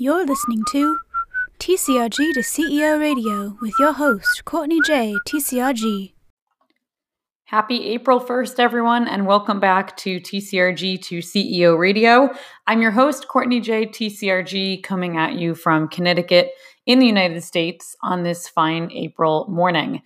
[0.00, 0.96] You're listening to
[1.58, 5.16] TCRG to CEO Radio with your host, Courtney J.
[5.26, 6.12] TCRG.
[7.46, 12.30] Happy April 1st, everyone, and welcome back to TCRG to CEO Radio.
[12.68, 13.86] I'm your host, Courtney J.
[13.86, 16.52] TCRG, coming at you from Connecticut
[16.86, 20.02] in the United States on this fine April morning.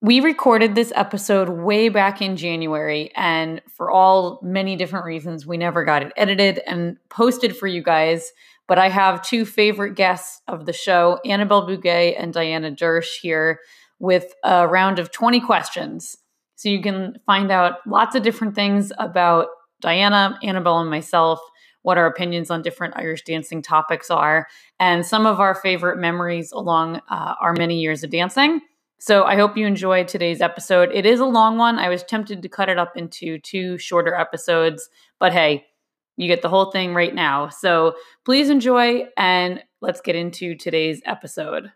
[0.00, 5.58] We recorded this episode way back in January, and for all many different reasons, we
[5.58, 8.32] never got it edited and posted for you guys.
[8.66, 13.60] But I have two favorite guests of the show, Annabelle Bugay and Diana Dersch, here
[13.98, 16.16] with a round of 20 questions.
[16.56, 19.48] So you can find out lots of different things about
[19.80, 21.40] Diana, Annabelle, and myself,
[21.82, 24.46] what our opinions on different Irish dancing topics are,
[24.80, 28.60] and some of our favorite memories along uh, our many years of dancing.
[28.98, 30.90] So I hope you enjoyed today's episode.
[30.94, 31.78] It is a long one.
[31.78, 34.88] I was tempted to cut it up into two shorter episodes,
[35.20, 35.66] but hey,
[36.16, 37.48] you get the whole thing right now.
[37.48, 41.72] So please enjoy and let's get into today's episode.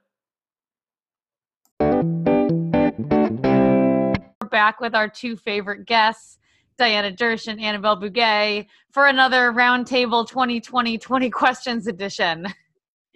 [4.40, 6.38] We're back with our two favorite guests,
[6.78, 12.46] Diana Dersch and Annabelle Bugay, for another Roundtable 2020 20 Questions edition.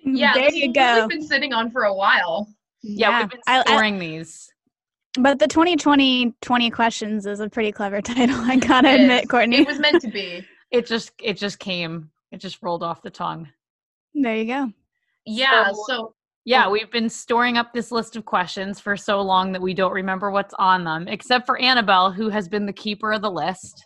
[0.05, 1.01] Yeah, there you go.
[1.01, 2.49] We've been sitting on for a while.
[2.83, 4.49] Yeah, Yeah, we've been I- I- storing these.
[5.19, 9.31] But the 2020 20 questions is a pretty clever title, I gotta It admit, is.
[9.31, 9.59] Courtney.
[9.59, 10.45] It was meant to be.
[10.73, 12.11] It just it just came.
[12.33, 13.49] It just rolled off the tongue.
[14.15, 14.73] there you go.
[15.27, 16.15] Yeah, So- so oh.
[16.45, 19.93] Yeah, we've been storing up this list of questions for so long that we don't
[19.93, 23.85] remember what's on them, except for Annabelle, who has been the keeper of the list.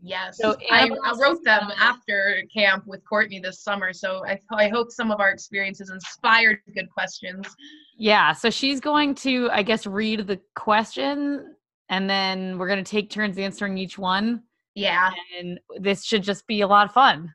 [0.00, 0.38] yes.
[0.40, 4.92] So I, I wrote them after camp with Courtney this summer, so I, I hope
[4.92, 7.48] some of our experiences inspired good questions.
[7.96, 11.56] Yeah, so she's going to, I guess, read the question
[11.88, 14.44] and then we're going to take turns answering each one.
[14.78, 15.10] Yeah.
[15.38, 17.32] And this should just be a lot of fun.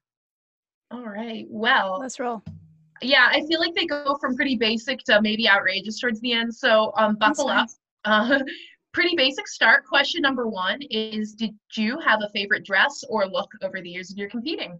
[0.91, 1.45] All right.
[1.49, 2.43] Well, Let's roll.
[3.01, 6.53] yeah, I feel like they go from pretty basic to maybe outrageous towards the end.
[6.53, 7.67] So um, buckle up.
[8.05, 8.39] Uh,
[8.93, 9.85] pretty basic start.
[9.85, 14.11] Question number one is Did you have a favorite dress or look over the years
[14.11, 14.79] of your competing?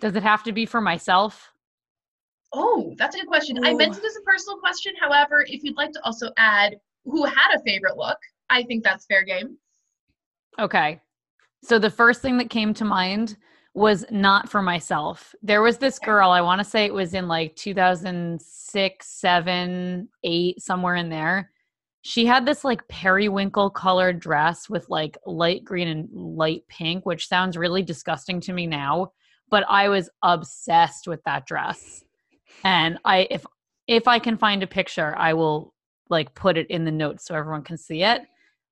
[0.00, 1.52] Does it have to be for myself?
[2.52, 3.64] Oh, that's a good question.
[3.64, 4.92] I meant it as a personal question.
[5.00, 8.18] However, if you'd like to also add who had a favorite look,
[8.48, 9.56] I think that's fair game.
[10.58, 11.00] Okay.
[11.62, 13.36] So the first thing that came to mind
[13.74, 15.34] was not for myself.
[15.42, 20.60] There was this girl, I want to say it was in like 2006, 7, 8,
[20.60, 21.50] somewhere in there.
[22.02, 27.28] She had this like periwinkle colored dress with like light green and light pink, which
[27.28, 29.12] sounds really disgusting to me now,
[29.50, 32.02] but I was obsessed with that dress.
[32.64, 33.44] And I if
[33.86, 35.74] if I can find a picture, I will
[36.08, 38.22] like put it in the notes so everyone can see it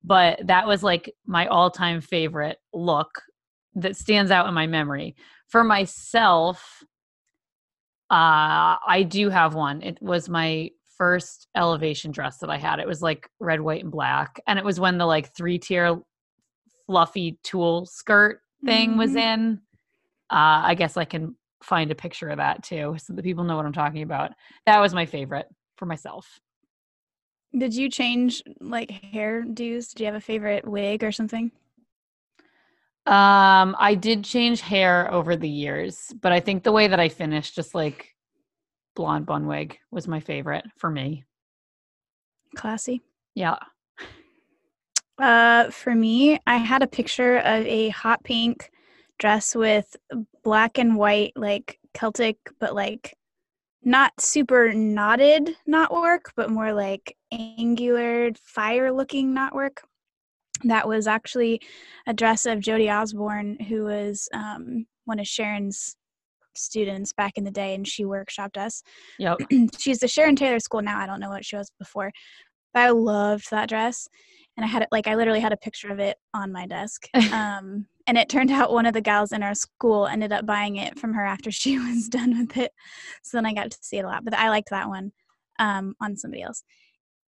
[0.03, 3.21] but that was like my all-time favorite look
[3.75, 5.15] that stands out in my memory.
[5.47, 6.83] For myself
[8.11, 9.81] uh i do have one.
[9.83, 12.79] It was my first elevation dress that i had.
[12.79, 15.99] It was like red white and black and it was when the like three tier
[16.87, 19.17] fluffy tulle skirt thing was Mhm.
[19.17, 19.61] in.
[20.31, 23.55] Uh i guess i can find a picture of that too so that people know
[23.57, 24.31] what i'm talking about.
[24.65, 26.39] That was my favorite for myself
[27.57, 29.89] Did you change like hairdos?
[29.89, 31.51] Did you have a favorite wig or something?
[33.05, 37.09] Um, I did change hair over the years, but I think the way that I
[37.09, 38.15] finished, just like
[38.95, 41.23] blonde bun wig, was my favorite for me.
[42.55, 43.01] Classy.
[43.33, 43.57] Yeah.
[45.17, 48.69] Uh, for me, I had a picture of a hot pink
[49.17, 49.95] dress with
[50.43, 53.17] black and white, like Celtic, but like
[53.83, 59.77] not super knotted knotwork, but more like angular, fire looking knotwork.
[60.63, 61.61] That was actually
[62.05, 65.95] a dress of Jodie Osborne, who was um, one of Sharon's
[66.55, 68.83] students back in the day, and she workshopped us.
[69.19, 69.37] Yep.
[69.79, 70.99] she's the Sharon Taylor School now.
[70.99, 72.11] I don't know what she was before,
[72.73, 74.07] but I loved that dress,
[74.57, 77.07] and I had it like I literally had a picture of it on my desk.
[77.31, 80.77] Um, and it turned out one of the gals in our school ended up buying
[80.77, 82.71] it from her after she was done with it.
[83.21, 84.25] So then I got to see it a lot.
[84.25, 85.11] But I liked that one
[85.59, 86.63] um, on somebody else.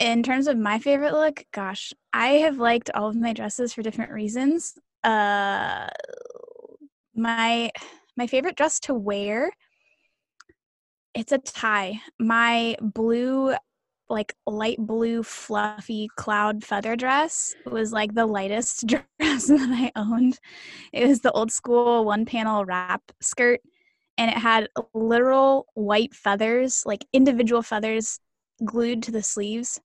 [0.01, 3.83] In terms of my favorite look, gosh, I have liked all of my dresses for
[3.83, 4.77] different reasons.
[5.05, 5.89] Uh,
[7.15, 7.71] my
[8.17, 9.51] my favorite dress to wear
[11.15, 12.01] it's a tie.
[12.19, 13.55] My blue,
[14.09, 20.39] like light blue, fluffy cloud feather dress was like the lightest dress that I owned.
[20.93, 23.61] It was the old school one panel wrap skirt,
[24.19, 28.21] and it had literal white feathers, like individual feathers
[28.65, 29.81] glued to the sleeves.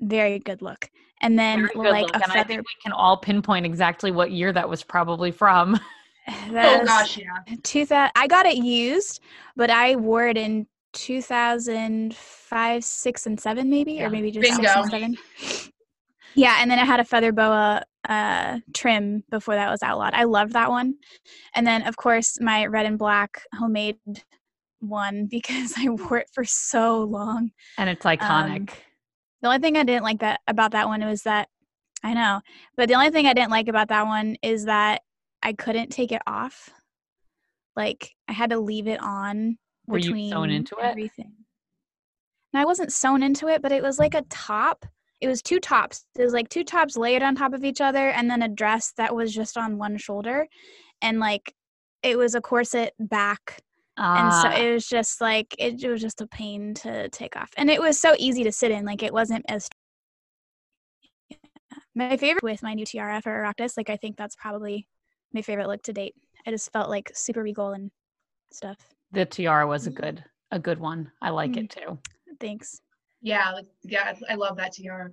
[0.00, 0.90] Very good look.
[1.22, 4.30] And then like look, a and I feather think we can all pinpoint exactly what
[4.30, 5.78] year that was probably from.
[6.28, 7.56] oh That's gosh, yeah.
[7.62, 9.20] 2000 I got it used,
[9.56, 14.06] but I wore it in 2005, 6 and 7 maybe Yeah.
[14.06, 15.16] or maybe just 6 and 7.
[16.36, 20.14] Yeah, and then I had a feather boa uh trim before that was outlawed.
[20.14, 20.94] I loved that one.
[21.56, 23.98] And then of course my red and black homemade
[24.78, 27.50] one because I wore it for so long.
[27.78, 28.70] And it's iconic.
[29.42, 31.48] The only thing I didn't like that about that one was that
[32.02, 32.40] I know,
[32.76, 35.02] but the only thing I didn't like about that one is that
[35.42, 36.70] I couldn't take it off.
[37.76, 40.84] Like I had to leave it on Were you between sewn into it?
[40.84, 41.32] everything.
[42.52, 44.84] And I wasn't sewn into it, but it was like a top.
[45.20, 46.04] It was two tops.
[46.18, 48.92] It was like two tops layered on top of each other, and then a dress
[48.96, 50.48] that was just on one shoulder,
[51.02, 51.54] and like
[52.02, 53.62] it was a corset back
[54.00, 57.36] and so Ah, it was just like it, it was just a pain to take
[57.36, 59.68] off and it was so easy to sit in like it wasn't as
[61.30, 61.36] Yeah.
[61.94, 64.88] my favorite with my new tiara for Oireachtas, like i think that's probably
[65.34, 66.14] my favorite look to date
[66.46, 67.90] i just felt like super regal and
[68.50, 68.78] stuff
[69.12, 71.12] the tiara was a good a good one.
[71.22, 71.58] I like Mm.
[71.64, 71.98] it too.
[72.40, 72.80] thanks
[73.22, 75.12] Yeah, like, yeah, I love that tiara.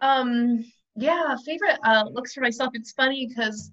[0.00, 0.64] Um,
[0.96, 2.70] yeah, favorite uh looks for myself.
[2.74, 3.72] It's funny because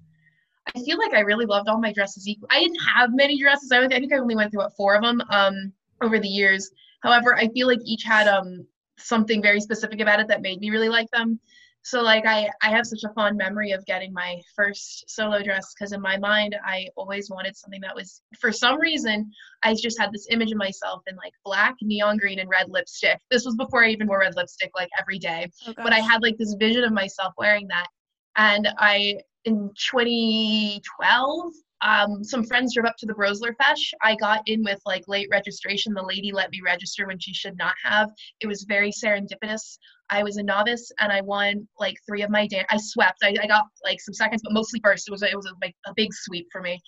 [0.73, 2.47] I feel like I really loved all my dresses equal.
[2.51, 3.71] I didn't have many dresses.
[3.71, 6.71] I, I think I only went through what four of them um over the years.
[7.01, 8.65] However, I feel like each had um
[8.97, 11.39] something very specific about it that made me really like them.
[11.83, 15.71] So like I I have such a fond memory of getting my first solo dress
[15.73, 19.29] because in my mind I always wanted something that was for some reason
[19.61, 23.19] I just had this image of myself in like black, neon green, and red lipstick.
[23.29, 26.23] This was before I even wore red lipstick like every day oh, but I had
[26.23, 27.87] like this vision of myself wearing that.
[28.35, 33.93] And I, in 2012, um, some friends drove up to the Brosler Fesh.
[34.01, 35.93] I got in with like late registration.
[35.93, 38.09] The lady let me register when she should not have.
[38.41, 39.77] It was very serendipitous.
[40.09, 42.65] I was a novice and I won like three of my dance.
[42.71, 43.19] I swept.
[43.23, 45.07] I, I got like some seconds, but mostly first.
[45.07, 46.79] It was it was a, like a big sweep for me.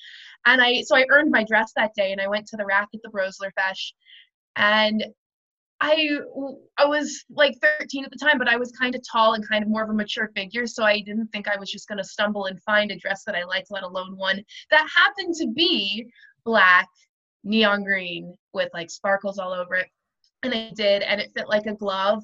[0.45, 2.87] And I so I earned my dress that day and I went to the rack
[2.93, 3.93] at the Brosler Fesh.
[4.55, 5.05] And
[5.79, 6.19] I
[6.77, 9.63] I was like 13 at the time, but I was kind of tall and kind
[9.63, 12.03] of more of a mature figure, so I didn't think I was just going to
[12.03, 16.07] stumble and find a dress that I liked, let alone one that happened to be
[16.43, 16.87] black,
[17.43, 19.87] neon green with like sparkles all over it.
[20.43, 22.23] And I did, and it fit like a glove.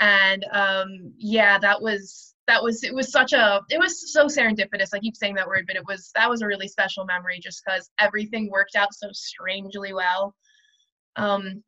[0.00, 4.90] And um, yeah, that was that was it was such a it was so serendipitous.
[4.92, 7.62] I keep saying that word, but it was that was a really special memory just
[7.64, 10.34] because everything worked out so strangely well.
[11.16, 11.62] Um,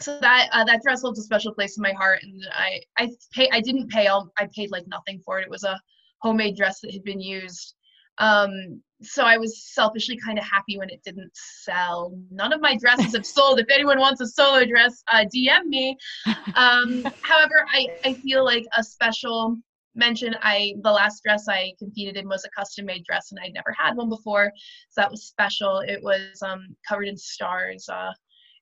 [0.00, 3.08] so that uh, that dress holds a special place in my heart and i i
[3.32, 5.44] pay i didn't pay all i paid like nothing for it.
[5.44, 5.80] It was a
[6.20, 7.74] homemade dress that had been used.
[8.18, 12.16] Um so i was selfishly kind of happy when it didn't sell.
[12.30, 13.60] None of my dresses have sold.
[13.60, 15.96] If anyone wants a solo dress uh, dm me.
[16.56, 19.56] Um however i i feel like a special
[19.96, 23.54] mention i the last dress i competed in was a custom made dress and i'd
[23.54, 24.50] never had one before.
[24.90, 25.80] So that was special.
[25.86, 28.10] It was um covered in stars uh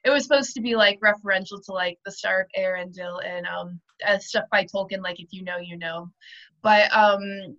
[0.04, 3.80] it was supposed to be like referential to like the Star of Eärendil and um
[4.06, 6.10] uh, stuff by Tolkien, like if you know, you know.
[6.62, 7.56] But um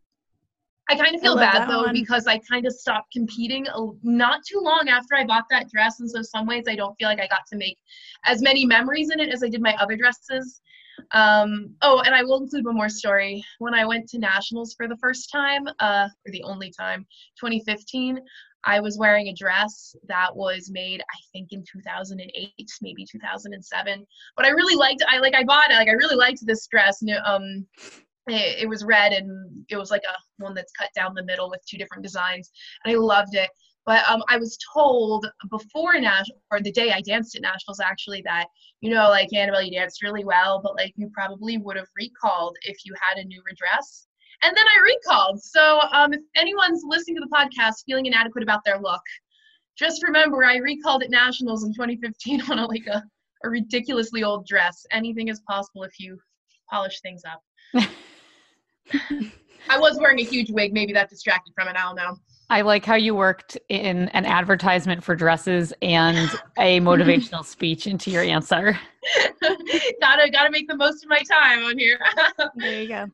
[0.90, 1.94] I kind of feel bad though one.
[1.94, 6.02] because I kind of stopped competing a- not too long after I bought that dress,
[6.02, 7.78] and so some ways I don't feel like I got to make
[8.26, 10.62] as many memories in it as I did my other dresses.
[11.12, 13.44] Um, oh, and I will include one more story.
[13.60, 17.08] When I went to nationals for the first time, uh, or the only time,
[17.40, 18.20] 2015,
[18.66, 24.06] I was wearing a dress that was made, I think, in 2008, maybe 2007.
[24.36, 25.04] But I really liked.
[25.08, 25.36] I like.
[25.36, 25.76] I bought it.
[25.76, 27.02] Like, I really liked this dress.
[27.02, 27.66] And um,
[28.28, 31.50] it, it was red and it was like a one that's cut down the middle
[31.50, 32.52] with two different designs,
[32.84, 33.50] and I loved it.
[33.86, 38.22] But um, I was told before national or the day I danced at nationals actually
[38.22, 38.46] that
[38.80, 42.56] you know like Annabelle you danced really well, but like you probably would have recalled
[42.64, 44.08] if you had a newer dress.
[44.44, 45.42] And then I recalled.
[45.42, 49.02] So um, if anyone's listening to the podcast feeling inadequate about their look,
[49.78, 53.04] just remember I recalled at nationals in 2015 on a, like a,
[53.44, 54.86] a ridiculously old dress.
[54.92, 56.18] Anything is possible if you
[56.70, 57.42] polish things up.
[59.70, 60.74] I was wearing a huge wig.
[60.74, 61.78] Maybe that distracted from it.
[61.78, 62.18] I don't know.
[62.50, 68.12] I like how you worked in an advertisement for dresses and a motivational speech into
[68.12, 68.78] your answer.
[70.02, 71.98] gotta gotta make the most of my time on here.
[72.58, 73.10] there you go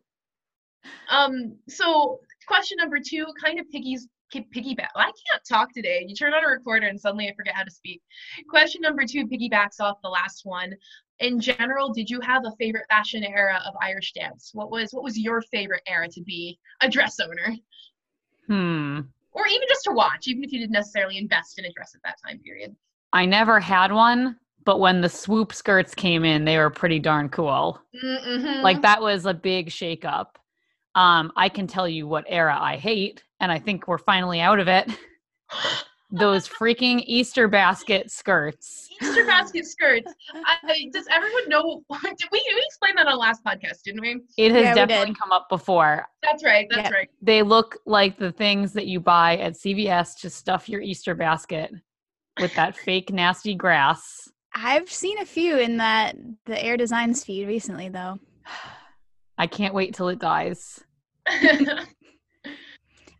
[1.09, 1.55] um.
[1.67, 4.89] So question number two kind of piggies piggyback.
[4.95, 6.05] I can't talk today.
[6.07, 8.01] You turn on a recorder and suddenly I forget how to speak.
[8.47, 10.73] Question number two piggybacks off the last one.
[11.19, 14.51] In general, did you have a favorite fashion era of Irish dance?
[14.53, 17.55] What was what was your favorite era to be a dress owner?
[18.47, 19.01] Hmm.
[19.31, 22.01] or even just to watch, even if you didn't necessarily invest in a dress at
[22.03, 22.75] that time period.
[23.13, 27.29] I never had one, but when the swoop skirts came in, they were pretty darn
[27.29, 27.79] cool.
[28.03, 28.63] Mm-hmm.
[28.63, 30.27] Like that was a big shakeup.
[30.95, 34.59] Um, I can tell you what era I hate, and I think we're finally out
[34.59, 34.89] of it.
[36.11, 38.89] Those freaking Easter basket skirts.
[38.99, 40.11] Easter basket skirts.
[40.33, 41.83] I, does everyone know?
[42.03, 43.83] Did we, we explain that on last podcast?
[43.85, 44.21] Didn't we?
[44.35, 46.07] It has Yeah, definitely come up before.
[46.23, 46.65] That's right.
[46.71, 46.95] That's Yeah.
[46.95, 47.09] right.
[47.21, 51.71] They look like the things that you buy at CVS to stuff your Easter basket
[52.39, 54.27] with that fake nasty grass.
[54.55, 56.15] I've seen a few in that
[56.47, 58.17] the Air Designs feed recently, though.
[59.39, 60.83] I can't wait till it dies.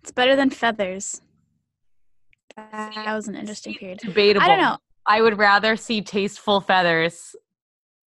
[0.01, 1.21] It's better than feathers.
[2.55, 3.99] That was an interesting period.
[3.99, 4.43] Debatable.
[4.43, 4.77] I don't know.
[5.05, 7.35] I would rather see tasteful feathers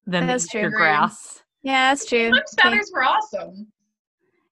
[0.06, 0.78] than the That's Easter true.
[0.78, 1.42] grass.
[1.62, 2.24] Yeah, that's true.
[2.30, 2.70] Sometimes Okay.
[2.70, 3.72] feathers were awesome.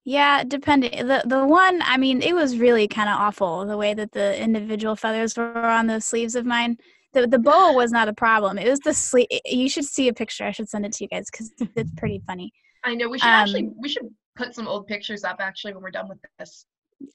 [0.05, 1.07] Yeah, depending.
[1.07, 4.40] The the one, I mean, it was really kind of awful the way that the
[4.40, 6.76] individual feathers were on the sleeves of mine.
[7.14, 8.59] The the bow was not a problem.
[8.59, 9.26] It was the sleeve.
[9.45, 10.45] You should see a picture.
[10.45, 12.52] I should send it to you guys because it's pretty funny.
[12.85, 15.83] I know we should actually Um, we should put some old pictures up actually when
[15.83, 16.67] we're done with this.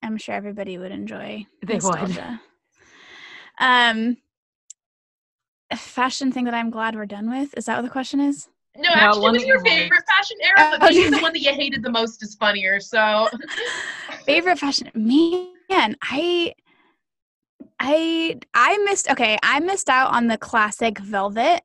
[0.04, 1.46] I'm sure everybody would enjoy.
[1.66, 1.84] They would.
[1.84, 2.42] nostalgia.
[3.60, 4.18] Um,
[5.72, 7.54] a fashion thing that I'm glad we're done with.
[7.58, 8.50] Is that what the question is?
[8.78, 9.70] No, No, actually, one it was your you liked.
[9.80, 12.36] favorite fashion era, but Oh, maybe you the one that you hated the most is
[12.36, 12.80] funnier.
[12.80, 13.28] So
[14.26, 16.54] favorite fashion man i
[17.80, 21.62] i i missed okay i missed out on the classic velvet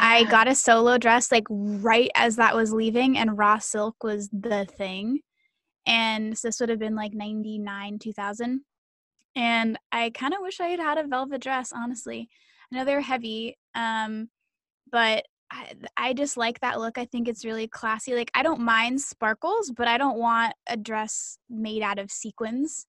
[0.00, 0.30] i Yeah.
[0.30, 4.66] got a solo dress like right as that was leaving and raw silk was the
[4.66, 5.20] thing
[5.86, 8.60] and so this would have been like 99 2000
[9.34, 12.28] and i kind of wish i had had a velvet dress honestly
[12.72, 14.28] i know they're heavy um
[14.90, 16.98] but I, I just like that look.
[16.98, 18.14] I think it's really classy.
[18.14, 22.86] Like I don't mind sparkles, but I don't want a dress made out of sequins.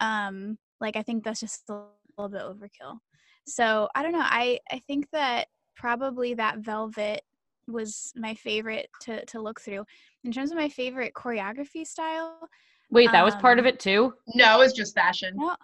[0.00, 1.82] Um, like I think that's just a
[2.16, 2.98] little bit overkill.
[3.46, 4.22] So I don't know.
[4.22, 7.22] I I think that probably that velvet
[7.68, 9.84] was my favorite to to look through.
[10.24, 12.48] In terms of my favorite choreography style,
[12.90, 14.14] Wait, that was part of Um, it too?
[14.34, 15.34] no, it's just fashion.
[15.36, 15.56] no,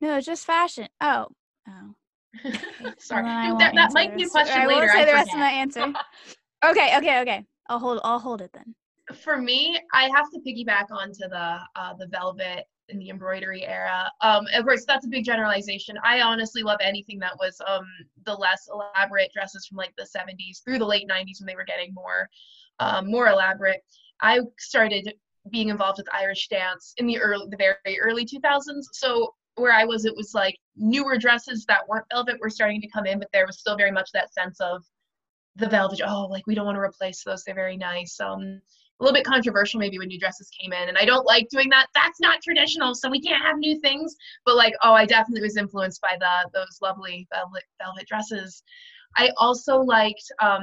[0.00, 0.88] no, it's just fashion.
[1.00, 1.28] Oh,
[1.68, 1.94] oh.
[2.98, 4.80] Sorry, Well, that, that might be a rest- question I later.
[4.80, 5.80] won't say I the rest of my answer.
[6.64, 7.44] okay, okay, okay.
[7.68, 8.00] I'll hold.
[8.04, 8.74] I'll hold it then.
[9.22, 14.10] for me, I have to piggyback onto the uh, the velvet and the embroidery era.
[14.20, 15.96] Um, of course, that's a big generalization.
[16.04, 17.86] I honestly love anything that was um,
[18.24, 21.64] the less elaborate dresses from like the 70s through the late 90s when they were
[21.64, 22.28] getting more
[22.78, 23.82] um, more elaborate.
[24.20, 25.14] I started
[25.50, 28.84] being involved with Irish dance in the early the very early 2000s.
[28.92, 32.88] So where I was, it was like newer dresses that weren't velvet were starting to
[32.88, 34.84] come in, but there was still very much that sense of
[35.56, 36.00] the velvet.
[36.06, 38.18] Oh, like we don't want to replace those; they're very nice.
[38.20, 38.60] Um,
[39.02, 41.68] a little bit controversial maybe when new dresses came in and i don't like doing
[41.68, 44.14] that that's not traditional so we can't have new things
[44.46, 48.62] but like oh i definitely was influenced by the those lovely velvet velvet dresses
[49.16, 50.62] i also liked um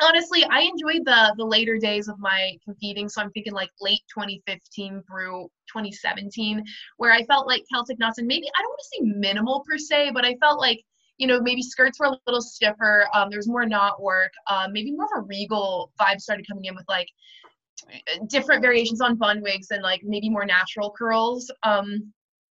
[0.00, 4.00] honestly i enjoyed the the later days of my competing so i'm thinking like late
[4.12, 6.64] 2015 through 2017
[6.96, 9.76] where i felt like celtic knots and maybe i don't want to say minimal per
[9.76, 10.80] se but i felt like
[11.20, 13.06] you know, maybe skirts were a little stiffer.
[13.12, 14.32] Um, there was more knot work.
[14.50, 17.08] Um, maybe more of a regal vibe started coming in with like
[18.28, 22.12] different variations on bun wigs and like maybe more natural curls um,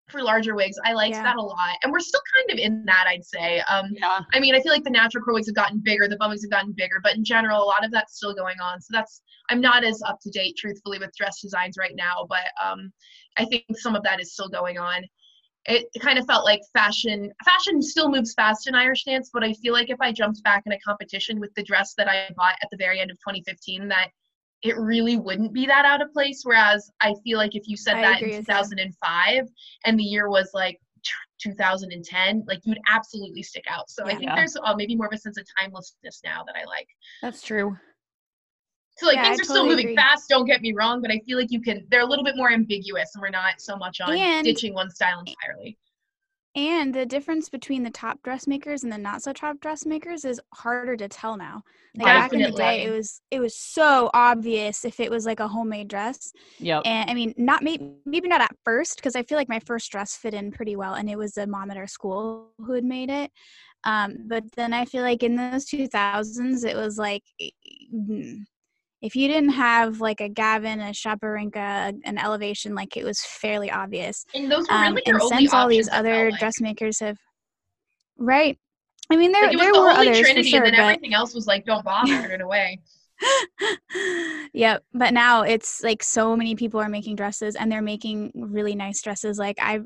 [0.09, 0.77] for larger wigs.
[0.85, 1.23] I liked Yeah.
[1.25, 3.61] that a lot, and we're still kind of in that, I'd say.
[3.63, 4.21] Um, Yeah.
[4.33, 6.45] I mean, I feel like the natural curl wigs have gotten bigger, the bun wigs
[6.45, 8.81] have gotten bigger, but in general, a lot of that's still going on.
[8.81, 12.47] So that's I'm not as up to date, truthfully, with dress designs right now, but
[12.65, 12.93] um,
[13.37, 15.05] I think some of that is still going on.
[15.67, 17.33] It kind of felt like fashion.
[17.45, 20.63] Fashion still moves fast in Irish dance, but I feel like if I jumped back
[20.67, 23.89] in a competition with the dress that I bought at the very end of 2015,
[23.89, 24.11] that
[24.63, 26.41] it really wouldn't be that out of place.
[26.45, 28.45] Whereas I feel like if you said I that in with you.
[28.45, 29.45] 2005
[29.85, 30.81] and the year was like
[31.41, 33.91] 2010, like you'd absolutely stick out.
[33.91, 36.65] So I think there's uh, maybe more of a sense of timelessness now that I
[36.65, 36.89] like.
[37.23, 37.77] That's true.
[38.99, 39.97] So like Yeah, things I are still moving agree.
[39.97, 40.29] fast.
[40.29, 41.87] Don't get me wrong, but I feel like you can.
[41.91, 44.91] They're a little bit more ambiguous, and we're not so much on And- ditching one
[44.91, 45.77] style entirely.
[46.57, 50.97] And the difference between the top dressmakers and the not so top dressmakers is harder
[50.97, 51.63] to tell now.
[51.95, 55.41] Like back in the day, it was it was so obvious if it was like
[55.41, 56.33] a homemade dress.
[56.59, 56.83] Yep.
[56.87, 59.93] And I mean, not maybe maybe not at first because I feel like my first
[59.93, 62.85] dress fit in pretty well, and it was a mom at our school who had
[62.85, 63.31] made it.
[63.85, 67.23] Um, but then I feel like in those two thousands, it was like
[67.95, 68.45] mm,
[69.03, 73.21] if you didn't have like a Gavin, a Siopa Rince, an Elevation, like it was
[73.21, 74.25] fairly obvious.
[74.35, 76.41] And those were Um, really your and since all these other like.
[76.41, 77.19] dressmakers have,
[78.19, 78.59] right?
[79.11, 81.15] I mean, there Like, there the were others trinity, for sure, and then but everything
[81.15, 82.81] else was like, don't bother in a way.
[84.53, 84.83] yep.
[84.93, 89.01] But now it's like so many people are making dresses, and they're making really nice
[89.03, 89.39] dresses.
[89.39, 89.81] Like I,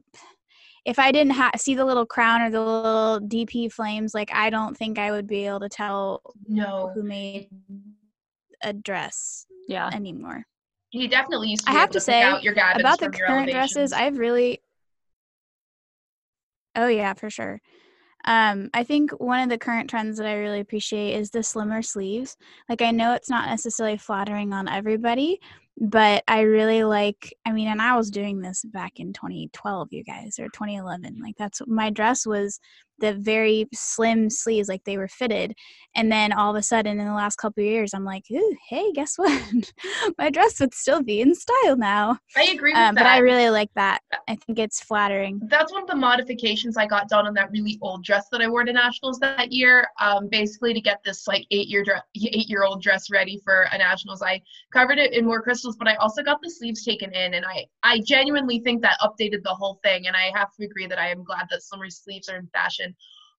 [0.87, 4.50] if I didn't ha- see the little crown or the little DP flames, like I
[4.50, 7.49] don't think I would be able to tell No, who made
[8.62, 9.90] a dress Yeah.
[9.93, 10.45] anymore.
[10.93, 12.99] You definitely used to I be have able to pick say, out your gabbins about
[12.99, 14.61] the your current dresses i've really
[16.76, 17.61] oh yeah for sure
[18.25, 21.83] um i think one of the current trends that i really appreciate is the slimmer
[21.83, 22.37] sleeves
[22.69, 25.40] like i know it's not necessarily flattering on everybody
[25.79, 30.05] but i really like i mean and i was doing this back in 2012 you
[30.05, 32.61] guys or 2011 like that's my dress was
[33.00, 35.54] the very slim sleeves like they were fitted
[35.95, 38.57] and then all of a sudden in the last couple of years i'm like Ooh,
[38.69, 39.73] hey guess what
[40.19, 43.02] my dress would still be in style now I agree with um, that.
[43.04, 44.00] but I really like that.
[44.28, 45.40] I think it's flattering.
[45.49, 48.49] that's one of the modifications I got done on that really old dress that I
[48.49, 49.88] wore to nationals that year.
[50.00, 53.69] Um, basically to get this like eight year dress, eight year old dress ready for
[53.73, 54.40] a nationals, I
[54.73, 57.66] covered it in more crystals, but I also got the sleeves taken in, and I
[57.83, 60.07] I genuinely think that updated the whole thing.
[60.07, 62.90] And I have to agree that I am glad that slimmer sleeves are in fashion.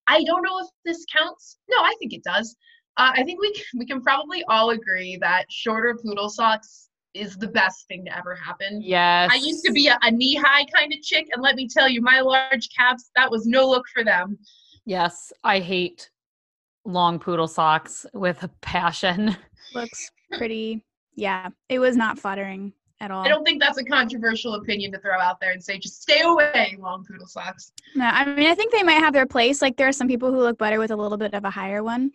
[0.07, 1.57] I don't know if this counts.
[1.69, 2.55] No, I think it does.
[2.97, 7.37] Uh, I think we can, we can probably all agree that shorter poodle socks is
[7.37, 8.81] the best thing to ever happen.
[8.81, 9.29] Yes.
[9.31, 11.87] I used to be a, a knee high kind of chick, and let me tell
[11.87, 14.37] you, my large calves, that was no look for them.
[14.85, 16.09] Yes, I hate
[16.85, 19.35] long poodle socks with a passion.
[19.73, 20.83] Looks pretty.
[21.15, 23.25] Yeah, it was not flattering at all.
[23.25, 26.21] I don't think that's a controversial opinion to throw out there and say, just stay
[26.21, 27.73] away, long poodle socks.
[27.95, 29.61] No, I mean I think they might have their place.
[29.61, 31.83] Like there are some people who look better with a little bit of a higher
[31.83, 32.11] one.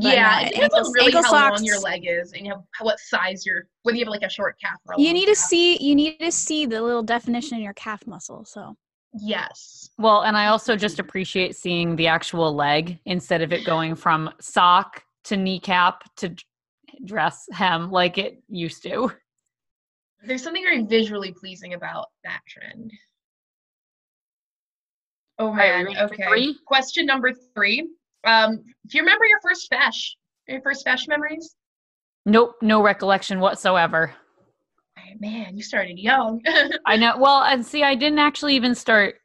[0.00, 2.62] Yeah, no, it depends on really how ankle long your leg is and you have
[2.80, 5.26] what size your whether you have like a short calf or a You long need
[5.26, 5.76] to see.
[5.76, 8.44] You need to see the little definition in your calf muscle.
[8.44, 8.76] So
[9.16, 9.90] Yes.
[9.96, 14.30] Well, and I also just appreciate seeing the actual leg instead of it going from
[14.40, 16.34] sock to kneecap to
[17.04, 19.12] dress hem like it used to.
[20.26, 22.90] There's something very visually pleasing about that trend.
[25.38, 25.80] Oh man.
[25.80, 26.28] you ready for Okay.
[26.28, 26.58] three?
[26.66, 27.88] Question number three.
[28.24, 30.16] Um, do you remember your first fesh?
[30.48, 31.56] Your first fesh memories?
[32.26, 34.14] Nope, no recollection whatsoever.
[35.20, 36.42] Man, you started young.
[36.86, 37.16] I know.
[37.18, 39.16] Well, and see, I didn't actually even start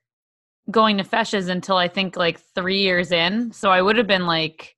[0.69, 3.51] going to feshes until I think like three years in.
[3.51, 4.75] So I would have been like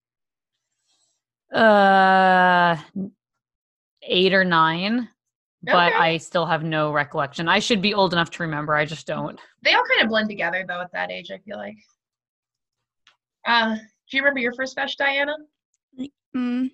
[1.53, 2.77] uh
[4.03, 5.09] eight or nine,
[5.63, 5.97] but Okay.
[5.97, 7.47] I still have no recollection.
[7.47, 8.73] I should be old enough to remember.
[8.75, 9.39] I just don't.
[9.63, 11.75] they all kind of blend together though at that age, I feel like.
[13.45, 15.35] Uh, do you remember your first fesh, Diana?
[16.35, 16.69] mm,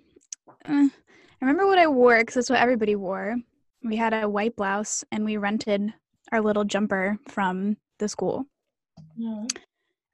[0.66, 0.90] uh, I
[1.42, 3.36] remember what I wore because that's what everybody wore.
[3.84, 5.94] We had a white blouse and we rented
[6.32, 8.48] our little jumper from the school.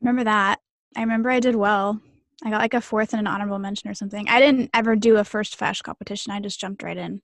[0.01, 0.59] Remember that?
[0.95, 1.99] I remember I did well.
[2.43, 4.27] I got like a fourth and an honorable mention or something.
[4.27, 6.31] I didn't ever do a first fesh competition.
[6.33, 7.21] I just jumped right in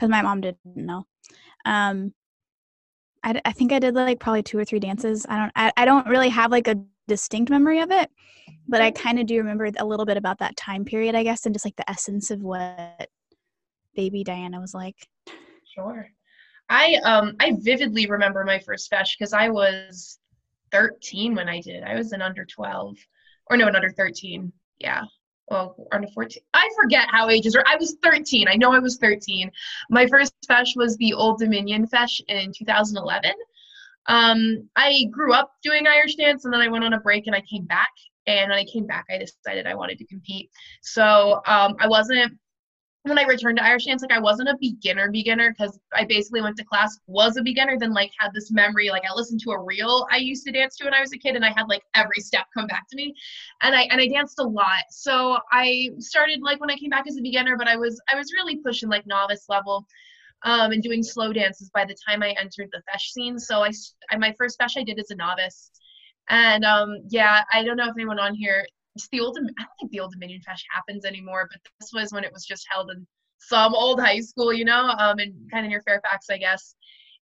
[0.00, 1.06] because my mom didn't know.
[1.66, 2.14] Um,
[3.22, 5.26] I, I think I did like probably two or three dances.
[5.28, 8.10] I don't I, I don't really have like a distinct memory of it,
[8.66, 11.44] but I kind of do remember a little bit about that time period, I guess,
[11.44, 13.10] and just like the essence of what
[13.94, 14.96] baby Diana was like.
[15.74, 16.08] Sure.
[16.70, 20.18] I um I vividly remember my first fesh because I was
[20.72, 21.82] 13 when I did.
[21.82, 22.96] I was an under 12,
[23.50, 24.50] or no, an under 13.
[24.78, 25.02] Yeah.
[25.50, 26.42] Well, under 14.
[26.54, 27.64] I forget how ages are.
[27.66, 28.46] I was 13.
[28.46, 29.50] I know I was 13.
[29.90, 33.32] My first fesh was the Old Dominion fesh in 2011.
[34.06, 37.34] Um, I grew up doing Irish dance, and then I went on a break, and
[37.34, 37.90] I came back.
[38.28, 40.50] And when I came back, I decided I wanted to compete.
[40.82, 42.38] So um, I wasn't
[43.04, 46.42] when I returned to Irish dance, like I wasn't a beginner beginner because I basically
[46.42, 49.52] went to class, was a beginner, then like had this memory, like I listened to
[49.52, 51.68] a reel I used to dance to when I was a kid and I had
[51.68, 53.14] like every step come back to me.
[53.62, 54.84] And I and I danced a lot.
[54.90, 58.16] So I started like when I came back as a beginner, but I was I
[58.16, 59.86] was really pushing like novice level.
[60.42, 63.38] Um, and doing slow dances by the time I entered the fesh scene.
[63.38, 63.72] So I,
[64.10, 65.70] I my first fesh I did as a novice,
[66.30, 68.64] and um, yeah, I don't know if anyone on here
[69.12, 72.24] the old I don't think the old Dominion Fesh happens anymore, but this was when
[72.24, 73.06] it was just held in
[73.38, 76.74] some old high school, you know, um, and kind of near Fairfax, I guess.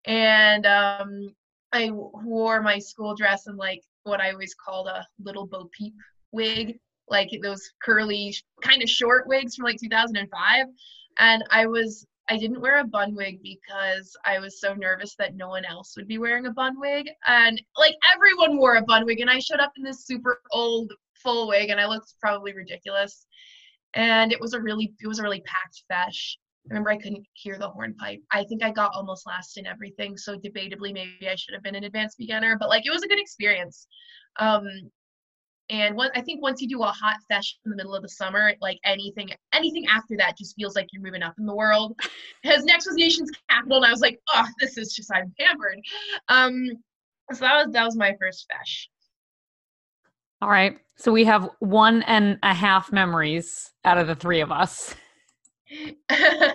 [0.05, 1.35] And um,
[1.73, 5.95] I wore my school dress and like what I always called a little Bo Peep
[6.33, 10.67] wig, like those curly, kind of short wigs from like 2005.
[11.19, 15.35] And I was I didn't wear a bun wig because I was so nervous that
[15.35, 17.11] no one else would be wearing a bun wig.
[17.27, 20.93] And like everyone wore a bun wig, and I showed up in this super old
[21.25, 23.27] full wig and I looked probably ridiculous.
[23.95, 26.37] And it was a really it was a really packed fesh.
[26.67, 28.21] I remember I couldn't hear the hornpipe.
[28.31, 31.75] I think I got almost last in everything, so debatably maybe I should have been
[31.75, 33.87] an advanced beginner, but like it was a good experience.
[34.39, 34.67] Um
[35.71, 38.09] and one, I think once you do a hot fesh in the middle of the
[38.09, 41.99] summer, like anything anything after that just feels like you're moving up in the world.
[42.43, 45.81] Because next was Nation's Capital, and I was like, oh, this is just I'm pampered.
[46.29, 46.67] Um,
[47.33, 48.89] so that was that was my first fesh.
[50.43, 50.77] All right.
[50.97, 54.95] So we have one and a half memories out of the three of us.
[56.11, 56.53] I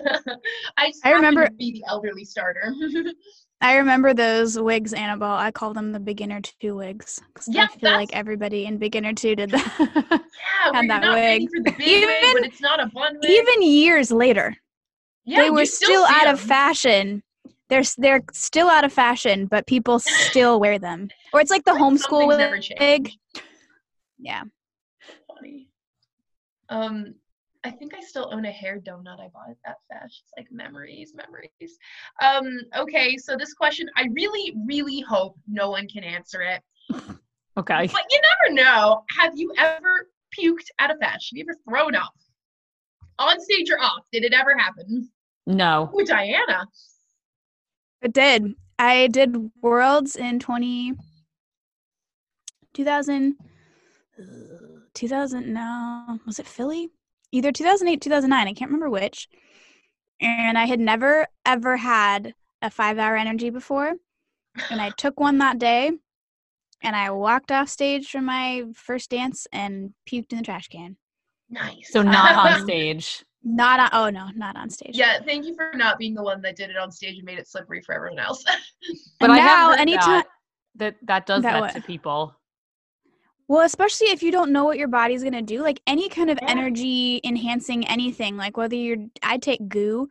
[0.78, 2.74] I, I remember- to be the elderly starter.
[3.62, 5.32] I remember those wigs, Annabelle.
[5.36, 9.12] I call them the beginner two wigs because Yeah, I feel like everybody in beginner
[9.12, 9.74] two did that.
[9.78, 11.46] yeah, where Had that wig.
[11.54, 13.30] for wig, Even- it's not a bun wig.
[13.30, 14.56] Even years later,
[15.26, 17.22] yeah, they you were still, see out of fashion.
[17.68, 21.10] They're they're still out of fashion, but people still wear them.
[21.34, 23.10] Or it's like the Like homeschool something's never wig.
[24.22, 24.26] Changed.
[24.26, 24.42] Yeah.
[25.34, 25.68] Funny.
[26.68, 27.14] Um,
[27.62, 30.04] I think I still own a hair donut I bought at Fesh.
[30.04, 31.78] It's like memories, memories.
[32.22, 36.62] Um, okay, so this question, I really, really hope no one can answer it.
[37.56, 37.88] Okay.
[37.88, 39.02] But you never know.
[39.18, 41.02] Have you ever puked at a Fesh?
[41.02, 42.12] Have you ever thrown up?
[43.18, 44.04] On stage or off?
[44.12, 45.10] Did it ever happen?
[45.48, 45.90] No.
[45.92, 46.64] Ooh, Diana.
[48.00, 48.54] It did.
[48.78, 50.94] I did Worlds in 20,
[52.72, 53.49] 2000, uh,
[54.94, 56.90] 2000, no, was it Philly?
[57.32, 59.28] Either 2008, 2009, I can't remember which.
[60.20, 63.94] And I had never, ever had a five hour energy before.
[64.70, 65.92] And I took one that day
[66.82, 70.96] and I walked off stage from my first dance and puked in the trash can.
[71.48, 71.90] Nice.
[71.90, 73.24] So not on stage.
[73.42, 74.96] Not on, oh no, not on stage.
[74.96, 77.38] Yeah, thank you for not being the one that did it on stage and made
[77.38, 78.44] it slippery for everyone else.
[79.18, 80.26] But And I now, have heard anytime, that,
[80.76, 82.34] that that does That that, to people.
[83.50, 86.38] Well, especially if you don't know what your body's gonna do, like any kind of
[86.40, 86.50] Yeah.
[86.50, 90.08] energy enhancing anything, like whether you're, I take goo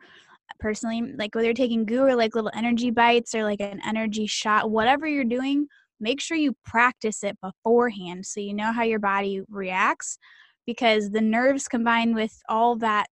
[0.58, 4.26] personally, like whether you're taking goo or like little energy bites or like an energy
[4.26, 5.68] shot, whatever you're doing,
[6.00, 10.18] make sure you practice it beforehand so you know how your body reacts
[10.66, 13.06] because the nerves combined with all that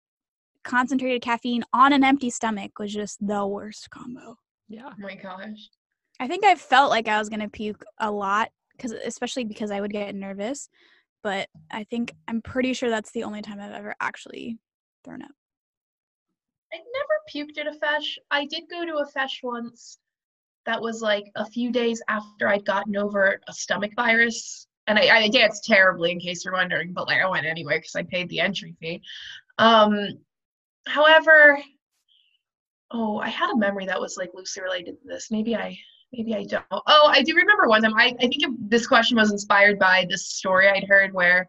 [0.66, 4.36] concentrated caffeine on an empty stomach was just the worst combo.
[4.68, 4.90] Yeah.
[4.90, 5.70] oh my gosh.
[6.20, 9.82] I think I felt like I was gonna puke a lot because, especially because I
[9.82, 10.70] would get nervous.
[11.24, 14.60] But I think I'm pretty sure that's the only time I've ever actually
[15.04, 15.32] thrown up.
[16.74, 18.18] I never puked at a fesh.
[18.30, 19.98] I did go to a fesh once
[20.66, 24.68] that was like a few days after I'd gotten over a stomach virus.
[24.88, 27.96] And I, I danced terribly in case you're wondering, but like I went anyway because
[27.96, 29.02] I paid the entry fee.
[29.58, 30.20] Um,
[30.86, 31.60] however,
[32.92, 35.32] oh, I had a memory that was like loosely related to this.
[35.32, 35.78] Maybe I
[36.13, 36.65] maybe I don't.
[36.72, 37.93] Oh, I do remember one time.
[37.96, 41.48] I, I think it, this question was inspired by this story I'd heard where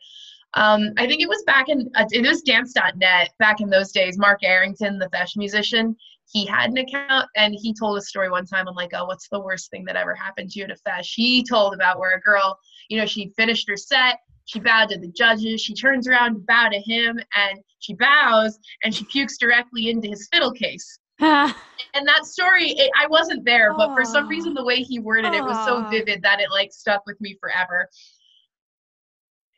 [0.55, 4.19] um, I think it was back in uh, it was dance.net back in those days.
[4.19, 5.95] Mark Arrington, the Fesh musician,
[6.31, 8.67] he had an account and he told a story one time.
[8.69, 11.13] I'm like, oh, what's the worst thing that ever happened to you at a Fesh?
[11.15, 14.99] He told about where a girl, you know, she finished her set, she bowed to
[14.99, 19.37] the judges, she turns around to bow to him, and she bows and she pukes
[19.39, 20.99] directly into his fiddle case.
[21.95, 25.33] And that story, it, I wasn't there, but for some reason, the way he worded
[25.33, 27.89] it was so vivid that it like stuck with me forever.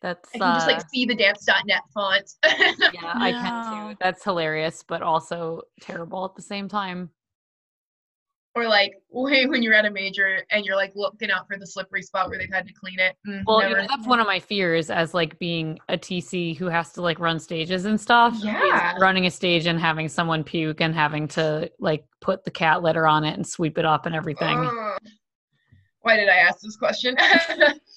[0.02, 2.30] That's I can just uh, like see the dance.net font.
[2.92, 3.90] yeah, I can No.
[3.90, 3.96] too.
[4.00, 7.10] That's hilarious, but also terrible at the same time.
[8.54, 11.66] Or like when when you're at a major and you're like looking out for the
[11.66, 13.16] slippery spot where they've had to clean it.
[13.26, 16.66] Mm, Well, you know, that's one of my fears as like being a TC who
[16.66, 18.36] has to like run stages and stuff.
[18.42, 18.96] Yeah.
[18.98, 23.06] running a stage and having someone puke and having to like put the cat litter
[23.06, 24.58] on it and sweep it up and everything.
[24.58, 24.98] Ugh.
[26.02, 27.16] Why did I ask this question?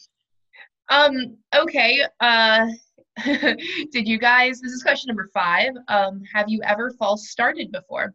[0.89, 2.03] um, okay.
[2.19, 2.67] Uh
[3.25, 5.71] did you guys this is question number five.
[5.87, 8.13] Um, have you ever false started before?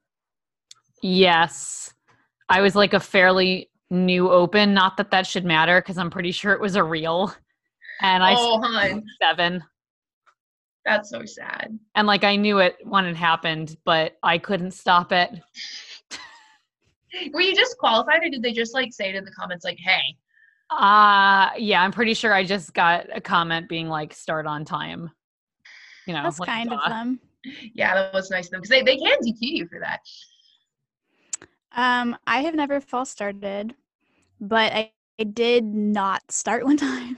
[1.02, 1.94] Yes.
[2.48, 4.74] I was like a fairly new open.
[4.74, 7.34] Not that that should matter because I'm pretty sure it was a reel.
[8.00, 9.64] And I oh started hon, at seven.
[10.84, 11.78] that's so sad.
[11.94, 15.30] And like I knew it when it happened, but I couldn't stop it.
[17.32, 19.78] Were you just qualified or did they just like say it in the comments like,
[19.78, 20.16] hey?
[20.70, 25.10] Uh yeah, I'm pretty sure I just got a comment being like start on time.
[26.06, 26.88] You know, That's like, kind of duh.
[26.88, 27.20] them.
[27.74, 30.00] Yeah, that was nice of them because they, they can DQ you for that.
[31.72, 33.74] Um, I have never false started,
[34.40, 37.16] but I, I did not start one time.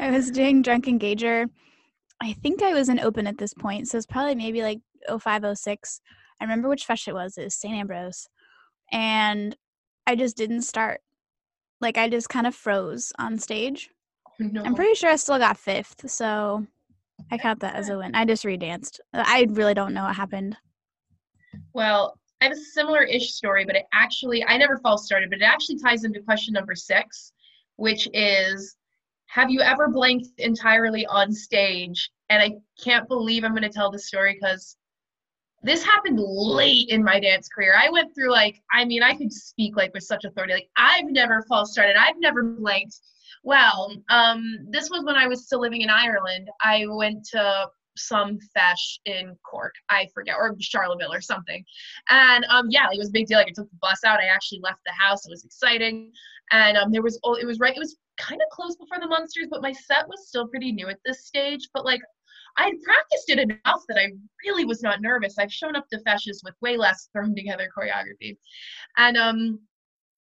[0.00, 1.46] I was doing Drunken Gauger.
[2.20, 6.00] I think I was in open at this point, so it's probably maybe like 0506.
[6.40, 7.36] I remember which fesh it was.
[7.36, 7.74] It was St.
[7.74, 8.28] Ambrose.
[8.92, 9.56] And
[10.06, 11.00] I just didn't start.
[11.80, 13.90] Like I just kind of froze on stage.
[14.38, 14.62] No.
[14.64, 16.66] I'm pretty sure I still got fifth, so
[17.30, 18.14] I count that as a win.
[18.14, 19.00] I just redanced.
[19.12, 20.56] I really don't know what happened.
[21.72, 25.40] Well, I have a similar ish story, but it actually, I never false started, but
[25.40, 27.32] it actually ties into question number six,
[27.76, 28.76] which is
[29.26, 32.10] Have you ever blanked entirely on stage?
[32.30, 34.76] And I can't believe I'm going to tell this story because
[35.62, 37.74] this happened late in my dance career.
[37.76, 40.54] I went through, like, I mean, I could speak like with such authority.
[40.54, 43.00] Like, I've never false started, I've never blanked.
[43.42, 46.48] Well, um, this was when I was still living in Ireland.
[46.60, 51.64] I went to some fesh in Cork, I forget, or Charleville or something.
[52.10, 53.38] And um, yeah, it was a big deal.
[53.38, 54.20] Like I took the bus out.
[54.20, 55.26] I actually left the house.
[55.26, 56.12] It was exciting.
[56.50, 57.76] And um, there was, it was right.
[57.76, 60.88] It was kind of close before the Munsters, but my set was still pretty new
[60.88, 61.68] at this stage.
[61.74, 62.00] But like
[62.58, 64.10] I'd practiced it enough that I
[64.44, 65.38] really was not nervous.
[65.38, 68.36] I've shown up to feshes with way less thrown together choreography.
[68.96, 69.60] And um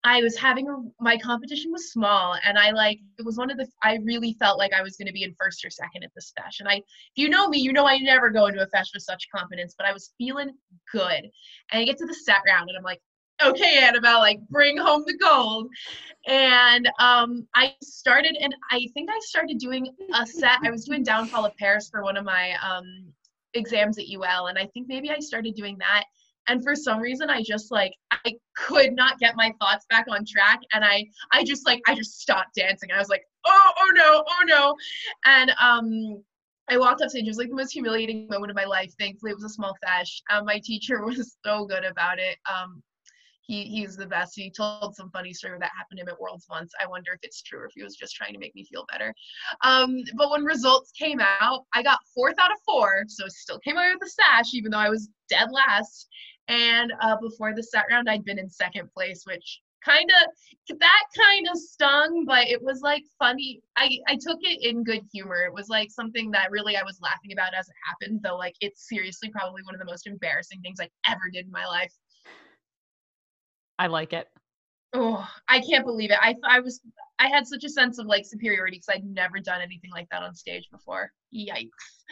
[0.07, 3.57] I was having a, my competition was small and I like it was one of
[3.57, 6.11] the I really felt like I was going to be in first or second at
[6.15, 6.85] this fesh and I if
[7.17, 9.85] you know me you know I never go into a fesh with such confidence but
[9.85, 10.53] I was feeling
[10.93, 11.25] good.
[11.73, 13.01] And I get to the set round and I'm like
[13.45, 15.67] okay annabelle like bring home the gold.
[16.29, 21.03] And um i started and i think i started doing a set i was doing
[21.03, 22.85] downfall of paris for one of my um
[23.55, 26.05] exams at ul and i think maybe i started doing that
[26.49, 30.25] and for some reason i just like i could not get my thoughts back on
[30.27, 33.91] track and i i just like i just stopped dancing i was like oh oh
[33.95, 34.75] no oh no
[35.27, 36.23] and um
[36.69, 37.27] I walked up stage.
[37.27, 38.93] It was like the most humiliating moment of my life.
[38.99, 40.21] Thankfully, it was a small fesh.
[40.31, 42.39] Um, my teacher was so good about it.
[42.53, 42.83] Um,
[43.47, 44.33] he he's the best.
[44.35, 46.73] He told some funny story that happened to him at Worlds once.
[46.83, 48.85] I wonder if it's true or if he was just trying to make me feel
[48.91, 49.15] better.
[49.63, 53.77] Um, but when results came out, I got fourth out of four, so still came
[53.77, 56.09] away with a sash, even though I was dead last.
[56.49, 61.05] And uh, before the set round, I'd been in second place, which kind of that
[61.17, 63.63] kind of stung, but it was like funny.
[63.77, 65.45] I I took it in good humor.
[65.45, 68.37] It was like something that really I was laughing about as it happened, though.
[68.37, 71.67] Like it's seriously probably one of the most embarrassing things I ever did in my
[71.67, 71.93] life.
[73.79, 74.29] I like it.
[74.93, 76.19] Oh, I can't believe it.
[76.21, 76.81] I I was
[77.19, 80.23] I had such a sense of like superiority because I'd never done anything like that
[80.23, 81.13] on stage before.
[81.35, 81.69] Yikes.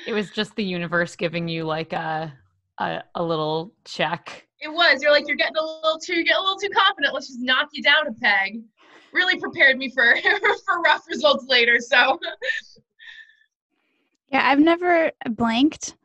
[0.07, 2.33] It was just the universe giving you like a
[2.79, 4.47] a, a little check.
[4.61, 5.03] It was.
[5.03, 7.15] You're like you're getting a little too you get a little too confident.
[7.15, 8.63] Let's just knock you down a peg.
[9.13, 10.17] Really prepared me for
[10.67, 11.79] for rough results later.
[11.81, 12.19] So
[14.29, 15.97] Yeah, I've never blanked.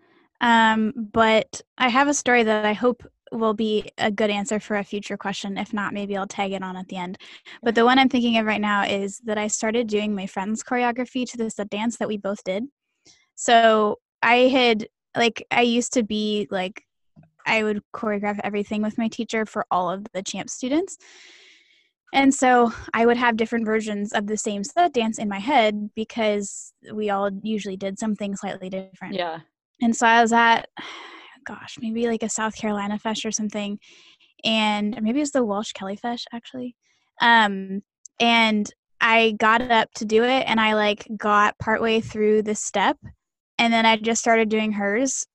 [0.41, 4.77] Um, but I have a story that I hope will be a good answer for
[4.77, 5.58] a future question.
[5.58, 7.17] If not, maybe I'll tag it on at the end.
[7.62, 10.63] But the one I'm thinking of right now is that I started doing my friend's
[10.63, 12.65] choreography to this dance that we both did.
[13.36, 16.84] So I had, like, I used to be like,
[17.45, 20.98] I would choreograph everything with my teacher for all of the champ students.
[22.13, 25.91] And so I would have different versions of the same set dance in my head
[25.95, 29.13] because we all usually did something slightly different.
[29.15, 29.39] Yeah.
[29.82, 30.67] And so I was at
[31.45, 33.80] gosh, maybe like a South Carolina Fesh or something.
[34.43, 36.76] And maybe it was the Walsh Kelly Fesh actually.
[37.22, 37.82] Um,
[38.19, 42.98] and I got up to do it and I like got partway through the step
[43.60, 45.28] and then I just started doing hers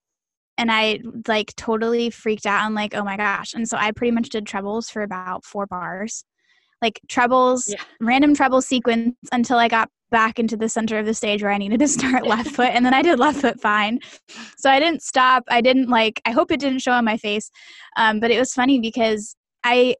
[0.56, 3.54] and I like totally freaked out I'm like, oh my gosh.
[3.54, 6.24] And so I pretty much did trebles for about four bars.
[6.80, 7.82] Like trebles, yeah.
[8.00, 11.58] random treble sequence until I got back into the center of the stage where I
[11.58, 14.00] needed to start left foot and then I did left foot fine.
[14.56, 15.44] So I didn't stop.
[15.48, 17.50] I didn't like I hope it didn't show on my face.
[17.96, 19.96] Um, but it was funny because I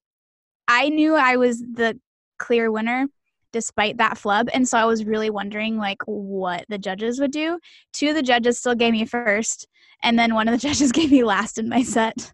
[0.67, 1.99] I knew I was the
[2.39, 3.07] clear winner
[3.55, 7.61] despite that flub and so I was really wondering like what the judges would do.
[7.93, 9.69] Two of the judges still gave me first
[10.03, 12.33] and then one of the judges gave me last in my set.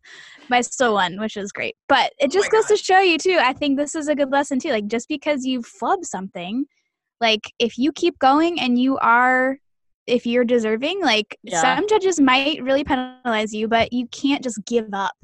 [0.49, 1.77] But I still won, which was great.
[1.89, 2.77] But it oh just oh goes God.
[2.77, 3.39] to show you too.
[3.39, 4.71] I think this is a good lesson too.
[4.71, 6.65] Like just because you flub something
[7.21, 9.59] like if you keep going and you are
[10.07, 11.61] if you're deserving like yeah.
[11.61, 15.15] some judges might really penalize you but you can't just give up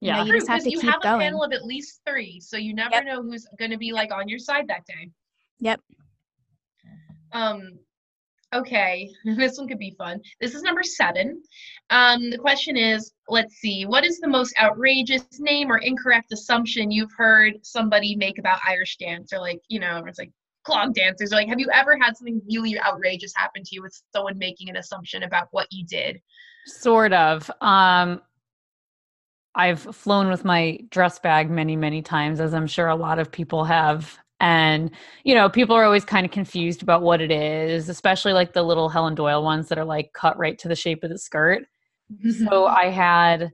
[0.00, 1.20] yeah you, know, you just have to you keep have a going.
[1.20, 3.04] panel of at least three so you never yep.
[3.04, 5.08] know who's going to be like on your side that day
[5.60, 5.80] yep.
[7.32, 7.78] Um
[8.54, 10.20] okay this one could be fun.
[10.40, 11.42] This is number seven.
[11.90, 16.90] Um the question is let's see what is the most outrageous name or incorrect assumption
[16.90, 19.32] you've heard somebody make about irish dance?
[19.32, 20.30] Or like you know it's like
[20.64, 21.32] clog dancers.
[21.32, 24.70] Or like have you ever had something really outrageous happen to you with someone making
[24.70, 26.20] an assumption about what you did?
[26.66, 27.50] Sort of.
[27.60, 28.20] Um
[29.54, 33.30] i've flown with my dress bag many many times as i'm sure a lot of
[33.30, 34.90] people have and
[35.24, 38.62] you know people are always kind of confused about what it is especially like the
[38.62, 41.64] little helen doyle ones that are like cut right to the shape of the skirt
[42.48, 43.52] so i had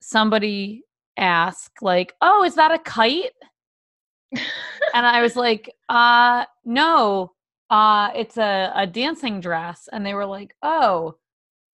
[0.00, 0.82] somebody
[1.16, 3.32] ask like oh is that a kite
[4.94, 7.32] and I was like, uh, no,
[7.68, 9.88] uh, it's a, a dancing dress.
[9.92, 11.16] And they were like, oh,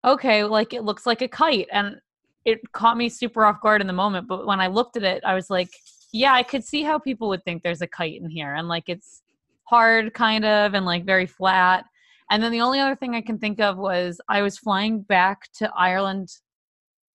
[0.05, 1.69] okay, like it looks like a kite.
[1.73, 1.97] And
[2.45, 4.29] it caught me super off guard in the moment.
[4.29, 5.71] But when I looked at it, I was like,
[6.13, 8.55] yeah, I could see how people would think there's a kite in here.
[8.55, 9.23] And like it's
[9.65, 11.85] hard, kind of, and like very flat.
[12.31, 15.51] And then the only other thing I can think of was I was flying back
[15.59, 16.29] to Ireland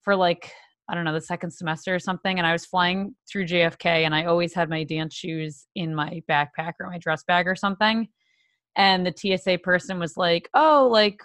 [0.03, 0.51] for like
[0.91, 2.37] I don't know, the second semester or something.
[2.37, 6.21] And I was flying through JFK and I always had my dance shoes in my
[6.29, 8.09] backpack or my dress bag or something.
[8.75, 11.21] And the TSA person was like, oh, like,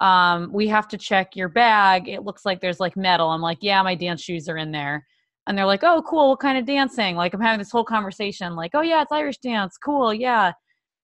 [0.00, 2.08] um, we have to check your bag.
[2.08, 3.28] It looks like there's like metal.
[3.28, 5.06] I'm like, yeah, my dance shoes are in there.
[5.46, 6.30] And they're like, oh, cool.
[6.30, 7.16] What kind of dancing?
[7.16, 9.76] Like, I'm having this whole conversation, like, oh, yeah, it's Irish dance.
[9.76, 10.14] Cool.
[10.14, 10.52] Yeah.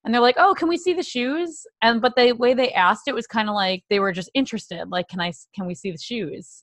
[0.04, 1.66] And they're like, oh, can we see the shoes?
[1.82, 4.88] And, but the way they asked it was kind of like they were just interested.
[4.90, 6.62] Like, can I, can we see the shoes?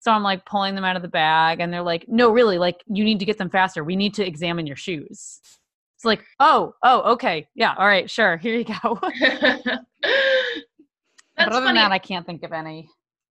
[0.00, 2.82] So I'm like pulling them out of the bag and they're like, no, really, like,
[2.86, 3.84] you need to get them faster.
[3.84, 5.40] We need to examine your shoes.
[5.96, 7.48] It's like, oh, oh, okay.
[7.54, 7.74] Yeah.
[7.78, 8.10] All right.
[8.10, 8.36] Sure.
[8.36, 8.98] Here you go.
[9.00, 9.78] but
[11.38, 12.90] other than that, I can't think of any.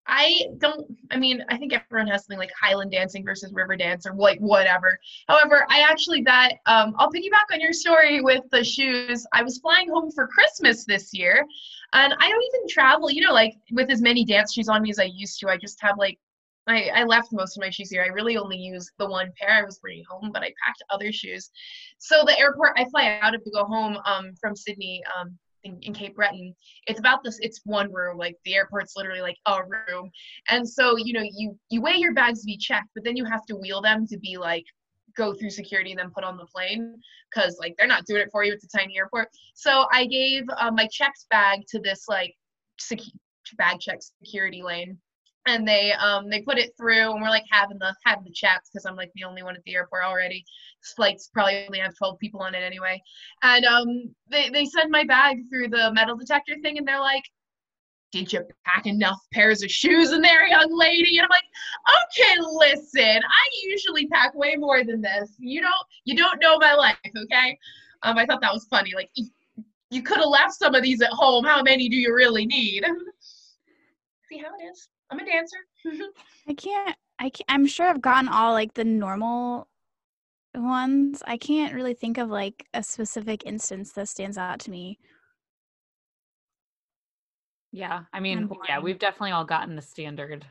[0.07, 0.87] I don't.
[1.11, 4.99] I mean, I think everyone has something like Highland dancing versus Riverdance or like whatever.
[5.27, 9.25] However, I actually that um, I'll piggyback on your story with the shoes.
[9.33, 11.45] I was flying home for Christmas this year,
[11.93, 13.11] and I don't even travel.
[13.11, 15.49] You know, like with as many dance shoes on me as I used to.
[15.49, 16.17] I just have like
[16.67, 18.03] I, I left most of my shoes here.
[18.03, 21.11] I really only used the one pair I was bringing home, but I packed other
[21.11, 21.51] shoes.
[21.97, 25.79] So the airport I fly out of to go home um, from Sydney um, in,
[25.81, 26.53] in, Cape Breton,
[26.87, 27.37] it's about this.
[27.41, 28.17] It's one room.
[28.17, 30.11] Like the airport's literally like a room,
[30.49, 33.25] and so you know you you weigh your bags to be checked, but then you
[33.25, 34.65] have to wheel them to be like
[35.17, 36.95] go through security and then put on the plane
[37.33, 38.53] because like they're not doing it for you.
[38.53, 39.27] It's a tiny airport.
[39.55, 42.35] So I gave uh, my checked bag to this like
[43.57, 44.97] bag check security lane
[45.47, 48.69] and they um they put it through and we're like having the having the chats
[48.69, 50.43] because i'm like the only one at the airport already.
[50.95, 53.01] Flight's probably only have 12 people on it anyway.
[53.43, 57.23] And um they, they send my bag through the metal detector thing and they're like
[58.11, 61.17] did you pack enough pairs of shoes in there young lady?
[61.17, 61.43] And i'm like
[62.05, 65.35] okay listen i usually pack way more than this.
[65.39, 67.57] You don't you don't know my life okay?
[68.03, 69.09] Um i thought that was funny like
[69.89, 71.43] you could have left some of these at home.
[71.43, 72.85] How many do you really need?
[74.29, 75.57] See how it is I'm a dancer.
[76.47, 76.95] I can't.
[77.19, 79.67] I can't, I'm sure I've gotten all like the normal
[80.55, 81.21] ones.
[81.25, 84.97] I can't really think of like a specific instance that stands out to me.
[87.71, 90.45] Yeah, I mean, yeah, we've definitely all gotten the standard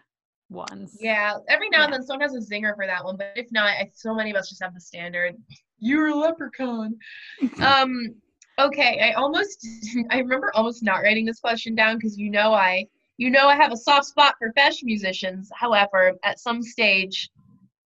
[0.48, 0.96] ones.
[1.00, 1.84] Yeah, every now yeah.
[1.84, 4.30] and then someone has a zinger for that one, but if not, I, so many
[4.30, 5.36] of us just have the standard.
[5.78, 6.96] You're a leprechaun.
[7.60, 8.14] um,
[8.58, 9.66] okay, I almost,
[10.10, 12.86] I remember almost not writing this question down because you know I
[13.20, 15.50] you know I have a soft spot for feis musicians.
[15.54, 17.28] However, at some stage,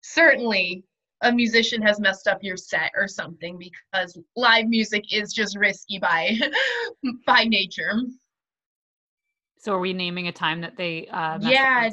[0.02, 0.84] certainly
[1.22, 5.98] a musician has messed up your set or something because live music is just risky
[5.98, 6.38] by
[7.26, 8.02] by nature.
[9.60, 11.90] So are we naming a time that they uh yeah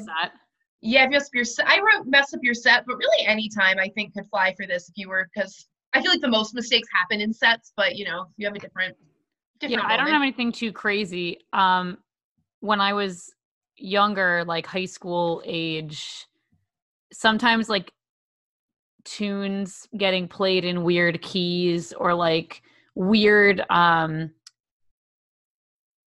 [0.81, 3.25] yeah if you mess up your set I wrote mess up your set but really
[3.25, 6.19] any time I think could fly for this if you were because I feel like
[6.19, 8.97] the most mistakes happen in sets but you know you have a different,
[9.61, 9.93] different yeah moment.
[9.93, 11.97] I don't have anything too crazy um
[12.61, 13.33] when I was
[13.75, 16.25] younger, like high school age,
[17.11, 17.91] sometimes like
[19.03, 22.61] tunes getting played in weird keys or like
[22.95, 24.31] weird um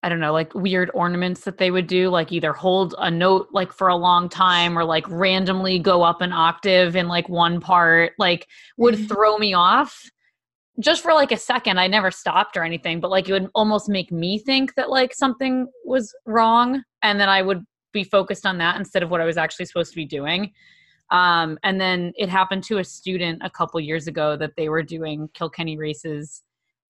[0.05, 3.49] I don't know, like weird ornaments that they would do, like either hold a note
[3.53, 7.59] like for a long time or like randomly go up an octave in like one
[7.59, 9.07] part, like would mm-hmm.
[9.07, 10.11] throw me off
[10.81, 13.89] just for like a second i never stopped or anything but like it would almost
[13.89, 18.59] make me think that like something was wrong and then i would be focused on
[18.59, 20.53] that instead of what i was actually supposed to be doing.
[21.11, 24.83] Um, and then it happened to a student a couple years ago that they were
[24.83, 26.43] doing kilkenny races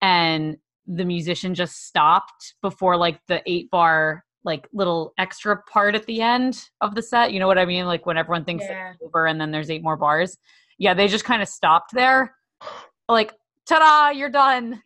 [0.01, 6.05] and the musician just stopped before like the eight bar like little extra part at
[6.05, 7.85] the end of the set you know what i mean?
[7.85, 8.91] Like when everyone thinks yeah.
[8.91, 10.37] it's over and then there's eight more bars.
[10.77, 12.35] Yeah they just kind of stopped there.
[13.09, 13.33] Like
[13.67, 14.81] ta-da you're done.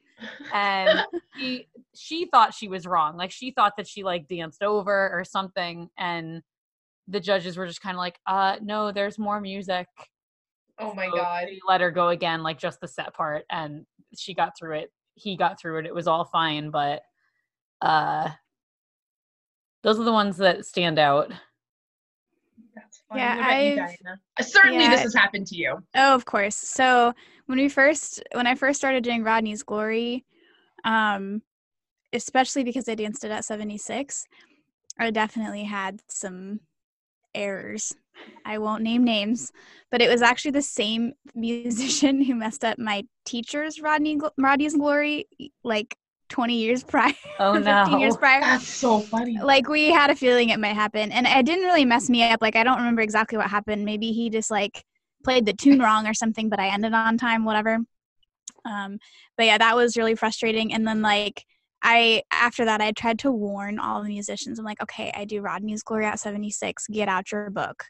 [0.54, 1.00] And
[1.38, 3.18] she she thought she was wrong.
[3.18, 6.42] Like she thought that she like danced over or something and
[7.08, 9.88] the judges were just kind of like uh no there's more music.
[10.80, 11.48] Oh my so god.
[11.68, 13.86] let her go again like just the set part and
[14.16, 14.92] she got through it.
[15.16, 15.86] He got through it.
[15.86, 17.02] It was all fine but
[17.82, 18.30] uh
[19.84, 21.32] those are the ones that stand out.
[22.76, 23.22] That's funny.
[23.22, 23.88] Yeah,
[24.38, 25.78] I certainly yeah, this has happened to you.
[25.96, 26.56] Oh, of course.
[26.56, 27.14] So
[27.48, 30.26] when we first when I first started doing Rodney's Glory,
[30.86, 31.42] um,
[32.14, 34.26] especially because I danced it at 76,
[35.00, 36.60] I definitely had some
[37.34, 37.94] errors.
[38.46, 39.52] I won't name names,
[39.92, 45.28] but it was actually the same musician who messed up my teacher's Rodney Rodney's Glory
[45.64, 45.96] like
[46.30, 47.14] 20 years prior.
[47.40, 47.84] Oh no.
[47.86, 48.42] 15 years prior.
[48.42, 49.38] That's so funny.
[49.40, 51.12] Like we had a feeling it might happen.
[51.12, 52.42] And it didn't really mess me up.
[52.42, 53.86] Like I don't remember exactly what happened.
[53.86, 54.84] Maybe he just like
[55.28, 57.80] played the tune wrong or something, but I ended on time, whatever.
[58.64, 58.98] Um,
[59.36, 60.74] but yeah, that was really frustrating.
[60.74, 61.44] And then like
[61.84, 64.58] I after that I tried to warn all the musicians.
[64.58, 66.88] I'm like, okay, I do Rodney's Glory at 76.
[66.88, 67.84] Get out your book.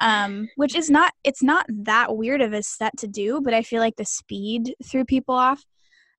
[0.00, 3.62] Um, which is not it's not that weird of a set to do, but I
[3.62, 5.62] feel like the speed threw people off.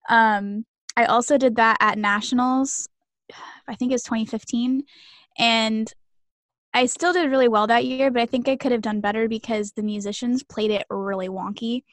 [0.10, 2.88] Um, I also did that at nationals.
[3.68, 4.84] I think it was 2015,
[5.40, 5.92] And
[6.74, 9.28] I still did really well that year, but I think I could have done better
[9.28, 11.84] because the musicians played it really wonky.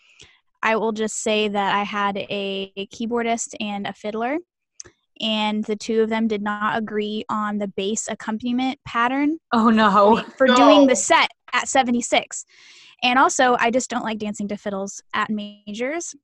[0.62, 4.38] I will just say that I had a, a keyboardist and a fiddler,
[5.20, 9.38] and the two of them did not agree on the bass accompaniment pattern.
[9.52, 10.22] Oh no!
[10.36, 10.54] For No.
[10.54, 12.44] doing the set at 76.
[13.02, 16.14] And also, I just don't like dancing to fiddles at majors.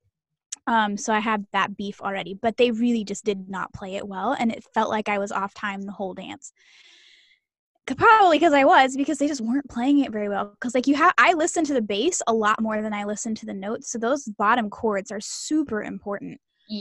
[0.67, 4.09] Um, so I had that beef already, but they really just did not play it
[4.09, 6.53] well, and it felt like I was off time the whole dance.
[7.87, 10.47] Probably because I was, because they just weren't playing it very well.
[10.47, 13.35] Because like you have, I listen to the bass a lot more than I listen
[13.37, 16.41] to the notes, so those bottom chords are super important.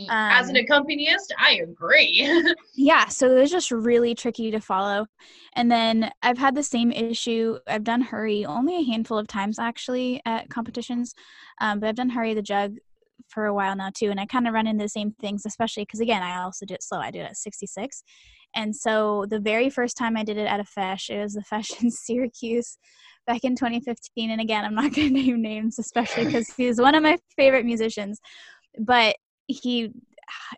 [0.10, 2.26] As an Um, accompanist, I agree.
[2.76, 5.06] Yeah, so it was just really tricky to follow.
[5.56, 7.60] And then I've had the same issue.
[7.68, 11.14] I've done Hurry only a handful of times actually at competitions,
[11.62, 12.78] um, but I've done Hurry the Jug
[13.28, 14.10] for a while now too.
[14.10, 16.74] And I kind of run into the same things, especially because again, I also do
[16.74, 16.99] it slow.
[16.99, 18.04] I do it at 66.
[18.56, 21.41] And so the very first time I did it at a feis, it was the
[21.41, 22.78] feis in Syracuse
[23.26, 24.32] back in 2015.
[24.32, 27.66] And again, I'm not going to name names, especially because he's one of my favorite
[27.66, 28.20] musicians.
[28.80, 29.16] But
[29.47, 29.91] he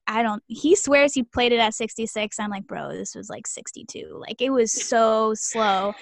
[0.08, 2.40] I don't he swears he played it at 66.
[2.40, 4.18] I'm like, bro, this was like 62.
[4.20, 5.94] Like it was so slow.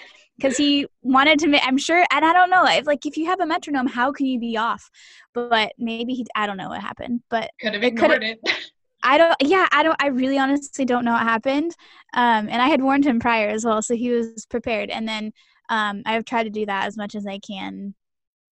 [0.41, 2.65] Cause he wanted to make I'm sure and I don't know.
[2.65, 4.89] If like if you have a metronome, how can you be off?
[5.33, 7.21] But maybe he I don't know what happened.
[7.29, 8.39] But Could have ignored it.
[9.03, 11.75] I don't yeah, I don't I really honestly don't know what happened.
[12.13, 14.89] Um and I had warned him prior as well, so he was prepared.
[14.89, 15.31] And then
[15.69, 17.95] um I've tried to do that as much as I can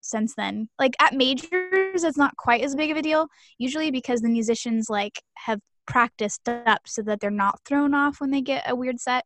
[0.02, 0.70] since then.
[0.80, 3.28] Like at majors it's not quite as big of a deal
[3.58, 8.32] usually because the musicians like have practiced up so that they're not thrown off when
[8.32, 9.26] they get a weird set.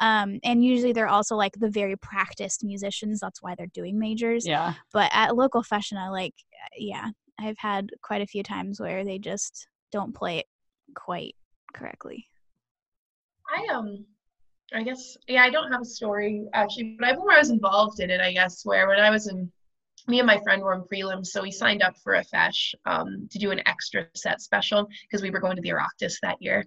[0.00, 4.46] Um and usually they're also like the very practiced musicians, that's why they're doing majors
[4.46, 4.74] Yeah.
[4.92, 6.34] but at local feiseanna i like
[6.76, 7.08] yeah
[7.40, 10.46] i've had quite a few times where they just don't play it
[10.98, 11.34] quite
[11.74, 12.26] correctly
[13.50, 14.04] I um
[14.72, 18.00] I guess yeah, I don't have a story actually, but I where I was involved
[18.00, 19.50] in it, I guess, where when I was in
[20.06, 23.28] me and my friend were in prelims, so we signed up for a feis um,
[23.30, 26.64] to do an extra set special because we were going to the Oireachtas that year.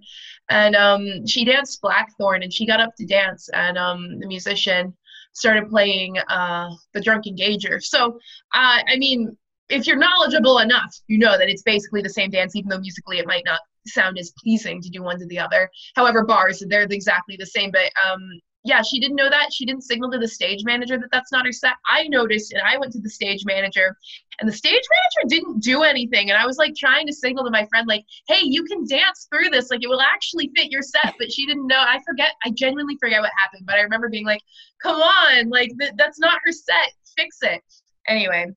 [0.50, 4.96] And um, she danced Blackthorn and she got up to dance and um, the musician
[5.34, 7.80] started playing uh, the Drunken Gauger.
[7.80, 8.20] So,
[8.54, 9.36] uh, I mean,
[9.70, 13.20] if you're knowledgeable enough, you know that it's basically the same dance, even though musically
[13.20, 15.70] it might not sound as pleasing to do one to the other.
[15.96, 17.72] However, bars, they're exactly the same.
[17.72, 18.22] But um,
[18.64, 19.52] yeah, she didn't know that.
[19.52, 21.74] She didn't signal to the stage manager that that's not her set.
[21.88, 23.98] I noticed and I went to the stage manager
[24.40, 26.30] and the stage manager didn't do anything.
[26.30, 29.28] And I was like trying to signal to my friend, like, hey, you can dance
[29.32, 29.72] through this.
[29.72, 31.16] Like, it will actually fit your set.
[31.18, 31.80] But she didn't know.
[31.80, 33.66] I forget, I genuinely forget what happened.
[33.66, 34.42] But I remember being like,
[34.82, 36.92] come on, like, th- that's not her set.
[37.18, 37.62] Fix it.
[38.08, 38.48] Anyway,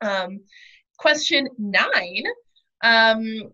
[0.00, 0.40] um,
[0.98, 2.24] question nine.
[2.82, 3.52] Um,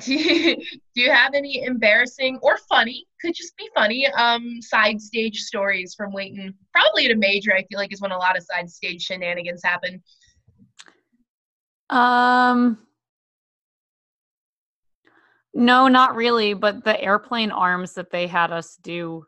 [0.00, 5.00] do you, do you have any embarrassing or funny could just be funny um side
[5.00, 8.36] stage stories from waiting probably at a major i feel like is when a lot
[8.36, 10.02] of side stage shenanigans happen.
[11.88, 12.78] Um
[15.58, 19.24] No, not really, but the airplane arms that they had us do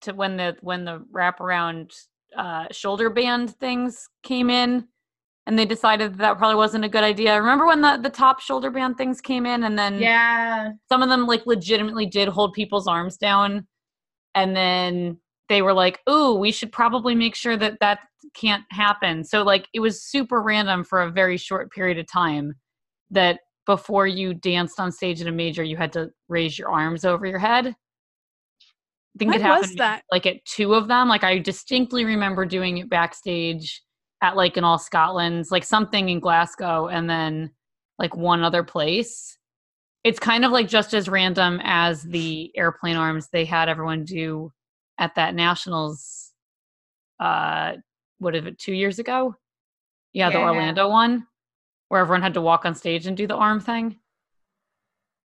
[0.00, 1.92] to when the when the wraparound
[2.34, 4.88] uh shoulder band things came in
[5.46, 7.38] and they decided that, that probably wasn't a good idea.
[7.38, 11.08] Remember when the the top shoulder band things came in and then yeah some of
[11.08, 13.66] them like legitimately did hold people's arms down
[14.34, 15.18] and then
[15.48, 18.00] they were like ooh we should probably make sure that that
[18.34, 22.54] can't happen so like it was super random for a very short period of time
[23.10, 27.04] that before you danced on stage at a major you had to raise your arms
[27.04, 27.74] over your head i
[29.18, 30.04] think When it happened was that?
[30.10, 33.82] like at two of them like i distinctly remember doing it backstage
[34.22, 37.50] at like an all scotland's like something in glasgow and then
[37.98, 39.36] like one other place.
[40.04, 44.52] It's kind of like just as random as the airplane arms they had everyone do
[44.98, 46.30] at that nationals
[47.18, 47.74] uh
[48.18, 49.34] what is it two years ago?
[50.12, 51.26] Yeah, the orlando one
[51.88, 53.98] where everyone had to walk on stage and do the arm thing.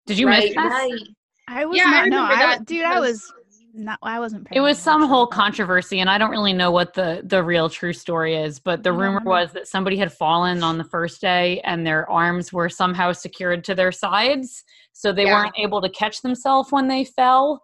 [0.08, 1.00] Did you right miss this right.
[1.48, 3.32] I was Yeah, I no remember I, that dude i was
[3.76, 7.22] not i wasn't it was some whole controversy and i don't really know what the
[7.26, 10.64] the real true story is but the I don't rumor was that somebody had fallen
[10.64, 14.64] on the first day and their arms were somehow secured to their sides
[14.94, 15.34] so they Yeah.
[15.44, 17.62] weren't able to catch themselves when they fell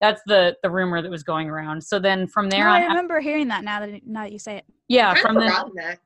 [0.00, 3.20] that's the the rumor that was going around so then from there i on remember
[3.20, 5.40] hearing that now that now that you say it yeah I've from the
[5.76, 5.98] that.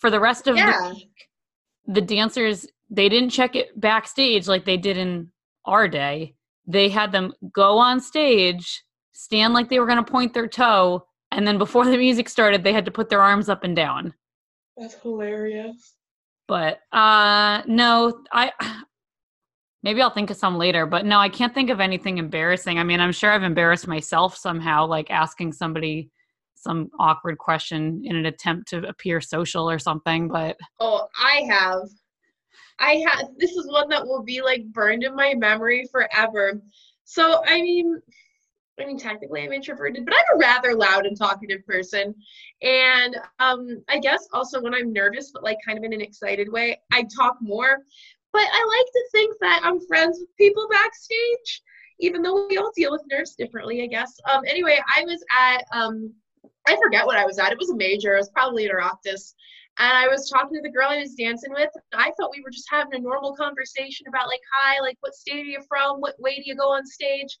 [0.00, 0.72] for the rest of Yeah.
[0.82, 1.28] the week
[1.86, 5.30] the dancers they didn't check it backstage like they did in
[5.64, 6.34] our day
[6.66, 8.82] they had them go on stage
[9.18, 12.62] stand like they were going to point their toe and then before the music started
[12.62, 14.14] they had to put their arms up and down
[14.76, 15.94] That's hilarious.
[16.46, 18.52] but uh no i
[19.84, 22.80] Maybe I'll think of some later, but no, I can't think of anything embarrassing.
[22.80, 26.10] I mean, I'm sure I've embarrassed myself somehow, like asking somebody
[26.56, 31.88] some awkward question in an attempt to appear social or something, but Oh, I have.
[32.80, 36.60] I have this is one that will be like burned in my memory forever.
[37.04, 38.02] So I mean
[38.80, 42.14] I mean technically I'm introverted, but I'm a rather loud and talkative person.
[42.62, 46.50] And um I guess also when I'm nervous but like kind of in an excited
[46.50, 47.78] way, I talk more.
[48.32, 51.62] But I like to think that I'm friends with people backstage,
[52.00, 54.14] even though we all deal with nerves differently, I guess.
[54.30, 56.12] Um anyway, I was at um
[56.66, 57.52] I forget what I was at.
[57.52, 58.14] It was a major.
[58.14, 59.34] It was probably an Oireachtas.
[59.78, 61.70] And I was talking to the girl I was dancing with.
[61.92, 65.14] And I thought we were just having a normal conversation about like, hi, like what
[65.14, 66.00] state are you from?
[66.00, 67.38] What way do you go on stage?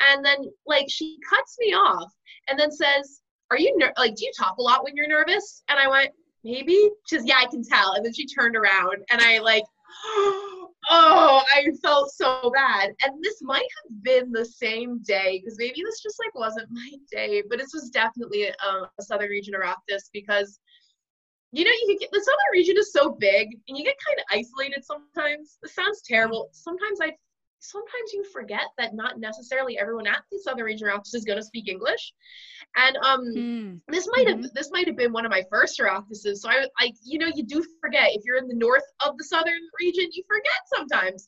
[0.00, 2.12] And then like she cuts me off
[2.48, 3.20] and then says,
[3.50, 5.62] Are you ner- like, do you talk a lot when you're nervous?
[5.68, 6.10] And I went,
[6.44, 6.90] Maybe.
[7.08, 7.94] She's yeah, I can tell.
[7.94, 9.64] And then she turned around and I like
[10.88, 12.92] oh, I felt so bad.
[13.04, 16.90] And this might have been the same day because maybe this just like wasn't my
[17.10, 20.58] day, but this was definitely a, a Southern Region Oireachtas because
[21.52, 24.24] you know you get the Southern region is so big and you get kind of
[24.30, 25.58] isolated sometimes.
[25.62, 26.48] This sounds terrible.
[26.52, 27.12] Sometimes I
[27.60, 31.44] sometimes you forget that not necessarily everyone at the Southern Region Oireachtas is going to
[31.44, 32.12] speak English.
[32.76, 33.80] And um, Mm.
[33.88, 34.52] this might have Mhm.
[34.52, 36.38] this might have been one of my first Oireachtases.
[36.38, 39.24] So I I you know you do forget if you're in the north of the
[39.24, 41.26] Southern region, you forget sometimes.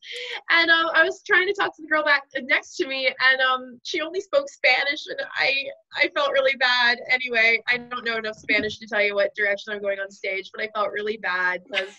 [0.51, 3.41] And um, I was trying to talk to the girl back next to me, and
[3.41, 5.53] um, she only spoke Spanish, and I
[5.97, 6.99] I felt really bad.
[7.11, 10.51] Anyway, I don't know enough Spanish to tell you what direction I'm going on stage,
[10.53, 11.95] but I felt really bad because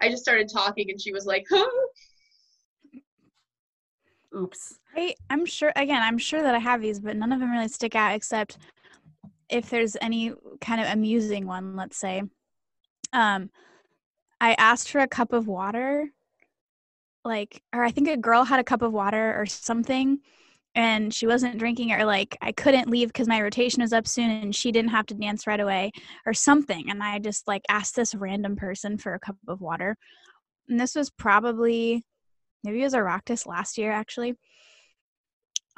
[0.00, 1.68] I just started talking, and she was like, huh?
[4.36, 4.78] Oops.
[4.96, 7.68] I, I'm sure, again, I'm sure that I have these, but none of them really
[7.68, 8.58] stick out except
[9.48, 12.22] if there's any kind of amusing one, let's say.
[13.12, 13.50] Um,
[14.40, 16.08] I asked for a cup of water,
[17.24, 20.20] like, or I think a girl had a cup of water or something,
[20.74, 24.30] and she wasn't drinking or like I couldn't leave because my rotation was up soon
[24.30, 25.92] and she didn't have to dance right away,
[26.26, 26.90] or something.
[26.90, 29.96] And I just like asked this random person for a cup of water.
[30.68, 32.04] And this was probably
[32.64, 34.34] maybe it was a Oireachtas last year actually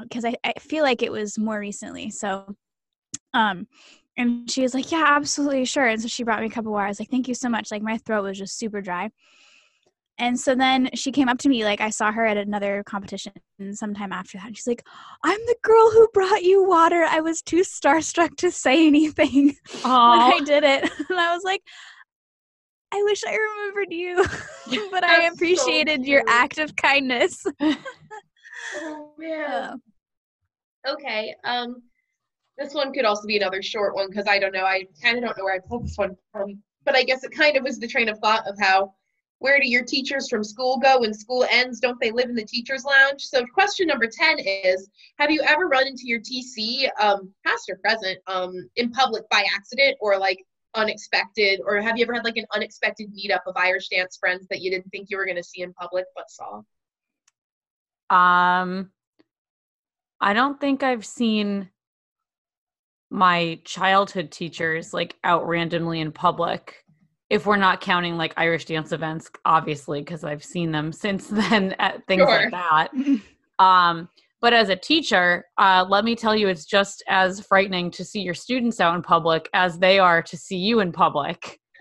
[0.02, 2.54] because I, I feel like it was more recently so
[3.34, 3.66] um
[4.16, 6.72] and she was like yeah absolutely sure and so she brought me a cup of
[6.72, 9.10] water i was like thank you so much like my throat was just super dry
[10.18, 13.32] and so then she came up to me like i saw her at another competition
[13.72, 14.84] sometime after that and she's like
[15.24, 19.84] i'm the girl who brought you water i was too starstruck to say anything when
[19.84, 21.62] i did it and i was like
[22.92, 24.16] i wish i remembered you
[24.90, 27.44] but i That's so appreciated your act of kindness
[28.76, 29.80] Oh man.
[30.88, 31.34] Okay.
[31.44, 31.82] Um,
[32.58, 34.64] this one could also be another short one because I don't know.
[34.64, 37.32] I kind of don't know where I pulled this one from, but I guess it
[37.32, 38.94] kind of was the train of thought of how
[39.38, 41.80] where do your teachers from school go when school ends?
[41.80, 43.22] Don't they live in the teachers' lounge?
[43.22, 47.76] So question number ten is: Have you ever run into your TC, um, past or
[47.76, 52.36] present, um, in public by accident or like unexpected, or have you ever had like
[52.36, 55.42] an unexpected meetup of Irish dance friends that you didn't think you were going to
[55.42, 56.62] see in public but saw?
[58.14, 58.90] Um,
[60.20, 61.70] I don't think I've seen
[63.10, 66.84] my childhood teachers like out randomly in public.
[67.28, 71.74] If we're not counting like Irish dance events, obviously, because I've seen them since then
[71.78, 72.28] at things Sure.
[72.28, 72.88] like that.
[73.60, 74.08] Um,
[74.40, 78.20] but as a teacher, uh, let me tell you, it's just as frightening to see
[78.20, 81.58] your students out in public as they are to see you in public.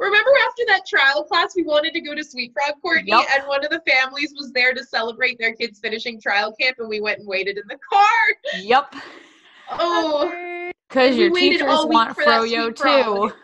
[0.00, 3.26] Remember after that trial class, we wanted to go to Sweet Frog, Courtney, Yep.
[3.32, 6.88] and one of the families was there to celebrate their kids finishing trial camp, and
[6.88, 8.60] we went and waited in the car.
[8.60, 8.94] Yep,
[9.70, 13.30] Oh, because your teachers want froyo Frog.
[13.30, 13.34] too.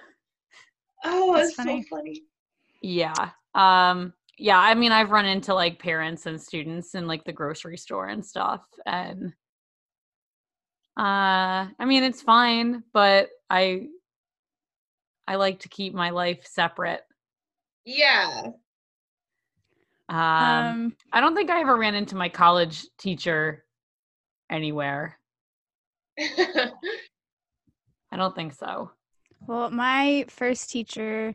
[1.05, 1.85] oh, That's so funny.
[1.89, 2.23] funny.
[2.83, 3.31] Yeah.
[3.55, 7.77] Um yeah, I mean I've run into like parents and students in like the grocery
[7.77, 9.33] store and stuff and
[10.99, 13.89] uh I mean it's fine, but I
[15.27, 17.03] I like to keep my life separate.
[17.85, 18.43] Yeah.
[20.09, 23.65] Um, Um, I don't think I ever ran into my college teacher
[24.51, 25.19] anywhere.
[26.21, 26.71] I
[28.17, 28.91] don't think so.
[29.47, 31.35] well, my first teacher,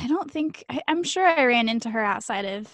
[0.00, 2.66] I don't think, I, I'm sure I ran into her outside of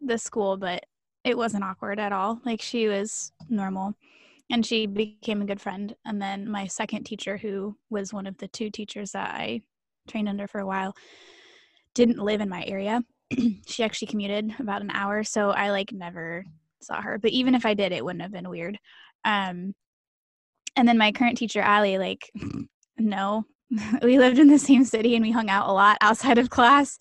[0.00, 0.84] the school, but
[1.24, 2.40] it wasn't awkward at all.
[2.44, 3.94] Like she was normal
[4.50, 5.94] and she became a good friend.
[6.06, 9.62] And then my second teacher, who was one of the two teachers that I
[10.08, 10.94] trained under for a while,
[11.96, 13.02] didn't live in my area.
[13.66, 15.24] she actually commuted about an hour.
[15.24, 16.44] So I like never
[16.82, 17.18] saw her.
[17.18, 18.78] But even if I did, it wouldn't have been weird.
[19.24, 19.74] Um,
[20.76, 22.30] and then my current teacher, Allie, like,
[22.96, 23.44] no,
[24.02, 26.98] we lived in the same city and we hung out a lot outside of class.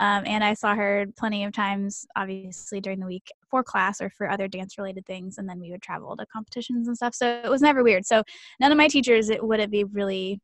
[0.00, 4.10] Um, and I saw her plenty of times, obviously during the week for class or
[4.10, 5.38] for other dance related things.
[5.38, 7.14] And then we would travel to competitions and stuff.
[7.14, 8.04] So it was never weird.
[8.04, 8.22] So
[8.60, 10.40] none of my teachers, it would it be really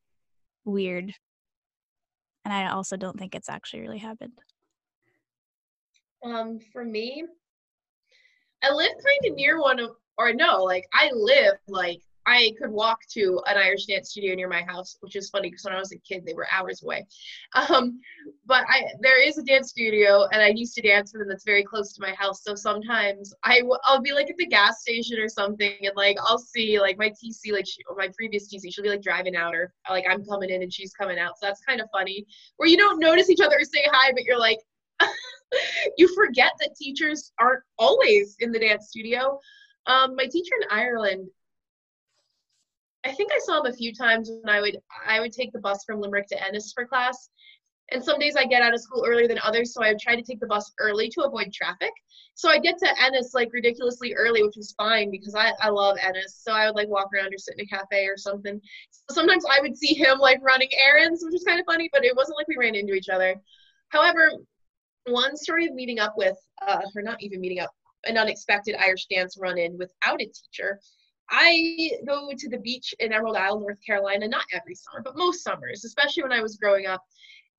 [0.65, 1.13] weird.
[2.45, 4.39] And I also don't think it's actually really happened.
[6.25, 7.25] Um, for me,
[8.63, 12.71] I live kind of near one of, or no, like I live like I could
[12.71, 15.79] walk to an Irish dance studio near my house, which is funny because when I
[15.79, 17.07] was a kid, they were hours away.
[17.71, 18.01] Um,
[18.47, 21.29] but I there is a dance studio, and I used to dance for them.
[21.29, 22.43] That's very close to my house.
[22.45, 26.17] So sometimes I w- I'll be like at the gas station or something, and like
[26.21, 29.55] I'll see like my TC, like she, my previous TC, she'll be like driving out,
[29.55, 31.39] or like I'm coming in and she's coming out.
[31.39, 32.25] So that's kind of funny,
[32.57, 34.59] where you don't notice each other or say hi, but you're like.
[35.97, 39.41] you forget that teachers aren't always in the dance studio.
[39.87, 41.29] Um, my teacher in Ireland,
[43.05, 45.61] I think I saw him a few times when I would I would take the
[45.61, 47.31] bus from Limerick to Ennis for class.
[47.93, 50.15] And some days I get out of school earlier than others, so I would try
[50.15, 51.91] to take the bus early to avoid traffic.
[52.35, 55.97] So I get to Ennis like ridiculously early, which was fine because I, I love
[56.01, 56.41] Ennis.
[56.43, 58.61] So I would like walk around or sit in a cafe or something.
[58.91, 62.05] So sometimes I would see him like running errands, which was kind of funny, but
[62.05, 63.35] it wasn't like we ran into each other.
[63.89, 64.31] However,
[65.07, 66.37] one story of meeting up with,
[66.67, 67.71] uh, or not even meeting up,
[68.05, 70.79] an unexpected Irish dance run in without a teacher.
[71.31, 75.45] I go to the beach in Emerald Isle, North Carolina, not every summer, but most
[75.45, 77.05] summers, especially when I was growing up.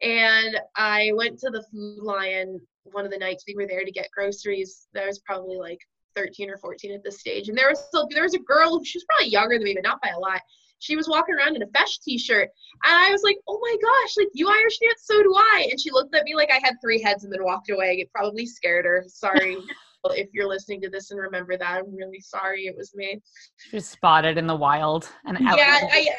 [0.02, 3.44] And I went to the Food Lion one of the nights.
[3.48, 4.88] We were there to get groceries.
[4.94, 5.80] That was probably like
[6.16, 7.50] 13 or 14 at this stage.
[7.50, 9.84] And there was still, there was a girl, she was probably younger than me, but
[9.84, 10.42] not by a lot.
[10.80, 12.50] She was walking around in a Feis t-shirt
[12.84, 15.04] and i was like oh my gosh like you irish dance?
[15.04, 15.68] So do i.
[15.70, 18.00] And she looked at me like i had three heads and then walked away.
[18.00, 19.06] It probably scared her.
[19.08, 19.58] Sorry
[20.06, 21.78] if you're listening to this and remember that.
[21.80, 23.22] I'm really sorry it was me.
[23.58, 26.10] She was spotted in the wild and yeah I,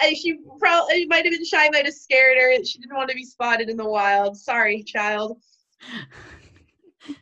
[0.00, 2.64] I, she probably might have been shy might have scared her.
[2.64, 4.36] She didn't want to be spotted in the wild.
[4.36, 5.40] Sorry child.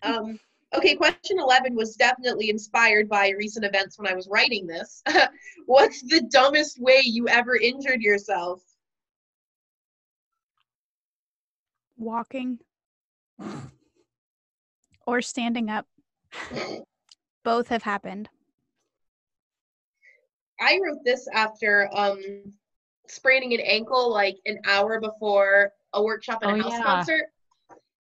[0.03, 0.39] Um
[0.77, 5.03] Okay, question 11 was definitely inspired by recent events when I was writing this.
[5.66, 8.62] What's the dumbest way you ever injured yourself?
[11.97, 12.61] Walking.
[15.07, 15.87] Or standing up.
[17.45, 18.28] Both have happened.
[20.61, 22.20] I wrote this after um,
[23.09, 26.85] spraining an ankle like an hour before a workshop and a oh, house yeah.
[26.85, 27.24] concert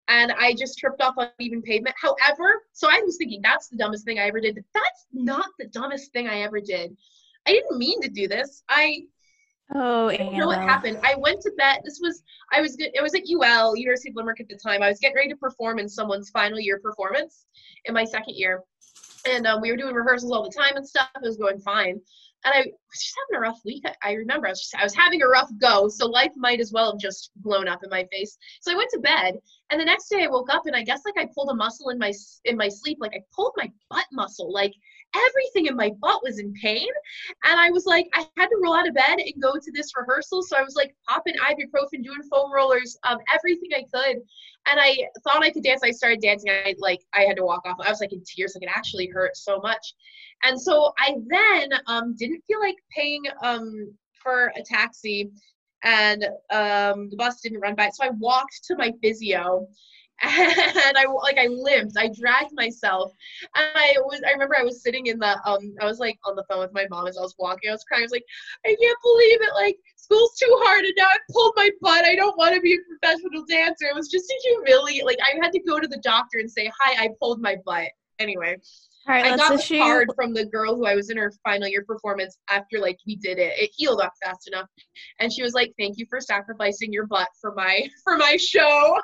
[0.09, 1.95] and I just tripped off on uneven pavement.
[2.01, 4.55] However, so I was thinking that's the dumbest thing I ever did.
[4.73, 6.97] That's not the dumbest thing I ever did.
[7.47, 8.63] I didn't mean to do this.
[8.67, 9.03] I
[9.75, 10.97] Oh, I don't know what happened.
[11.03, 11.81] I went to bed.
[11.83, 14.81] This was I was it was at UL University of Limerick at the time.
[14.81, 17.45] I was getting ready to perform in someone's final year performance
[17.85, 18.63] in my second year,
[19.27, 21.09] and um, we were doing rehearsals all the time and stuff.
[21.15, 22.01] It was going fine
[22.45, 23.83] and I was just having a rough week.
[23.85, 26.59] I, I remember I was just I was having a rough go, so life might
[26.59, 28.37] as well have just blown up in my face.
[28.61, 29.35] So I went to bed,
[29.69, 31.89] and the next day I woke up and I guess like I pulled a muscle
[31.89, 32.13] in my
[32.45, 34.73] in my sleep, like I pulled my butt muscle, like
[35.15, 36.87] everything in my butt was in pain,
[37.45, 39.91] and I was like I had to roll out of bed and go to this
[39.95, 40.41] rehearsal.
[40.43, 44.17] So I was like popping ibuprofen, doing foam rollers, um, everything I could,
[44.67, 45.81] and I thought I could dance.
[45.83, 46.51] I started dancing.
[46.51, 47.77] I like I had to walk off.
[47.83, 49.93] I was like in tears, like it actually hurt so much.
[50.43, 55.31] And so I then um, didn't feel like paying um, for a taxi,
[55.83, 57.89] and um, the bus didn't run by.
[57.89, 59.67] So I walked to my physio,
[60.23, 61.97] and I like I limped.
[61.97, 63.13] I dragged myself,
[63.55, 64.21] and I was.
[64.27, 65.75] I remember I was sitting in the um.
[65.79, 67.69] I was like on the phone with my mom as I was walking.
[67.69, 68.01] I was crying.
[68.01, 68.25] I was like,
[68.65, 69.53] I can't believe it.
[69.53, 72.03] Like school's too hard, and now I pulled my butt.
[72.03, 73.85] I don't want to be a professional dancer.
[73.85, 75.05] It was just a humiliate.
[75.05, 77.89] Like I had to go to the doctor and say, Hi, I pulled my butt.
[78.19, 78.57] Anyway.
[79.07, 81.67] All right, I got the card from the girl who I was in her final
[81.67, 83.53] year performance after like we did it.
[83.57, 84.67] It healed up fast enough,
[85.19, 88.99] and she was like, "Thank you for sacrificing your butt for my for my show."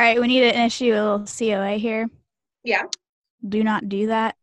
[0.00, 2.08] All right, we need to issue a little COA here.
[2.64, 2.84] Yeah.
[3.46, 4.34] Do not do that.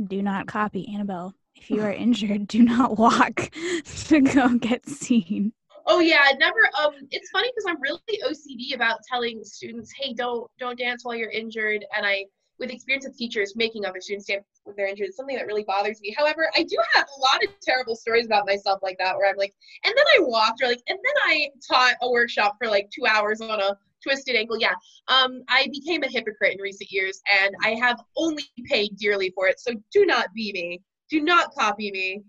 [0.00, 1.34] Do not copy Annabelle.
[1.56, 3.50] If you are injured, do not walk
[4.04, 5.52] to go get seen.
[5.86, 6.60] Oh yeah, never.
[6.80, 11.16] Um, it's funny because I'm really OCD about telling students, "Hey, don't don't dance while
[11.16, 12.26] you're injured," and I
[12.60, 15.08] with experience of teachers making other students dance when they're injured.
[15.08, 16.14] It's something that really bothers me.
[16.16, 19.36] However, I do have a lot of terrible stories about myself like that, where I'm
[19.36, 22.88] like, and then I walked, or like, and then I taught a workshop for like
[22.94, 24.58] two hours on a twisted ankle.
[24.58, 24.74] Yeah.
[25.08, 29.48] Um, I became a hypocrite in recent years, and I have only paid dearly for
[29.48, 29.60] it.
[29.60, 30.82] So do not be me.
[31.10, 32.22] Do not copy me.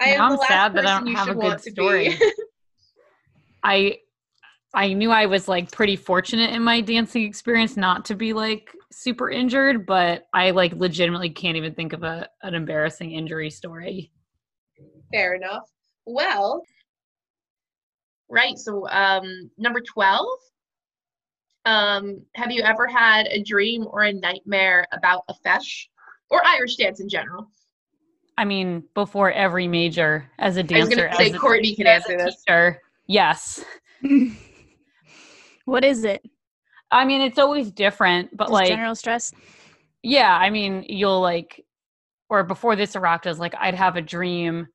[0.00, 2.18] I am I'm sad that I don't have a good story.
[3.62, 3.98] I
[4.72, 8.72] I knew I was like pretty fortunate in my dancing experience not to be like
[8.92, 14.12] super injured, but I like legitimately can't even think of a an embarrassing injury story.
[15.12, 15.68] Fair enough.
[16.06, 16.62] Well,
[18.30, 18.56] Right.
[18.56, 20.24] So um, number 12.
[21.66, 25.88] Um, have you ever had a dream or a nightmare about a feis
[26.30, 27.50] or Irish dance in general?
[28.38, 30.82] I mean, before every major as a dancer.
[30.82, 32.42] I was going to say Courtney can answer this.
[32.42, 33.62] Teacher, yes.
[35.66, 36.24] what is it?
[36.90, 39.32] I mean, it's always different, but Just like general stress.
[40.02, 41.64] Yeah, I mean, you'll like,
[42.30, 44.68] or before this Oireachtas, like I'd have a dream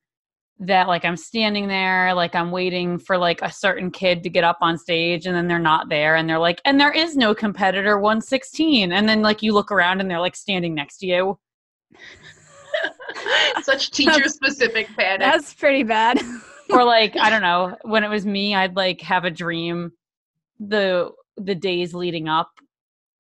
[0.60, 4.43] that like I'm standing there, like I'm waiting for like a certain kid to get
[4.43, 7.36] up on stage, and then they're not there, and they're like, and there is no
[7.36, 11.39] competitor 116, and then like you look around and they're like standing next to you.
[13.64, 15.20] Such teacher specific panic.
[15.20, 16.22] That's pretty bad.
[16.70, 19.91] or like I don't know, when it was me, I'd like have a dream
[20.60, 22.49] the the days leading up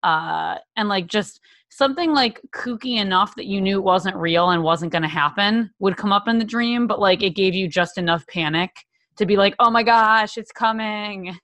[0.01, 1.41] uh and like just
[1.75, 5.69] something like kooky enough that you knew it wasn't real and wasn't going to happen
[5.79, 8.71] would come up in the dream but like it gave you just enough panic
[9.17, 11.37] to be like oh my gosh it's coming.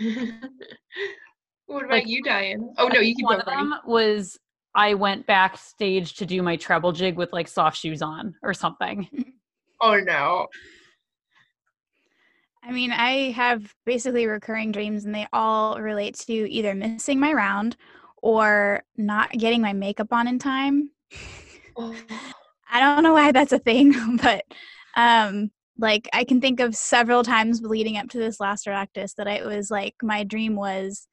[1.66, 2.74] What about like, you diane?
[2.76, 4.38] Oh no you keep one of them was
[4.74, 9.08] i went backstage to do my treble jig with like soft shoes on or something.
[9.80, 10.46] Oh no.
[12.62, 17.32] I mean, I have basically recurring dreams, and they all relate to either missing my
[17.32, 17.76] round
[18.24, 20.90] or not getting my makeup on in time.
[21.76, 21.94] Oh.
[22.70, 24.44] I don't know why that's a thing, but
[24.96, 29.28] um, like I can think of several times leading up to this last Oireachtas that
[29.28, 31.06] I was like my dream was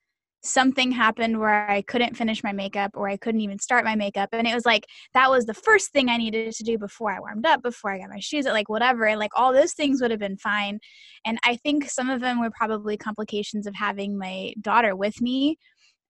[0.44, 4.30] something happened where I couldn't finish my makeup or I couldn't even start my makeup.
[4.32, 7.20] And it was like that was the first thing I needed to do before I
[7.20, 9.06] warmed up, before I got my shoes at like whatever.
[9.06, 10.80] And like all those things would have been fine.
[11.26, 15.58] And I think some of them were probably complications of having my daughter with me.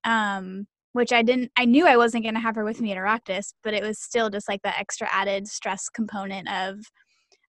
[0.04, 3.54] Um, which I didn't I knew I wasn't gonna have her with me at Oireachtas,
[3.64, 6.80] but it was still just like the extra added stress component of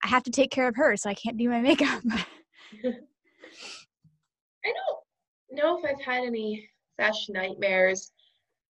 [0.04, 2.02] I have to take care of her, so I can't do my makeup.
[4.64, 4.98] I don't
[5.50, 6.68] know if I've had any
[7.00, 8.12] feis nightmares.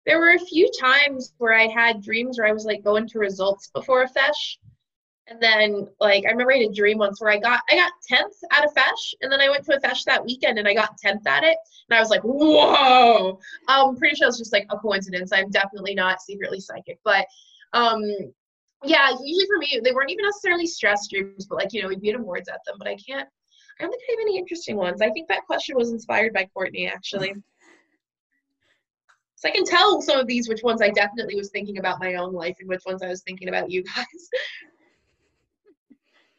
[0.05, 3.19] There were a few times where I had dreams where I was like going to
[3.19, 4.57] results before a feis.
[5.27, 7.91] And then like I remember I had a dream once where I got I got
[8.07, 10.73] tenth at a feis, and then I went to a feis that weekend and I
[10.73, 11.57] got tenth at it,
[11.89, 13.39] and I was like, whoa!
[13.67, 15.31] I'm pretty sure it's just like a coincidence.
[15.31, 17.25] I'm definitely not secretly psychic, but
[17.73, 18.03] um,
[18.83, 19.11] yeah.
[19.23, 22.09] Usually for me, they weren't even necessarily stress dreams, but like you know we'd be
[22.09, 22.75] at awards at them.
[22.77, 23.29] But I can't.
[23.79, 25.01] I don't think I have any interesting ones.
[25.01, 27.33] I think that question was inspired by Courtney actually.
[29.41, 32.13] So I can tell some of these which ones I definitely was thinking about my
[32.13, 34.29] own life and which ones I was thinking about you guys.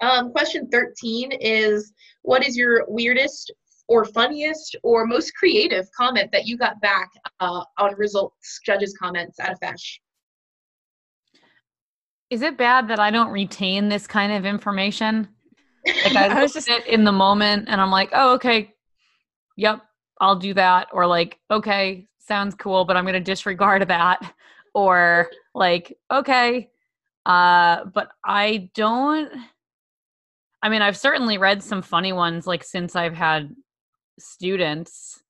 [0.02, 1.92] Um, question 13 is
[2.22, 3.52] what is your weirdest
[3.88, 9.40] or funniest or most creative comment that you got back uh, on results judges comments
[9.40, 9.98] at a feis?
[12.30, 15.28] Is it bad that I don't retain this kind of information?
[16.04, 18.72] Like I, I was just it in the moment and I'm like, oh okay,
[19.56, 19.82] yep,
[20.20, 20.86] I'll do that.
[20.92, 24.34] Or like, okay, sounds cool, but I'm going to disregard that.
[24.74, 26.70] Or like, okay,
[27.26, 29.32] uh, but I don't.
[30.62, 33.54] I mean, I've certainly read some funny ones like since I've had
[34.18, 35.20] students,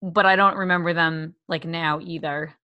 [0.00, 2.54] but I don't remember them like now either.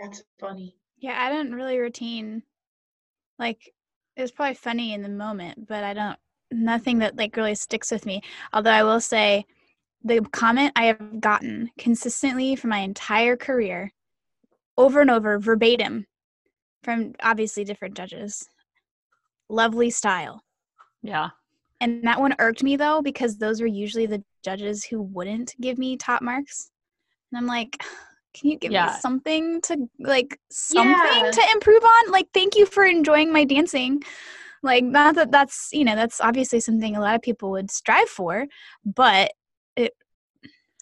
[0.00, 0.76] That's funny.
[0.98, 2.42] Yeah, I didn't really retain.
[3.38, 3.74] Like,
[4.16, 6.18] it was probably funny in the moment, but I don't.
[6.50, 8.22] Nothing that like really sticks with me.
[8.52, 9.44] Although I will say,
[10.04, 13.92] the comment I have gotten consistently for my entire career,
[14.76, 16.06] over and over, verbatim,
[16.82, 18.48] from obviously different judges.
[19.48, 20.43] Lovely style.
[21.04, 21.30] Yeah.
[21.80, 25.78] And that one irked me though, because those were usually the judges who wouldn't give
[25.78, 26.70] me top marks.
[27.30, 27.76] And I'm like,
[28.34, 28.86] can you give yeah.
[28.86, 31.30] me something to like something yeah.
[31.30, 32.10] to improve on?
[32.10, 34.02] Like, thank you for enjoying my dancing.
[34.62, 38.08] Like, not that that's, you know, that's obviously something a lot of people would strive
[38.08, 38.46] for,
[38.84, 39.32] but
[39.76, 39.92] it,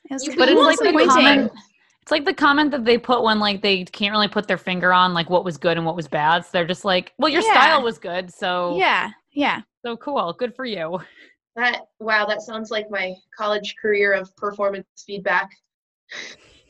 [0.05, 1.53] it was but it's like the comment
[2.03, 4.93] it's like the comment that they put when like they can't really put their finger
[4.93, 7.43] on like what was good and what was bad so they're just like well your
[7.43, 7.53] yeah.
[7.53, 10.99] style was good so yeah yeah so cool good for you
[11.57, 15.51] that wow that sounds like my college career of performance feedback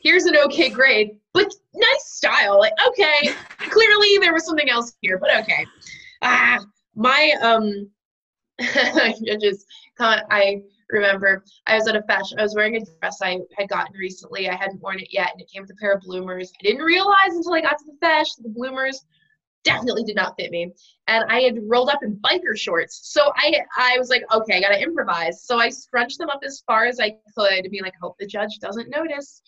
[0.01, 5.17] here's an okay grade but nice style like okay clearly there was something else here
[5.17, 5.65] but okay
[6.21, 6.59] ah
[6.95, 7.89] my um
[8.59, 9.65] I just
[9.99, 13.95] i remember I was at a fashion, I was wearing a dress I had gotten
[13.97, 14.49] recently.
[14.49, 16.51] I hadn't worn it yet, and it came with a pair of bloomers.
[16.59, 19.03] I didn't realize until I got to the fashion the bloomers
[19.63, 20.71] definitely did not fit me.
[21.07, 22.99] and I had rolled up in biker shorts.
[23.11, 25.43] So I I was like, okay, I gotta improvise.
[25.43, 28.27] So I scrunched them up as far as I could to be like, hope the
[28.27, 29.41] judge doesn't notice.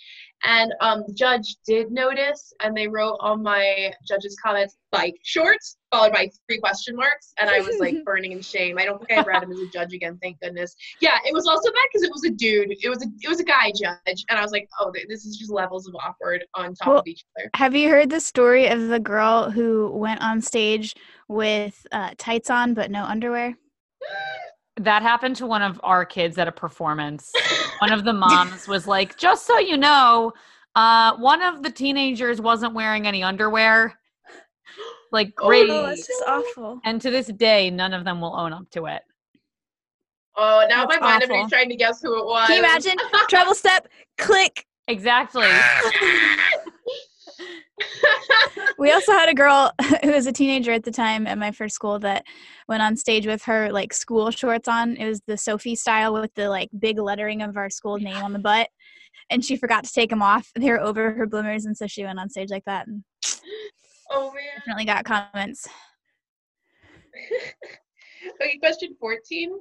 [0.44, 5.78] And um, the judge did notice, and they wrote on my judge's comments, bike shorts,
[5.96, 7.34] followed by three question marks.
[7.40, 8.78] And I was like burning in shame.
[8.78, 10.76] I don't think I read him as a judge again, thank goodness.
[11.00, 12.76] Yeah, it was also bad because it was a dude.
[12.82, 15.38] It was a it was a guy judge, and I was like, oh, this is
[15.38, 17.50] just levels of awkward on top well, of each other.
[17.56, 20.96] Have you heard the story of the girl who went on stage
[21.28, 23.56] with uh, tights on but no underwear?
[24.78, 27.32] That happened to one of our kids at a performance.
[27.80, 30.34] one of the moms was like, just so you know,
[30.76, 33.98] uh, one of the teenagers wasn't wearing any underwear.
[35.16, 35.70] Like, oh, great.
[35.70, 36.82] Oh, that's just awful.
[36.84, 39.02] And to this day, none of them will own up to it.
[40.36, 41.38] Oh, now that's my mind awful.
[41.38, 42.48] I'm trying to guess who it was.
[42.48, 42.98] Can you imagine?
[43.30, 43.88] Travel step,
[44.18, 44.66] click.
[44.90, 45.48] Exactly.
[48.78, 49.72] we also had a girl
[50.04, 52.26] who was a teenager at the time at my first school that
[52.68, 54.98] went on stage with her like school shorts on.
[54.98, 58.34] It was the Soffe style with the like big lettering of our school name on
[58.34, 58.68] the butt.
[59.30, 60.52] And she forgot to take them off.
[60.56, 62.86] They were over her bloomers, and so she went on stage like that.
[62.86, 63.06] And
[64.10, 64.44] oh man!
[64.58, 65.68] Definitely got comments.
[68.42, 69.52] okay, question fourteen.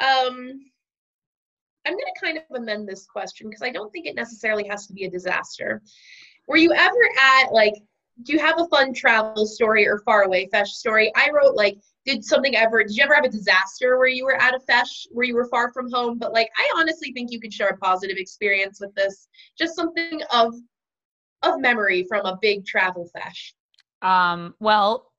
[0.00, 0.60] Um,
[1.84, 4.86] I'm going to kind of amend this question because I don't think it necessarily has
[4.86, 5.82] to be a disaster
[6.48, 7.74] were you ever at like
[8.24, 11.78] do you have a fun travel story or far away feis story i wrote like
[12.04, 15.06] did something ever did you ever have a disaster where you were at a feis
[15.10, 17.76] where you were far from home but like i honestly think you could share a
[17.78, 20.54] positive experience with this just something of
[21.42, 23.52] of memory from a big travel feis
[24.02, 25.12] um well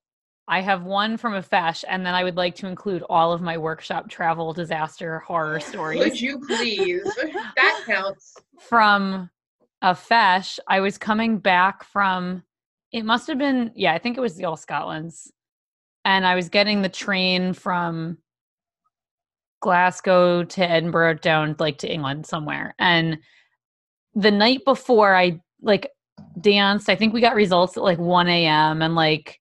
[0.47, 3.41] I have one from a feis, and then I would like to include all of
[3.41, 5.99] my workshop travel disaster horror stories.
[5.99, 7.03] Would you please?
[7.55, 8.35] that counts.
[8.59, 9.29] From
[9.81, 12.43] a feis, I was coming back from
[12.91, 15.29] it must have been yeah, I think it was the All Scotlands.
[16.05, 18.17] And I was getting the train from
[19.61, 22.75] Glasgow to Edinburgh down like to England somewhere.
[22.77, 23.19] And
[24.13, 25.89] the night before I like
[26.39, 28.81] danced, I think we got results at like 1 a.m.
[28.81, 29.39] and like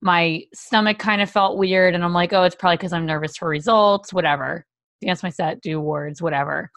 [0.00, 3.36] my stomach kind of felt weird and I'm like, oh, it's probably because I'm nervous
[3.36, 4.66] for results, whatever.
[5.00, 6.70] Dance my set, do words, whatever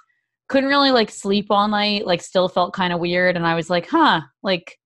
[0.47, 3.69] couldn't really like sleep all night like still felt kind of weird and i was
[3.69, 4.77] like huh like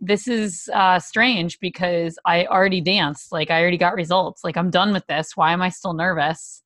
[0.00, 4.70] this is uh strange because i already danced like i already got results like i'm
[4.70, 6.62] done with this why am i still nervous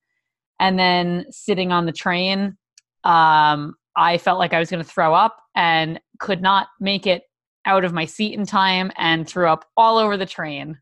[0.61, 2.57] and then sitting on the train
[3.05, 7.23] um i felt like i was going to throw up and could not make it
[7.65, 10.79] out of my seat in time and threw up all over the train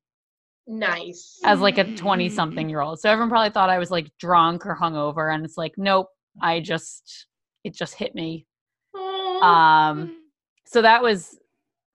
[0.67, 4.11] nice as like a 20 something year old so everyone probably thought i was like
[4.19, 6.09] drunk or hungover and it's like nope
[6.41, 7.27] I just
[7.63, 8.47] it just hit me.
[8.95, 10.21] Um
[10.67, 11.39] so that was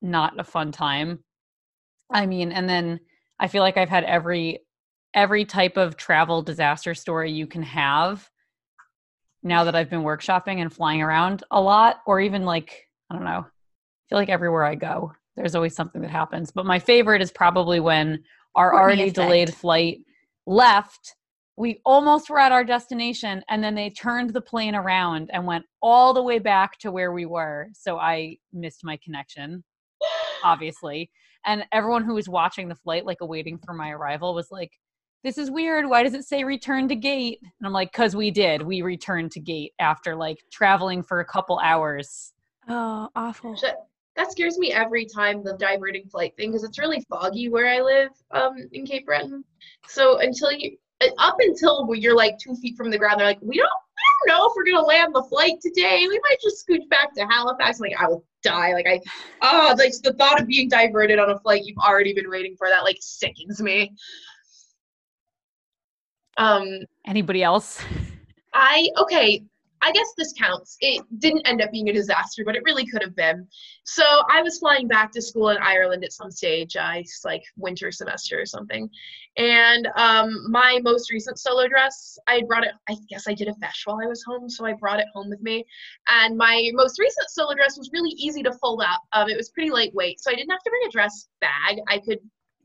[0.01, 1.23] not a fun time.
[2.11, 2.99] I mean, and then
[3.39, 4.59] I feel like I've had every
[5.13, 8.29] every type of travel disaster story you can have
[9.41, 13.25] now that I've been workshopping and flying around a lot or even like I don't
[13.25, 13.45] know.
[13.45, 16.51] I feel like everywhere I go there's always something that happens.
[16.51, 18.23] But my favorite is probably when
[18.55, 19.99] our already delayed flight
[20.45, 21.15] left
[21.55, 25.65] we almost were at our destination and then they turned the plane around and went
[25.81, 27.67] all the way back to where we were.
[27.73, 29.63] So i missed my connection
[30.43, 31.11] obviously.
[31.45, 34.71] And everyone who was watching the flight like awaiting for my arrival was like
[35.21, 35.89] this is weird.
[35.89, 37.39] Why does it say return to gate?
[37.41, 38.61] And i'm like because we did.
[38.61, 42.31] We returned to gate after like traveling for a couple hours
[42.69, 43.55] oh awful
[44.15, 47.81] that scares me every time the diverting flight thing because it's really foggy where i
[47.81, 49.43] live um, in cape breton
[49.87, 50.77] so until you
[51.17, 54.37] up until you're like two feet from the ground, they're like, we don't, we don't
[54.37, 56.05] know if we're gonna land the flight today.
[56.07, 57.79] We might just scooch back to Halifax.
[57.79, 58.73] like, I will die.
[58.73, 58.99] Like I,
[59.41, 62.67] oh, like the thought of being diverted on a flight you've already been waiting for
[62.67, 63.93] that like sickens me.
[66.37, 66.65] Um.
[67.05, 67.83] Anybody else?
[68.53, 69.43] I okay.
[69.81, 70.77] I guess this counts.
[70.81, 73.47] It didn't end up being a disaster, but it really could have been.
[73.83, 77.91] So I was flying back to school in Ireland at some stage, I like winter
[77.91, 78.89] semester or something.
[79.37, 82.73] And um, my most recent solo dress, I brought it.
[82.89, 85.29] I guess I did a feis while I was home, so I brought it home
[85.29, 85.65] with me.
[86.07, 89.01] And my most recent solo dress was really easy to fold up.
[89.13, 91.79] Um, it was pretty lightweight, so I didn't have to bring a dress bag.
[91.87, 92.19] I could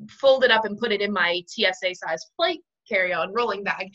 [0.08, 2.58] fold it up and put it in my TSA size flight
[2.88, 3.90] carry-on rolling bag.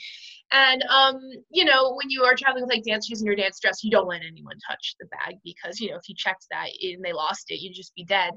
[0.51, 1.19] And um,
[1.49, 3.91] you know, when you are traveling with like dance shoes and your dance dress, you
[3.91, 7.13] don't let anyone touch the bag because you know if you checked that and they
[7.13, 8.31] lost it, you'd just be dead.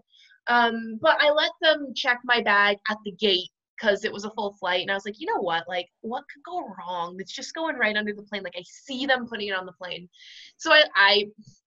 [0.49, 3.49] Um, but I let them check my bag at the gate
[3.81, 6.25] because it was a full flight, and I was like, you know what, like what
[6.33, 7.17] could go wrong?
[7.19, 8.43] It's just going right under the plane.
[8.43, 10.09] Like I see them putting it on the plane,
[10.57, 11.25] so I, I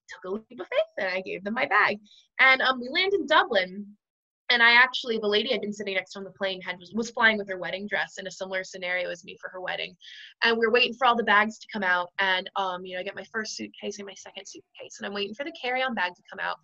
[0.09, 1.97] took a leap of faith and I gave them my bag.
[2.39, 3.85] And um, we land in Dublin,
[4.49, 7.09] and I actually, the lady I'd been sitting next to on the plane had was,
[7.09, 9.95] flying with her wedding dress in a similar scenario as me for her wedding,
[10.43, 12.09] and we are waiting for all the bags to come out.
[12.19, 15.13] And um, you know, I get my first suitcase and my second suitcase, and I'm
[15.13, 16.57] waiting for the carry-on bag to come out.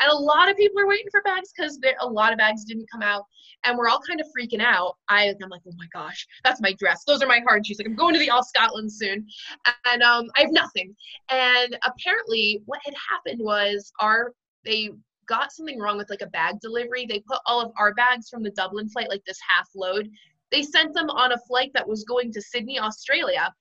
[0.00, 2.86] And a lot of people are waiting for bags because a lot of bags didn't
[2.90, 3.24] come out,
[3.64, 4.96] and we're all kind of freaking out.
[5.08, 7.04] I, I'm like, oh my gosh, that's my dress.
[7.04, 7.78] Those are my hard shoes.
[7.78, 9.26] Like I'm going to the All Scotland soon,
[9.86, 10.94] and um, I have nothing.
[11.30, 14.32] And apparently, what had happened was our
[14.64, 14.90] they
[15.26, 17.06] got something wrong with like a bag delivery.
[17.06, 20.10] They put all of our bags from the Dublin flight, like this half load,
[20.52, 23.52] they sent them on a flight that was going to Sydney, Australia.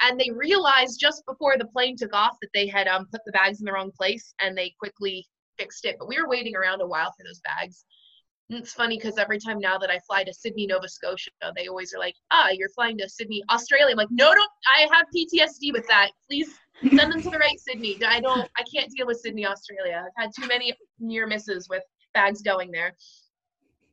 [0.00, 3.32] And they realized just before the plane took off that they had um, put the
[3.32, 5.96] bags in the wrong place and they quickly fixed it.
[5.98, 7.84] But we were waiting around a while for those bags.
[8.50, 11.68] And it's funny because every time now that I fly to Sydney, Nova Scotia, they
[11.68, 13.92] always are like, ah, you're flying to Sydney, Australia.
[13.92, 16.10] I'm like, no, don't, I have PTSD with that.
[16.28, 17.98] Please Send them to the right Sydney.
[18.04, 18.48] I don't.
[18.56, 20.04] I can't deal with Sydney, Australia.
[20.04, 21.82] I've had too many near misses with
[22.14, 22.94] bags going there.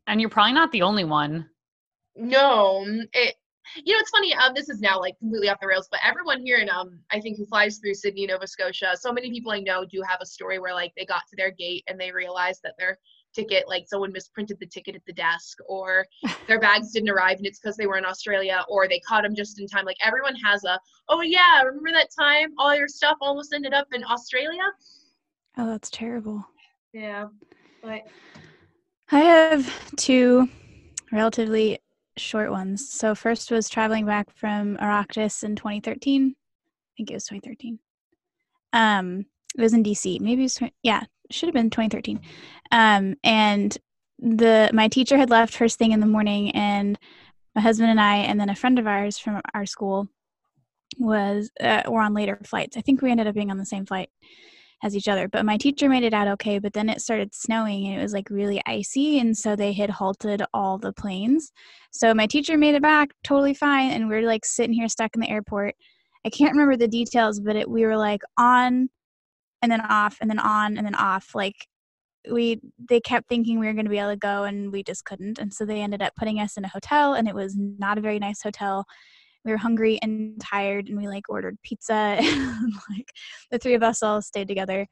[0.07, 1.47] And you're probably not the only one.
[2.15, 3.35] No, it.
[3.75, 4.33] You know, it's funny.
[4.33, 7.21] Um, this is now like completely off the rails, but everyone here in um, I
[7.21, 10.25] think who flies through Sydney, Nova Scotia, so many people I know do have a
[10.25, 12.97] story where like they got to their gate and they realized that their
[13.33, 16.05] ticket like someone misprinted the ticket at the desk or
[16.47, 19.35] their bags didn't arrive and it's because they were in australia or they caught them
[19.35, 19.85] just in time.
[19.85, 20.79] Like everyone has a
[21.09, 24.63] oh yeah remember that time all your stuff almost ended up in australia?
[25.57, 26.45] Oh that's terrible.
[26.93, 27.27] Yeah
[27.81, 28.01] but
[29.11, 30.47] i have two
[31.11, 31.79] relatively
[32.17, 32.89] short ones.
[32.89, 37.79] So first was traveling back from Oireachtas in 2013 i think it was 2013
[38.73, 39.25] um
[39.57, 41.03] it was in dc maybe it was yeah
[41.33, 42.19] should have been 2013
[42.71, 43.77] um, and
[44.19, 46.97] the my teacher had left first thing in the morning and
[47.55, 50.07] my husband and i and then a friend of ours from our school
[50.99, 52.77] was uh, were on later flights.
[52.77, 54.09] I think we ended up being on the same flight
[54.83, 57.85] as each other but my teacher made it out okay but then it started snowing
[57.85, 61.51] and it was like really icy and so they had halted all the planes.
[61.91, 65.13] So my teacher made it back totally fine and we are like sitting here stuck
[65.13, 65.75] in the airport.
[66.25, 68.89] I can't remember the details but it, we were like on
[69.61, 71.67] and then off and then on and then off like
[72.29, 72.59] we
[72.89, 75.39] they kept thinking we were going to be able to go and we just couldn't
[75.39, 78.01] and so they ended up putting us in a hotel and it was not a
[78.01, 78.85] very nice hotel.
[79.43, 83.11] We were hungry and tired and we like ordered pizza and like
[83.49, 84.87] the three of us all stayed together.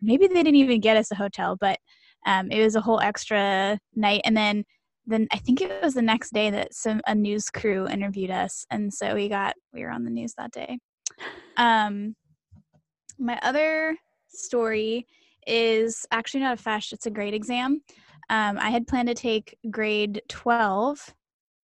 [0.00, 1.78] Maybe they didn't even get us a hotel but
[2.26, 4.64] um, it was a whole extra night and then
[5.06, 8.66] then i think it was the next day that some a news crew interviewed us
[8.70, 10.78] and so we got we were on the news that day.
[11.56, 12.14] Um
[13.18, 13.96] my other
[14.28, 15.06] story
[15.46, 17.82] is actually not a feis, it's a grade exam.
[18.30, 21.14] Um, I had planned to take grade 12.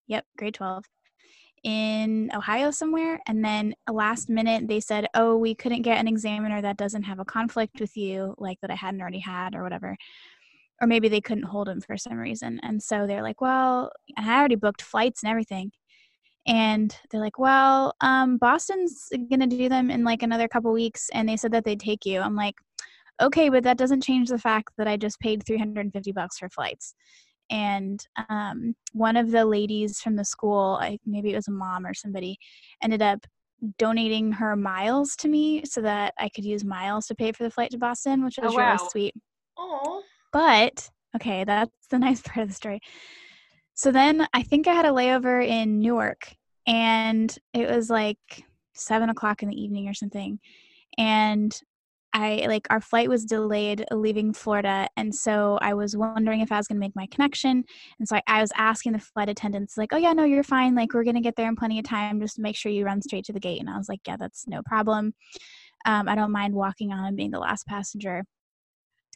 [0.07, 0.85] Yep, grade 12
[1.65, 3.21] in Ohio somewhere.
[3.27, 7.19] And then last minute they said, oh, we couldn't get an examiner that doesn't have
[7.19, 9.97] a conflict with you, like that I hadn't already had or whatever.
[10.81, 12.61] Or maybe they couldn't hold him for some reason.
[12.63, 15.71] And so they're like, well, I already booked flights and everything
[16.47, 21.29] and they're like well um, boston's gonna do them in like another couple weeks and
[21.29, 22.55] they said that they'd take you i'm like
[23.23, 26.95] okay but that doesn't change the fact that i just paid 350 bucks for flights
[27.51, 31.85] and um, one of the ladies from the school I, maybe it was a mom
[31.85, 32.39] or somebody
[32.83, 33.19] ended up
[33.79, 37.51] donating her miles to me so that i could use miles to pay for the
[37.51, 38.75] flight to boston which was oh, wow.
[38.75, 39.15] really sweet
[39.57, 40.03] Oh.
[40.33, 42.81] but okay that's the nice part of the story
[43.75, 46.35] so then I think I had a layover in Newark
[46.67, 48.19] and it was like
[48.75, 50.39] seven o'clock in the evening or something.
[50.99, 51.55] And
[52.15, 54.89] I like our flight was delayed leaving Florida.
[54.97, 57.65] And so I was wondering if I was going to make my connection.
[57.99, 60.77] And so I, I, was asking the flight attendants, like, oh, yeah, no, you're fine.
[60.77, 62.21] Like, we're going to get there in plenty of time.
[62.21, 63.59] Just make sure you run straight to the gate.
[63.59, 65.13] And I was like, yeah, that's no problem.
[65.87, 68.25] Um, I don't mind walking on and being the last passenger.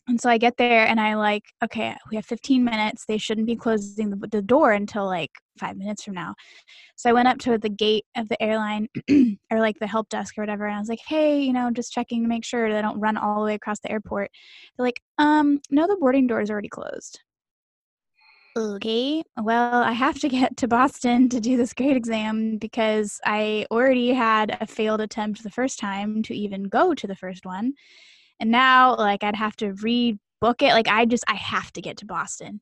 [0.08, 3.04] And so I get there and I like, okay, we have 15 minutes.
[3.06, 6.34] They shouldn't be closing the, the door until like five minutes from now.
[6.96, 8.88] So I went up to the gate of the airline
[9.50, 10.66] or like the help desk or whatever.
[10.66, 13.18] And I was like, hey, you know, just checking to make sure they don't run
[13.18, 14.30] all the way across the airport.
[14.76, 17.20] They're like, um, no, the boarding door is already closed.
[18.56, 23.66] Okay, well, I have to get to Boston to do this grade exam because I
[23.70, 27.74] already had a failed attempt the first time to even go to the first one
[28.40, 30.18] and now like I'd have to rebook
[30.62, 30.72] it.
[30.72, 32.60] Like I just I have to get to Boston.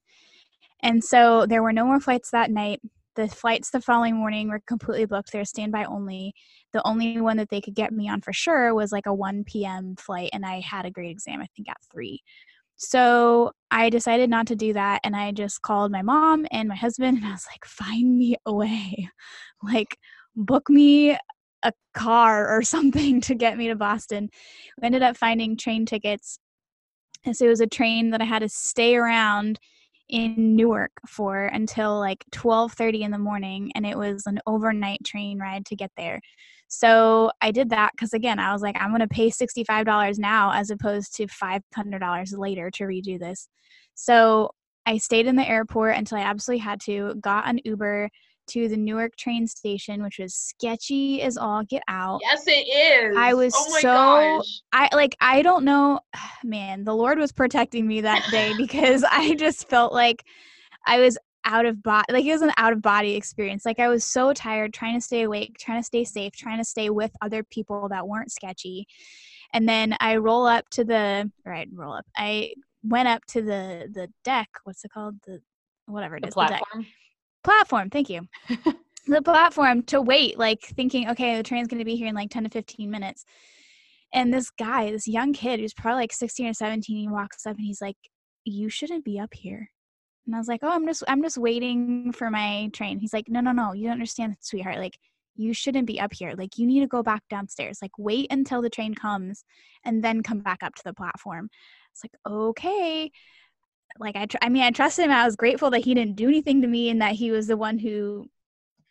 [0.82, 2.80] And so there were no more flights that night.
[3.16, 5.32] The flights the following morning were completely booked.
[5.32, 6.34] They're standby only.
[6.72, 9.44] The only one that they could get me on for sure was like a 1
[9.44, 9.96] p.m.
[9.96, 12.20] flight, and I had a grade exam, I think, at 3.
[12.76, 16.76] So I decided not to do that, and I just called my mom and my
[16.76, 19.08] husband, and I was like, find me a way.
[19.62, 19.96] Like,
[20.36, 21.16] book me
[21.66, 24.30] a car or something to get me to Boston.
[24.80, 26.38] We ended up finding train tickets.
[27.24, 29.58] And so it was a train that I had to stay around
[30.08, 35.40] in Newark for until like 12:30 in the morning and it was an overnight train
[35.40, 36.20] ride to get there.
[36.68, 40.52] So I did that cuz again, I was like I'm going to pay $65 now
[40.52, 43.48] as opposed to $500 later to redo this.
[43.94, 44.50] So
[44.86, 48.08] I stayed in the airport until I absolutely had to, got an Uber
[48.48, 52.20] to the Newark train station, which was sketchy as all get out.
[52.22, 53.16] Yes, it is.
[53.16, 54.62] I was oh so gosh.
[54.72, 56.00] I like I don't know,
[56.44, 56.84] man.
[56.84, 60.24] The Lord was protecting me that day because I just felt like
[60.86, 62.12] I was out of body.
[62.12, 63.64] Like it was an out of body experience.
[63.64, 66.64] Like I was so tired, trying to stay awake, trying to stay safe, trying to
[66.64, 68.86] stay with other people that weren't sketchy.
[69.52, 72.06] And then I roll up to the right roll up.
[72.16, 74.48] I went up to the the deck.
[74.64, 75.16] What's it called?
[75.26, 75.40] The
[75.86, 76.34] whatever it The is.
[76.34, 76.62] the deck
[77.46, 77.90] platform.
[77.90, 78.28] thank you.
[79.08, 82.28] The platform to wait like thinking okay the train's going to be here in like
[82.28, 83.24] 10 to 15 minutes.
[84.12, 87.56] And this guy this young kid who's probably like 16 or 17 he walks up
[87.56, 87.96] and he's like
[88.44, 89.70] you shouldn't be up here.
[90.26, 92.98] And i was like oh i'm just i'm just waiting for my train.
[92.98, 94.78] He's like no no no you don't understand sweetheart.
[94.78, 94.98] Like
[95.36, 96.34] you shouldn't be up here.
[96.36, 97.78] Like you need to go back downstairs.
[97.80, 99.44] Like wait until the train comes
[99.84, 101.48] and then come back up to the platform.
[101.92, 103.12] It's like okay
[103.98, 105.10] like I, tr- I mean, I trusted him.
[105.10, 107.56] I was grateful that he didn't do anything to me, and that he was the
[107.56, 108.26] one who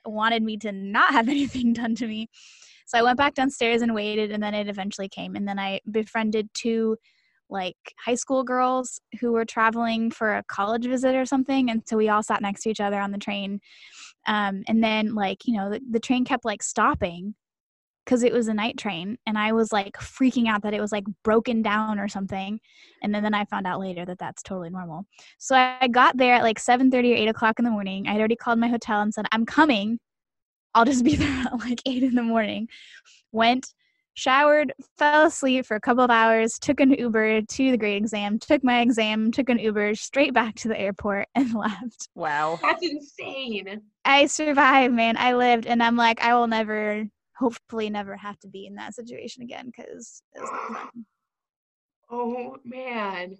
[0.05, 2.29] wanted me to not have anything done to me.
[2.85, 5.35] So I went back downstairs and waited, and then it eventually came.
[5.35, 6.97] And then I befriended two
[7.47, 11.97] like high school girls who were traveling for a college visit or something, and so
[11.97, 13.59] we all sat next to each other on the train.
[14.27, 17.35] Um, and then like you know the, the train kept like stopping
[18.05, 20.91] because it was a night train and i was like freaking out that it was
[20.91, 22.59] like broken down or something
[23.01, 25.05] and then, then i found out later that that's totally normal.
[25.37, 28.07] So i, I got there at like 7.30 or 8 o'clock in the morning.
[28.07, 29.99] I had already called my hotel and said i'm coming.
[30.73, 32.67] I'll just be there at like 8 in the morning.
[33.31, 33.73] Went
[34.15, 38.39] showered fell asleep for a couple of hours took an uber to the grade exam
[38.39, 42.07] took my exam took an uber straight back to the airport and left.
[42.15, 42.57] Wow.
[42.61, 43.81] That's insane.
[44.05, 45.17] i survived man.
[45.17, 47.05] I lived and i'm like i will never
[47.37, 51.05] hopefully never have to be in that situation again because it was not fun.
[52.09, 53.37] Oh man.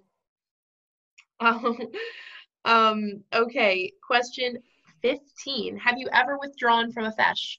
[1.40, 1.78] Um,
[2.64, 4.58] um, okay, question
[5.02, 5.76] 15.
[5.78, 7.58] Have you ever withdrawn from a feis?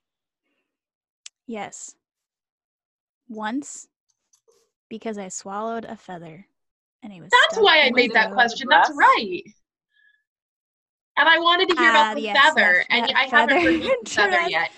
[1.46, 1.96] Yes.
[3.30, 3.88] Once
[4.90, 6.46] because I swallowed a feather
[7.04, 8.68] and it was That's why I made that question.
[8.70, 9.44] That's right.
[11.18, 13.70] And I wanted to hear Ah, about the yes, feather, yes, and I haven't feather.
[13.80, 14.72] removed the feather yet.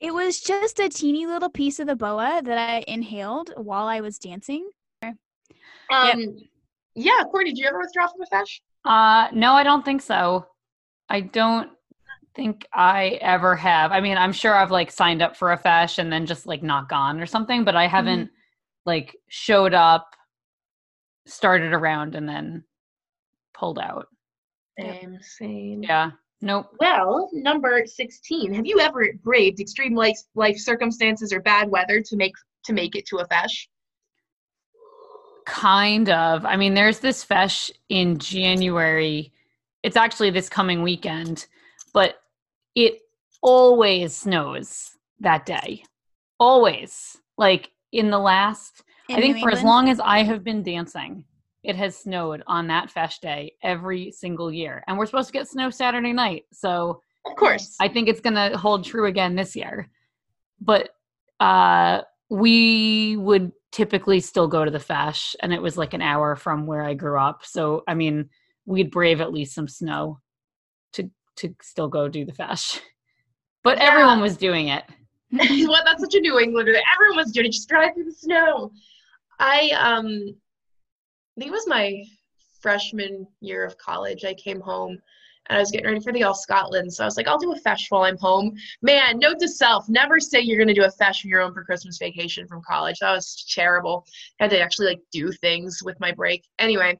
[0.00, 4.00] It was just a teeny little piece of the boa that I inhaled while I
[4.00, 4.68] was dancing.
[5.02, 6.38] Um,
[6.94, 8.60] yeah, Courtney, did you ever withdraw from a feis?
[8.84, 10.46] Uh, no, I don't think so.
[11.08, 11.70] I don't
[12.34, 13.92] think I ever have.
[13.92, 16.62] I mean, I'm sure I've like signed up for a feis and then just like
[16.62, 18.30] not gone or something, but I haven't
[18.84, 20.08] like showed up,
[21.26, 22.64] started around, and then
[23.54, 24.08] pulled out.
[24.78, 25.82] Same, same.
[25.82, 26.10] Yeah.
[26.46, 26.70] Nope.
[26.78, 28.54] Well, number 16.
[28.54, 32.34] Have you ever braved extreme life life circumstances or bad weather to make
[32.66, 33.66] to make it to a feis?
[35.44, 36.46] Kind of.
[36.46, 39.32] I mean, there's this feis in January.
[39.82, 41.48] It's actually this coming weekend,
[41.92, 42.20] but
[42.76, 43.00] it
[43.42, 45.82] always snows that day.
[46.38, 47.16] Always.
[47.36, 50.62] Like in the last, In I think New for as long as I have been
[50.62, 51.24] dancing,
[51.66, 54.84] it has snowed on that feis day every single year.
[54.86, 56.44] And we're supposed to get snow Saturday night.
[56.52, 57.74] So Of course.
[57.80, 59.88] I think it's going to hold true again this year.
[60.60, 60.90] But
[61.40, 66.36] uh, we would typically still go to the Feis, and it was like an hour
[66.36, 67.44] from where I grew up.
[67.44, 68.30] So, I mean,
[68.64, 70.20] we'd brave at least some snow
[70.94, 72.80] to to still go do the Feis.
[73.64, 73.90] But Yeah.
[73.90, 74.84] everyone was doing it.
[75.68, 76.76] what that's such a New Englander.
[76.94, 77.52] Everyone was doing it.
[77.52, 78.70] Just drive through the snow.
[79.40, 80.36] I um
[81.36, 82.02] I think it was my
[82.60, 84.24] freshman year of college.
[84.24, 84.98] I came home
[85.48, 86.92] and I was getting ready for the All Scotland.
[86.92, 88.54] So I was like, I'll do a feis while I'm home.
[88.82, 91.64] Man, note to self, never say you're gonna do a feis when your own for
[91.64, 92.98] Christmas vacation from college.
[93.00, 94.06] That was terrible.
[94.40, 96.44] I had to actually like do things with my break.
[96.58, 96.98] Anyway,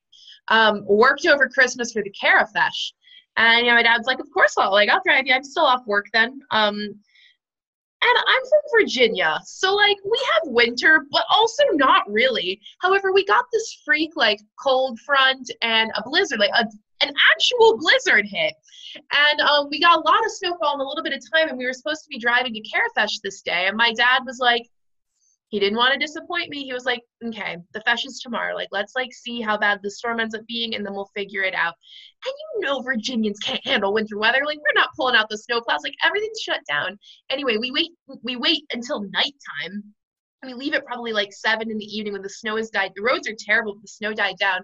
[0.49, 2.93] um, worked over Christmas for the Cara Feis.
[3.39, 5.35] And you know, my dad's like, Of course I'll like I'll drive you.
[5.35, 6.41] I'm still off work then.
[6.51, 6.95] Um
[8.03, 12.61] and I'm from Virginia, so like we have winter, but also not really.
[12.81, 16.67] However, we got this freak like cold front and a blizzard, like a,
[17.01, 18.55] an actual blizzard hit,
[18.95, 21.49] and um, we got a lot of snowfall in a little bit of time.
[21.49, 24.23] And we were supposed to be driving to Cara Feis this day, and my dad
[24.27, 24.69] was like,
[25.57, 26.65] he didn't want to disappoint me.
[26.65, 28.55] He was like, okay, the feis is tomorrow.
[28.55, 31.41] Like, let's like see how bad the storm ends up being, and then we'll figure
[31.41, 31.73] it out.
[32.27, 34.43] And you know, Virginians can't handle winter weather.
[34.45, 35.83] Like, we're not pulling out the snowplows.
[35.83, 36.99] Like, everything's shut down.
[37.31, 37.93] Anyway, we wait.
[38.23, 39.83] We wait until nighttime.
[40.45, 42.93] we leave it probably like seven in the evening when the snow has died.
[42.95, 44.59] The roads are terrible, but the snow died down.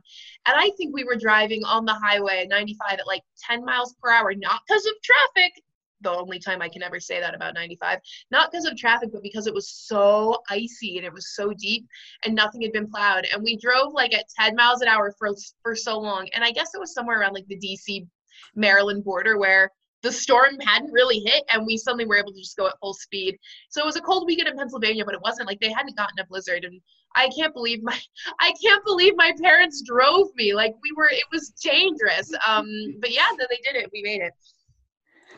[0.46, 4.10] And I think we were driving on the highway 95 at like 10 miles per
[4.10, 5.54] hour, not because of traffic.
[6.02, 7.98] The only time I can ever say that about 95,
[8.30, 11.86] not because of traffic, but because it was so icy and it was so deep
[12.24, 13.26] and nothing had been plowed.
[13.32, 15.30] And we drove like at 10 miles an hour for
[15.62, 16.28] for so long.
[16.34, 18.06] And I guess it was somewhere around like the DC
[18.54, 19.70] Maryland border where
[20.02, 22.94] the storm hadn't really hit and we suddenly were able to just go at full
[22.94, 23.38] speed.
[23.70, 26.18] So it was a cold weekend in Pennsylvania, but it wasn't like they hadn't gotten
[26.18, 26.80] a blizzard and
[27.14, 27.98] I can't believe my
[28.40, 30.54] I can't believe my parents drove me.
[30.54, 32.32] Like we were it was dangerous.
[32.46, 32.66] Um
[33.00, 33.90] but yeah, they did it.
[33.92, 34.32] We made it.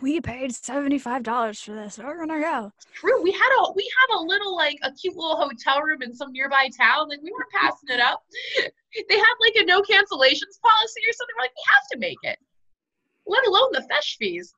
[0.01, 1.99] We paid seventy-five dollars for this.
[1.99, 2.73] We're gonna go.
[2.93, 3.23] True.
[3.23, 6.33] We had a we had a little like a cute little hotel room in some
[6.33, 7.09] nearby town.
[7.09, 8.23] Like we weren't passing it up.
[9.09, 11.35] They had like a no cancellations policy or something.
[11.37, 12.39] We're like, we have to make it
[13.27, 14.55] let alone the feis fees.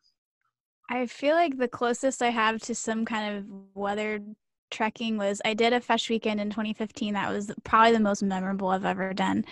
[0.90, 4.20] I feel like the closest I have to some kind of weather
[4.70, 7.14] trekking was I did a feis weekend in 2015.
[7.14, 9.44] That was probably the most memorable I've ever done,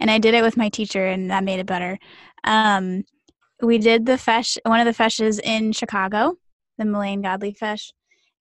[0.00, 1.98] and I did it with my teacher, and that made it better.
[2.44, 3.04] Um,
[3.62, 6.36] we did the feis, one of the feises in Chicago,
[6.78, 7.92] the Mullane Godley feis,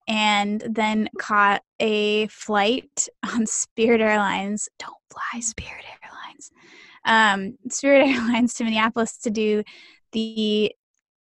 [0.07, 4.67] and then caught a flight on Spirit Airlines.
[4.79, 6.51] Don't fly Spirit Airlines.
[7.05, 9.63] Um, Spirit Airlines to Minneapolis to do
[10.11, 10.73] the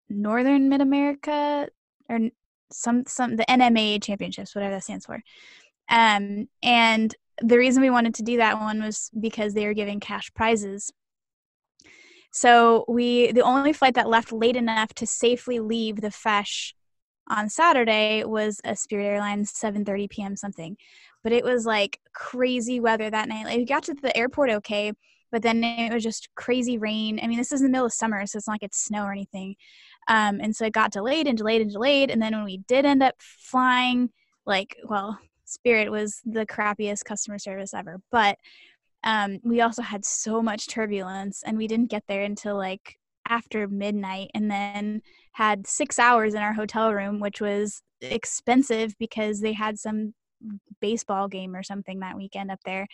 [0.09, 1.69] Northern Mid America
[2.09, 2.19] or
[2.71, 5.21] some some the NMA championships, whatever that stands for.
[5.89, 9.99] Um, and the reason we wanted to do that one was because they were giving
[9.99, 10.91] cash prizes.
[12.31, 16.73] So we the only flight that left late enough to safely leave the Feis
[17.29, 20.35] on Saturday was a Spirit Airlines 7:30 p.m.
[20.35, 20.77] something.
[21.23, 23.45] But it was like crazy weather that night.
[23.45, 24.93] Like we got to the airport okay,
[25.31, 27.19] but then it was just crazy rain.
[27.21, 29.03] I mean, this is in the middle of summer, so it's not like it's snow
[29.03, 29.55] or anything.
[30.07, 32.09] Um, and so it got delayed and delayed and delayed.
[32.09, 34.09] And then when we did end up flying,
[34.45, 38.01] like, well, Spirit was the crappiest customer service ever.
[38.11, 38.37] But
[39.03, 42.97] um, we also had so much turbulence, and we didn't get there until like
[43.27, 45.01] after midnight, and then
[45.33, 50.13] had six hours in our hotel room, which was expensive because they had some
[50.79, 52.87] baseball game or something that weekend up there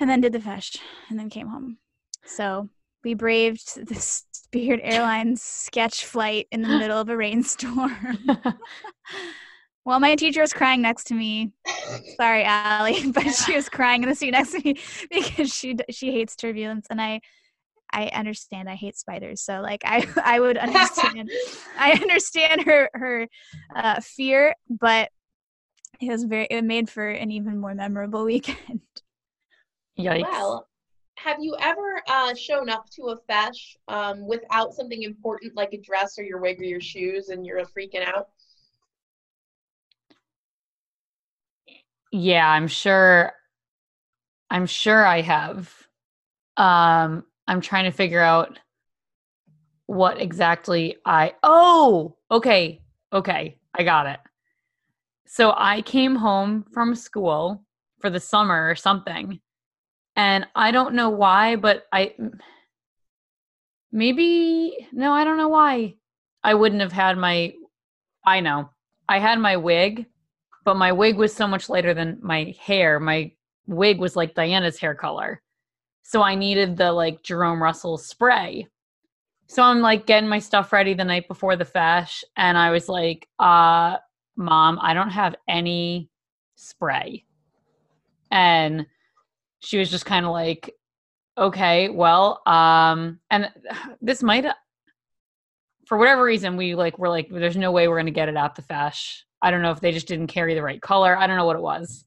[0.00, 0.76] and then did the feis
[1.08, 1.78] and then came home.
[2.24, 2.68] So
[3.02, 8.18] we braved the Spirit Airlines sketch flight in the middle of a rainstorm.
[9.84, 11.52] While my teacher was crying next to me.
[12.16, 14.80] Sorry, Allie, but she was crying in the seat next to me
[15.10, 17.20] because she she hates turbulence, and I
[17.92, 18.68] I understand.
[18.68, 21.30] I hate spiders, so like I I would understand.
[21.78, 23.28] I understand her her
[23.76, 25.10] uh, fear, but
[26.00, 28.80] it was very it made for an even more memorable weekend.
[29.98, 30.22] Yikes.
[30.22, 30.66] Well,
[31.16, 35.80] have you ever uh, shown up to a feis um, without something important like a
[35.80, 38.28] dress or your wig or your shoes and you're freaking out?
[42.16, 43.32] Yeah, I'm sure.
[44.48, 45.68] I'm sure I have.
[46.56, 48.56] Um, I'm trying to figure out
[49.86, 51.34] what exactly I.
[51.42, 52.80] Oh, okay.
[53.12, 53.58] Okay.
[53.76, 54.20] I got it.
[55.26, 57.64] So I came home from school
[58.00, 59.40] for the summer or something
[60.14, 62.14] and I don't know why, but I
[63.90, 65.96] maybe no, I don't know why
[66.44, 67.54] I wouldn't have had my.
[68.24, 68.70] I know
[69.08, 70.06] I had my wig,
[70.64, 72.98] but my wig was so much lighter than my hair.
[72.98, 73.32] My
[73.66, 75.42] wig was like Diana's hair color,
[76.02, 78.66] so I needed the like Jerome Russell spray.
[79.46, 82.88] So I'm like getting my stuff ready the night before the feis, and I was
[82.88, 83.98] like, uh,
[84.36, 86.10] "Mom, I don't have any
[86.56, 87.24] spray,"
[88.30, 88.86] and
[89.60, 90.74] she was just kind of like,
[91.38, 93.50] okay, well, um, and
[94.00, 94.46] this might,
[95.86, 98.36] for whatever reason, we like, we're like, there's no way we're going to get it
[98.36, 99.22] out the feis.
[99.44, 101.16] I don't know if they just didn't carry the right color.
[101.16, 102.06] I don't know what it was.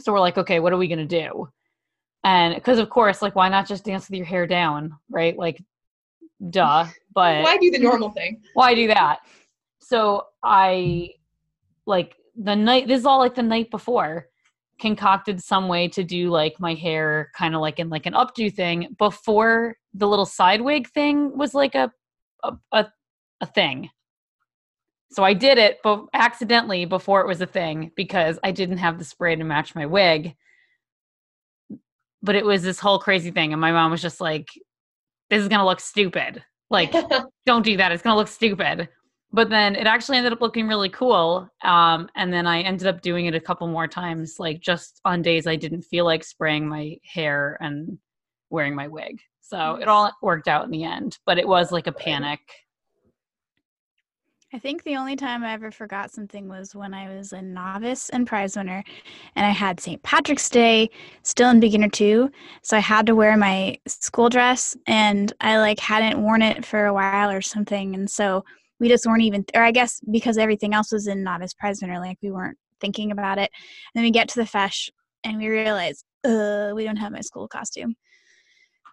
[0.00, 1.48] So we're like, okay, what are we going to do?
[2.24, 5.38] And because, of course, like, why not just dance with your hair down, right?
[5.38, 5.62] Like,
[6.50, 6.86] duh.
[7.14, 8.42] But why do the normal thing?
[8.54, 9.20] Why do that?
[9.80, 11.14] So I,
[11.84, 14.28] like, the night, this is all like the night before
[14.78, 18.54] concocted some way to do like my hair kind of like in like an updo
[18.54, 21.90] thing before the little side wig thing was like a
[22.44, 22.86] a, a,
[23.40, 23.90] a thing.
[25.10, 28.98] So I did it but accidentally before it was a thing because I didn't have
[28.98, 30.34] the spray to match my wig.
[32.22, 34.48] But it was this whole crazy thing and my mom was just like
[35.30, 36.44] this is going to look stupid.
[36.70, 36.92] Like
[37.46, 37.92] don't do that.
[37.92, 38.88] It's going to look stupid
[39.32, 43.00] but then it actually ended up looking really cool um, and then i ended up
[43.02, 46.68] doing it a couple more times like just on days i didn't feel like spraying
[46.68, 47.98] my hair and
[48.50, 51.86] wearing my wig so it all worked out in the end but it was like
[51.86, 52.40] a panic
[54.50, 58.08] I think the only time I ever forgot something was when I was a novice
[58.08, 58.82] and prize winner,
[59.36, 60.02] and I had St.
[60.02, 60.88] Patrick's Day
[61.22, 62.30] still in beginner two,
[62.62, 66.86] so I had to wear my school dress, and I like hadn't worn it for
[66.86, 68.42] a while or something, and so
[68.80, 72.00] we just weren't even, or I guess because everything else was in novice prize winner,
[72.00, 73.50] like we weren't thinking about it.
[73.52, 74.88] And then we get to the feis,
[75.24, 77.96] and we realize, uh, we don't have my school costume.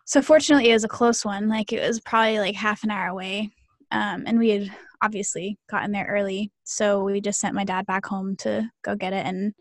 [0.03, 1.47] So fortunately, it was a close one.
[1.47, 3.51] Like it was probably like half an hour away,
[3.91, 4.75] um, and we had
[5.05, 6.51] obviously got in there early.
[6.63, 9.25] So we just sent my dad back home to go get it.
[9.25, 9.53] And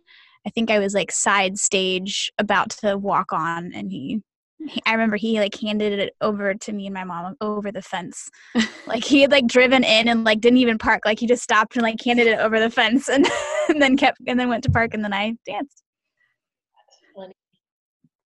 [0.47, 4.21] I think I was like side stage about to walk on, and he,
[4.66, 7.83] he I remember he like handed it over to me and my mom over the
[7.83, 8.29] fence.
[8.87, 11.03] like he had like driven in and like didn't even park.
[11.05, 13.27] Like he just stopped and like handed it over the fence and,
[13.69, 15.83] and then kept and then went to park and then I danced.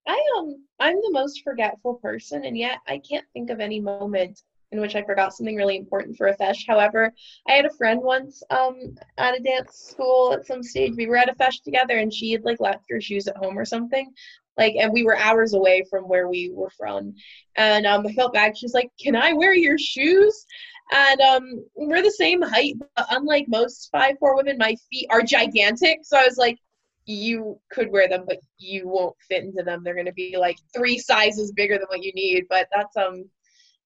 [0.09, 4.41] I um I'm the most forgetful person and yet I can't think of any moment
[4.73, 6.67] in which I forgot something really important for a feis.
[6.67, 7.13] However,
[7.49, 10.95] I had a friend once um, at a dance school at some stage.
[10.97, 13.59] We were at a feis together, and she had like left her shoes at home
[13.59, 14.13] or something.
[14.57, 17.15] Like, and we were hours away from where we were from.
[17.57, 18.57] And um, I felt bad.
[18.57, 20.47] She's like, "Can I wear your shoes?"
[20.91, 25.23] And um, we're the same height, but unlike most five four women, my feet are
[25.23, 26.01] gigantic.
[26.03, 26.59] So I was like,
[27.05, 29.83] you could wear them, but you won't fit into them.
[29.83, 32.45] They're going to be like three sizes bigger than what you need.
[32.49, 33.25] But that's um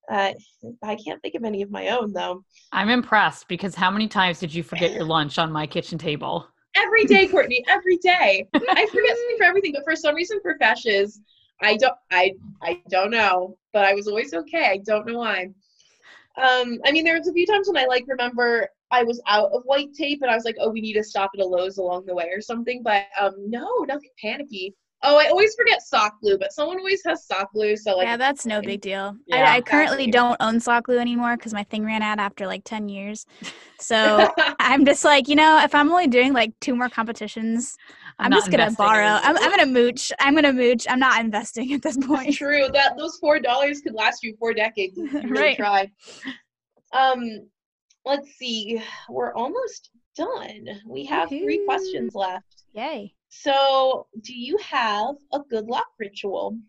[0.09, 0.33] uh,
[0.83, 2.43] I can't think of any of my own though.
[2.71, 6.47] I'm impressed because how many times did you forget your lunch on my kitchen table?
[6.75, 7.63] Every day, Courtney.
[7.69, 8.47] Every day.
[8.53, 11.19] I forget something for everything, but for some reason, for feises,
[11.61, 11.93] I don't.
[12.11, 14.65] I I don't know, but I was always okay.
[14.65, 15.49] I don't know why.
[16.35, 19.51] Um, I mean, there was a few times when I like remember I was out
[19.51, 21.77] of white tape and I was like, oh, we need to stop at a Lowe's
[21.77, 22.81] along the way or something.
[22.83, 24.75] But um, no, nothing panicky.
[25.05, 27.75] Oh, I always forget sock glue, but someone always has sock glue.
[27.75, 29.17] So like, yeah, that's no big deal.
[29.27, 32.47] Yeah, I, I currently don't own sock glue anymore because my thing ran out after
[32.47, 33.25] like ten years.
[33.79, 37.75] So I'm just like, you know, if I'm only doing like two more competitions,
[38.17, 39.19] I'm, I'm just gonna borrow.
[39.21, 40.13] I'm, I'm gonna mooch.
[40.19, 40.85] I'm gonna mooch.
[40.89, 42.35] I'm not investing at this point.
[42.35, 42.67] True.
[42.71, 44.97] That those four dollars could last you four decades.
[44.97, 45.57] If you really right.
[45.57, 45.91] Try.
[46.93, 47.49] Um,
[48.05, 48.81] let's see.
[49.09, 50.65] We're almost done.
[50.87, 51.43] We have Woo-hoo.
[51.43, 52.63] three questions left.
[52.73, 53.13] Yay.
[53.41, 56.59] So, do you have a good luck ritual?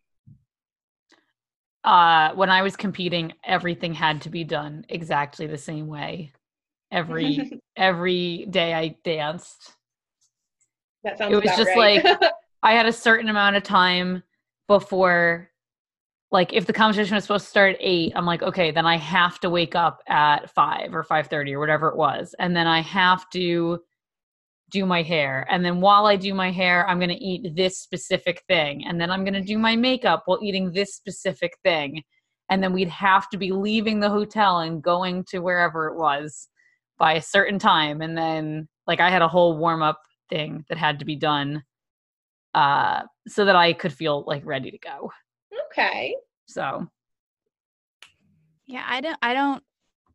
[1.85, 6.32] Uh, when I was competing, everything had to be done exactly the same way.
[6.91, 9.74] Every every day I danced.
[11.05, 11.35] That sounds.
[11.35, 12.03] It was just right.
[12.03, 12.20] like
[12.62, 14.23] I had a certain amount of time
[14.66, 15.51] before
[16.32, 18.97] like if the competition was supposed to start at eight i'm like okay then i
[18.97, 22.66] have to wake up at five or five thirty or whatever it was and then
[22.66, 23.78] i have to
[24.74, 25.46] do my hair.
[25.48, 28.84] And then while I do my hair, I'm going to eat this specific thing.
[28.84, 32.02] And then I'm going to do my makeup while eating this specific thing.
[32.51, 36.48] And then we'd have to be leaving the hotel and going to wherever it was
[36.98, 38.02] by a certain time.
[38.02, 41.62] And then, like, I had a whole warm up thing that had to be done
[42.52, 45.12] uh, so that I could feel like ready to go.
[45.70, 46.16] Okay.
[46.46, 46.88] So,
[48.66, 49.62] yeah, I don't, I don't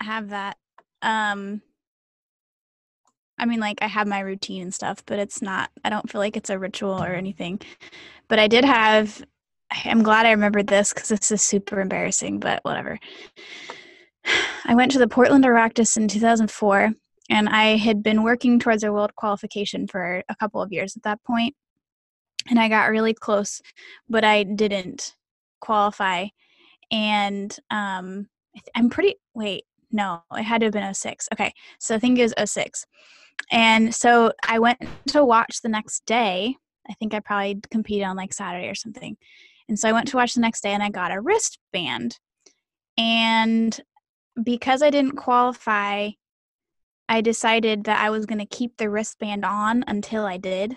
[0.02, 0.58] have that.
[1.02, 1.62] Um,
[3.40, 6.20] I mean, like I have my routine and stuff, but it's not, I don't feel
[6.20, 7.60] like it's a ritual or anything.
[8.28, 9.24] But I did have,
[9.86, 13.00] I'm glad I remembered this because this is super embarrassing, but whatever.
[14.66, 16.92] I went to the Portland Oireachtas in 2004,
[17.30, 21.04] and I had been working towards a world qualification for a couple of years at
[21.04, 21.56] that point.
[22.50, 23.62] And I got really close,
[24.10, 25.16] but I didn't
[25.62, 26.28] qualify.
[26.92, 28.28] And um,
[28.76, 31.28] I'm pretty, wait, no, it had to have been 06.
[31.34, 32.86] Okay, so I think it was 06.
[33.52, 36.56] And so I went to watch the next day.
[36.90, 39.18] I think I probably competed on like Saturday or something.
[39.68, 42.18] And so I went to watch the next day and I got a wristband.
[42.98, 43.80] And
[44.44, 46.10] because I didn't qualify,
[47.08, 50.76] I decided that I was going to keep the wristband on until I did.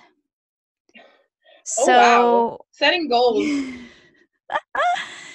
[1.64, 2.58] So, oh, wow.
[2.72, 3.46] setting goals.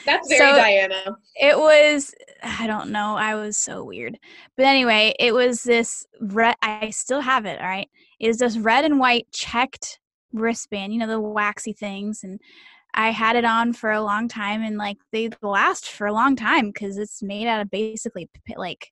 [0.08, 1.18] That's very so Diana.
[1.36, 3.16] It was I don't know.
[3.16, 4.18] I was so weird.
[4.56, 7.90] But anyway, it was this red I still have it, all right.
[8.20, 10.00] It is this red and white checked
[10.34, 12.40] wristband, you know, the waxy things and
[12.94, 16.36] I had it on for a long time and like they last for a long
[16.36, 18.92] time cuz it's made out of basically like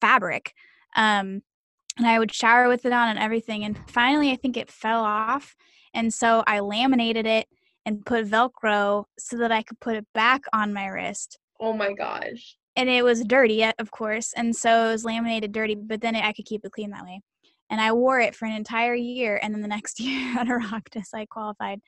[0.00, 0.54] fabric.
[0.94, 1.42] Um
[1.98, 5.02] and I would shower with it on and everything and finally I think it fell
[5.02, 5.56] off
[5.94, 7.48] and so I laminated it
[7.84, 11.38] and put Velcro so that I could put it back on my wrist.
[11.60, 12.56] Oh my gosh.
[12.76, 14.32] And it was dirty, uh, of course.
[14.34, 17.20] And so it was laminated dirty, but then I could keep it clean that way.
[17.68, 19.38] And I wore it for an entire year.
[19.42, 21.80] And then the next year at Oireachtas, I qualified.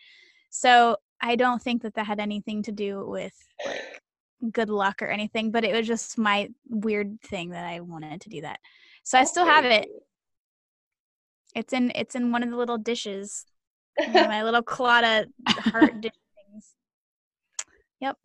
[0.51, 3.35] So I don't think that that had anything to do with
[3.65, 3.81] like
[4.53, 8.29] good luck or anything, but it was just my weird thing that I wanted to
[8.29, 8.61] do that.
[9.03, 9.89] So I still have it.
[11.55, 13.47] It's in it's in one of the little dishes.
[14.13, 16.75] My little Claddagh heart dish things.
[18.01, 18.17] Yep.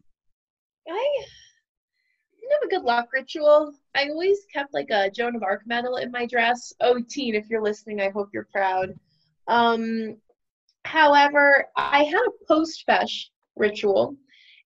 [0.89, 1.25] I
[2.39, 3.73] didn't have a good luck ritual.
[3.95, 6.73] I always kept like a Joan of Arc medal in my dress.
[6.81, 8.95] Oh, teen, if you're listening, I hope you're proud.
[9.47, 10.17] Um,
[10.85, 13.25] however, I had a post feis
[13.55, 14.15] ritual,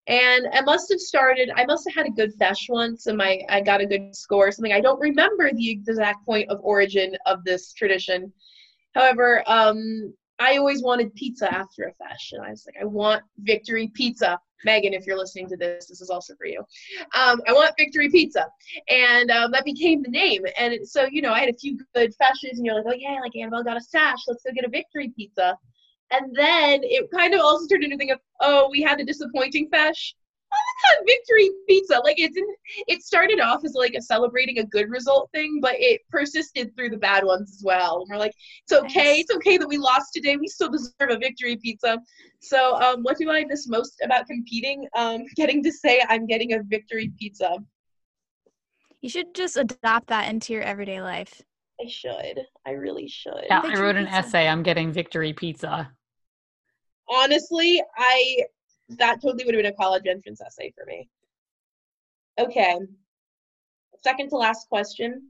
[0.08, 1.50] and I must have started.
[1.56, 4.48] I must have had a good feis once, and my I got a good score
[4.48, 4.74] or something.
[4.74, 8.32] I don't remember the exact point of origin of this tradition.
[8.94, 10.14] However, um,
[10.44, 11.94] I always wanted pizza after a
[12.34, 14.38] and I was like, I want victory pizza.
[14.66, 16.60] Megan, if you're listening to this, this is also for you.
[17.16, 18.46] Um, I want Victory Pizza,
[18.88, 20.46] and um, that became the name.
[20.58, 23.20] And so, you know, I had a few good feises, and you're like, oh yeah,
[23.22, 25.58] like Annabelle got a sash, let's go get a Victory Pizza.
[26.12, 29.06] And then it kind of also turned into a thing of, oh, we had a
[29.06, 30.14] disappointing feis
[31.06, 32.00] victory pizza.
[32.04, 32.56] Like it didn't.
[32.88, 36.90] It started off as like a celebrating a good result thing, but it persisted through
[36.90, 38.02] the bad ones as well.
[38.02, 38.34] And we're like,
[38.64, 39.20] it's okay.
[39.20, 40.38] It's okay that we lost today.
[40.38, 42.00] We still deserve a victory pizza.
[42.42, 44.88] So, um, what do I miss most about competing?
[44.96, 47.58] Um, getting to say I'm getting a victory pizza.
[49.02, 51.42] You should just adopt that into your everyday life.
[51.82, 52.40] I should.
[52.66, 53.46] I really should.
[53.50, 54.18] Yeah, I wrote an pizza.
[54.20, 54.48] essay.
[54.48, 55.92] I'm getting victory pizza.
[57.10, 58.38] Honestly, I
[58.90, 61.10] that totally would have been a college entrance essay for me.
[62.40, 62.78] Okay.
[64.04, 65.30] Second to last question.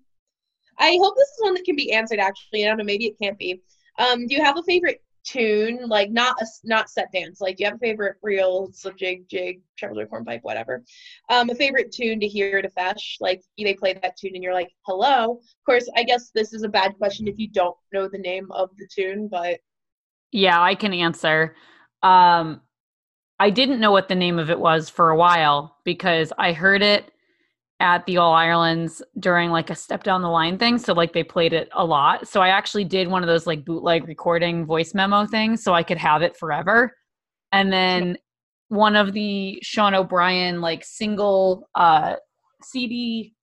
[0.80, 2.66] I hope this is one that can be answered actually.
[2.66, 3.62] I don't know, maybe it can't be.
[4.00, 7.40] Um, do you have a favorite tune, like not a not set dance?
[7.42, 10.84] Like, do you have a favorite reel, slip jig, jig, treble or hornpipe, whatever?
[11.30, 13.18] Um, a favorite tune to hear to feis?
[13.20, 15.34] Like, they play that tune and you're like, hello.
[15.34, 18.52] Of course, I guess this is a bad question if you don't know the name
[18.52, 19.60] of the tune, but
[20.32, 21.56] yeah, I can answer.
[22.02, 22.62] Um,
[23.44, 26.82] I didn't know what the name of it was for a while because I heard
[26.82, 27.12] it
[27.82, 30.78] at the All Irelands during like a step down the line thing.
[30.78, 32.26] So like they played it a lot.
[32.26, 35.84] So I actually did one of those like bootleg recording voice memo things so I
[35.84, 36.96] could have it forever.
[37.52, 38.18] And then
[38.70, 42.16] one of the Sean O'Brien like single uh
[42.62, 43.34] CD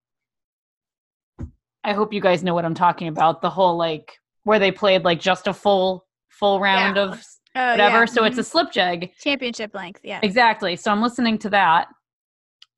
[1.85, 3.43] I hope you guys know what I'm talking about.
[3.43, 7.03] The whole like where they played like just a full full round yeah.
[7.03, 7.23] of
[7.57, 7.99] oh, whatever.
[8.01, 8.05] Yeah.
[8.07, 8.27] So mm-hmm.
[8.29, 9.13] it's a slip jig.
[9.21, 10.01] Championship length.
[10.03, 10.21] Yeah.
[10.23, 10.77] Exactly.
[10.77, 11.89] So I'm listening to that.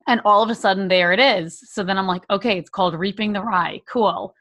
[0.07, 1.61] And all of a sudden, there it is.
[1.71, 3.79] So then I'm like, okay, it's called Reaping the Rye.
[3.87, 4.33] Cool.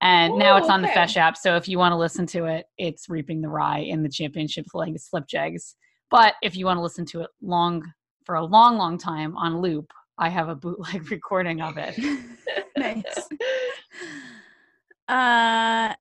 [0.00, 0.94] And Ooh, now it's on okay.
[0.94, 1.36] the Feis app.
[1.36, 4.66] So if you want to listen to it, it's Reaping the Rye in the championship
[4.74, 5.74] leg slip jigs.
[6.10, 7.82] But if you want to listen to it long
[8.24, 11.98] for a long, long time on loop, I have a bootleg recording of it.
[12.76, 13.04] nice.
[15.08, 15.94] Uh,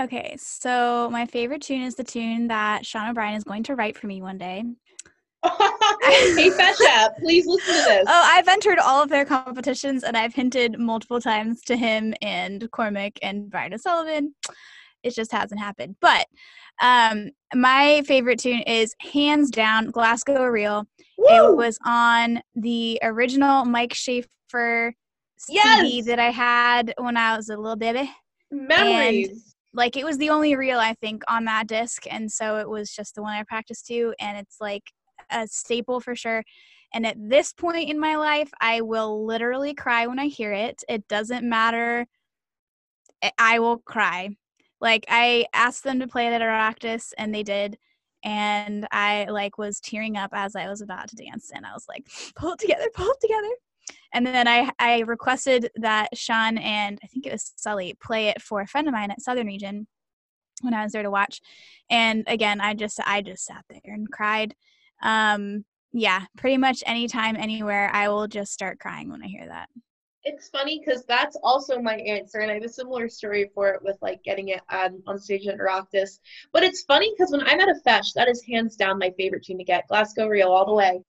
[0.00, 3.96] Okay, so my favorite tune is the tune that Sean O'Brien is going to write
[3.96, 4.64] for me one day.
[5.44, 8.04] hey, Fesha, please listen to this.
[8.06, 12.70] Oh, I've entered all of their competitions and I've hinted multiple times to him and
[12.70, 14.34] Cormac and Brian O'Sullivan.
[15.02, 15.96] It just hasn't happened.
[16.00, 16.26] But
[16.80, 20.86] um, my favorite tune is hands down Glasgow Reel.
[21.18, 24.94] It was on the original Mike Schaefer
[25.48, 25.80] yes!
[25.80, 28.10] CD that I had when I was a little baby.
[28.50, 29.28] Memories.
[29.28, 32.68] And like it was the only reel I think on that disc, and so it
[32.68, 34.92] was just the one I practiced to, and it's like
[35.30, 36.44] a staple for sure.
[36.94, 40.82] And at this point in my life, I will literally cry when I hear it.
[40.88, 42.06] It doesn't matter.
[43.38, 44.30] I will cry.
[44.80, 47.78] Like I asked them to play it at a and they did.
[48.24, 51.86] And I like was tearing up as I was about to dance, and I was
[51.88, 53.50] like, "Pull it together, pull it together."
[54.12, 58.42] And then I, I requested that Sean and I think it was Sully play it
[58.42, 59.86] for a friend of mine at Southern Region
[60.60, 61.40] when I was there to watch.
[61.90, 64.54] And again, I just I just sat there and cried.
[65.02, 69.68] Um, yeah, pretty much anytime, anywhere, I will just start crying when I hear that.
[70.24, 73.82] It's funny because that's also my answer, and I have a similar story for it
[73.82, 76.20] with like getting it on, on stage at Oireachtas.
[76.52, 79.44] But it's funny because when I'm at a feis, that is hands down my favorite
[79.44, 81.02] tune to get Glasgow Reel all the way.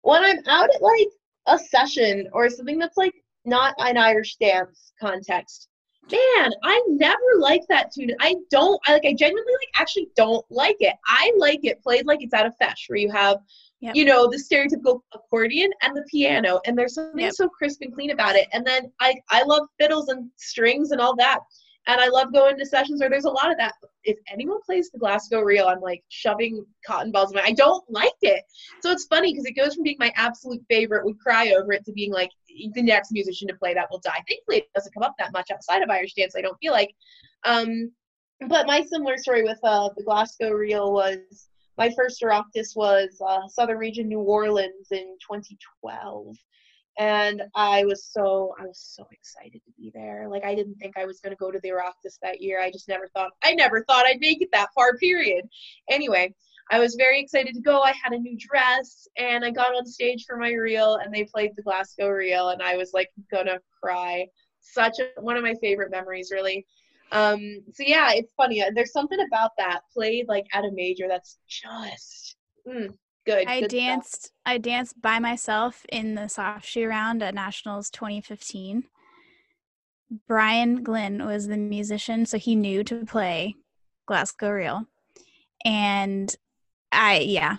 [0.00, 1.08] When I'm out at like
[1.46, 3.14] a session or something that's like
[3.44, 5.68] not an Irish dance context.
[6.10, 8.12] Man, I never like that tune.
[8.20, 10.94] I don't I like I genuinely like actually don't like it.
[11.06, 13.38] I like it played like it's out of feis where you have
[13.80, 13.94] Yep.
[13.94, 17.34] you know the stereotypical accordion and the piano and there's something yep.
[17.34, 21.00] so crisp and clean about it and then i i love fiddles and strings and
[21.00, 21.40] all that
[21.86, 23.72] and I love going to sessions where there's a lot of that.
[24.04, 27.42] If anyone plays the Glasgow reel, I'm like shoving cotton balls in my.
[27.42, 28.42] I don't like it.
[28.80, 31.84] So it's funny because it goes from being my absolute favorite, would cry over it,
[31.84, 34.22] to being like the next musician to play that will die.
[34.28, 36.34] Thankfully, it doesn't come up that much outside of Irish dance.
[36.36, 36.92] I don't feel like.
[37.44, 37.92] Um,
[38.48, 41.18] but my similar story with uh, the Glasgow reel was
[41.78, 46.36] my first Oireachtas was uh, Southern Region New Orleans in 2012
[46.98, 50.28] and I was so I was so excited to be there.
[50.28, 52.60] Like I didn't think I was going to go to the Oireachtas that year.
[52.60, 54.96] I just never thought I never thought I'd make it that far.
[54.96, 55.46] Period.
[55.90, 56.34] Anyway,
[56.70, 57.82] I was very excited to go.
[57.82, 61.24] I had a new dress and I got on stage for my reel and they
[61.24, 64.26] played the Glasgow reel and I was like gonna cry.
[64.60, 66.66] Such a, one of my favorite memories, really.
[67.12, 68.64] Um, so yeah, it's funny.
[68.74, 72.36] There's something about that played like at a major that's just
[72.66, 72.92] mm,
[73.26, 73.46] good.
[73.46, 74.26] I good danced.
[74.26, 74.32] Stuff.
[74.46, 78.84] I danced by myself in the soft shoe round at Nationals 2015.
[80.28, 83.56] Brian Glynn was the musician, so he knew to play
[84.06, 84.84] Glasgow Reel,
[85.64, 86.34] and
[86.92, 87.56] I yeah,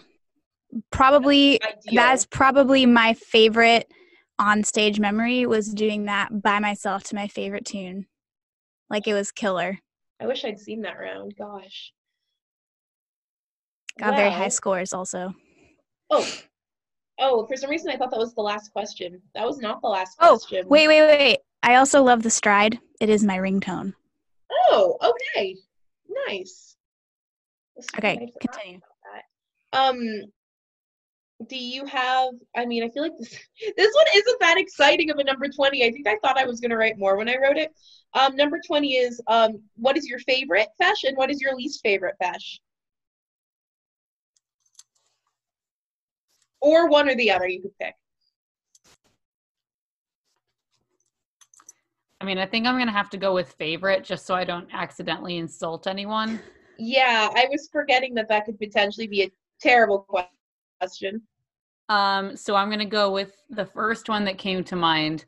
[0.92, 1.60] probably
[1.92, 3.92] that's probably my favorite
[4.40, 8.06] on stage memory was doing that by myself to my favorite tune.
[8.90, 9.80] Like it was killer.
[10.20, 11.36] I wish I'd seen that round.
[11.38, 11.94] Gosh.
[14.00, 15.34] Got well, very high scores also.
[16.10, 16.28] Oh.
[17.20, 19.22] Oh, for some reason I thought that was the last question.
[19.34, 20.68] That was not the last oh, question.
[20.68, 21.40] Wait, wait, wait.
[21.64, 22.80] I also love the stride.
[23.00, 23.94] It is my ringtone.
[24.70, 24.98] Oh,
[25.36, 25.56] okay.
[26.28, 26.76] Nice.
[27.98, 28.80] Okay, continue
[29.74, 30.00] um
[31.48, 33.30] do you have i mean i feel like this
[33.78, 36.60] this one isn't that exciting of a number 20 i think i thought i was
[36.60, 37.72] going to write more when i wrote it
[38.14, 41.82] um number 20 is um what is your favorite feis and what is your least
[41.84, 42.60] favorite feis
[46.62, 47.94] or one or the other you could pick
[52.22, 54.44] i mean i think i'm going to have to go with favorite just so i
[54.44, 56.40] don't accidentally insult anyone
[56.78, 60.08] yeah i was forgetting that that could potentially be a terrible
[60.80, 61.22] question.
[61.90, 65.26] Um, so I'm going to go with the first one that came to mind.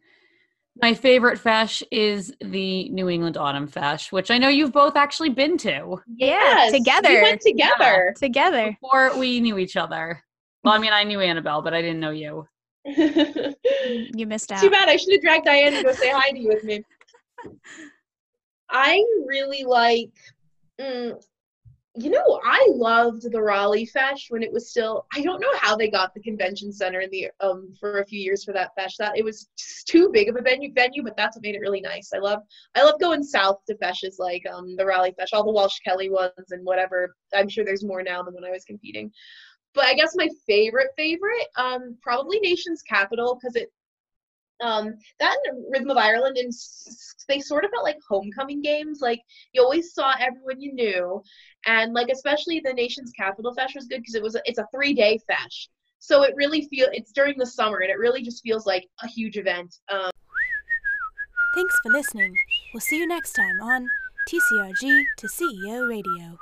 [0.82, 5.30] My favorite feis is the New England Autumn Feis, which I know you've both actually
[5.30, 5.98] been to.
[6.16, 7.10] Yeah, together.
[7.10, 8.14] We went together.
[8.16, 8.78] Yeah, together.
[8.82, 10.24] Before we knew each other.
[10.64, 12.48] Well, I mean, I knew Annabelle, but I didn't know you.
[12.86, 14.61] you missed out.
[14.61, 14.90] Too bad.
[14.90, 16.84] I should have dragged Diane to go say hi to you with me.
[18.69, 20.11] I really like.
[20.80, 21.22] Mm,
[21.95, 25.06] you know, I loved the Raleigh Feis when it was still.
[25.14, 28.19] I don't know how they got the convention center in the um for a few
[28.19, 28.95] years for that Feis.
[28.98, 29.49] That it was
[29.86, 32.11] too big of a venue venue, but that's what made it really nice.
[32.14, 32.41] I love
[32.76, 36.10] I love going south to Feis like um the Raleigh Feis, all the Walsh Kelly
[36.10, 37.15] ones and whatever.
[37.34, 39.11] I'm sure there's more now than when I was competing.
[39.74, 43.72] But I guess my favorite favorite um probably Nation's Capital because it
[44.62, 45.38] um, that
[45.70, 46.52] Rhythm of Ireland, and
[47.28, 49.00] they sort of felt like homecoming games.
[49.02, 49.22] Like
[49.54, 51.22] you always saw everyone you knew,
[51.66, 54.68] and like especially the nation's capital feis was good because it was a, it's a
[54.74, 55.70] three day feis,
[56.00, 59.08] so it really feel it's during the summer and it really just feels like a
[59.08, 59.76] huge event.
[59.90, 60.12] Um,
[61.56, 62.36] Thanks for listening.
[62.74, 63.88] We'll see you next time on
[64.28, 66.38] TCRG to CEO Radio.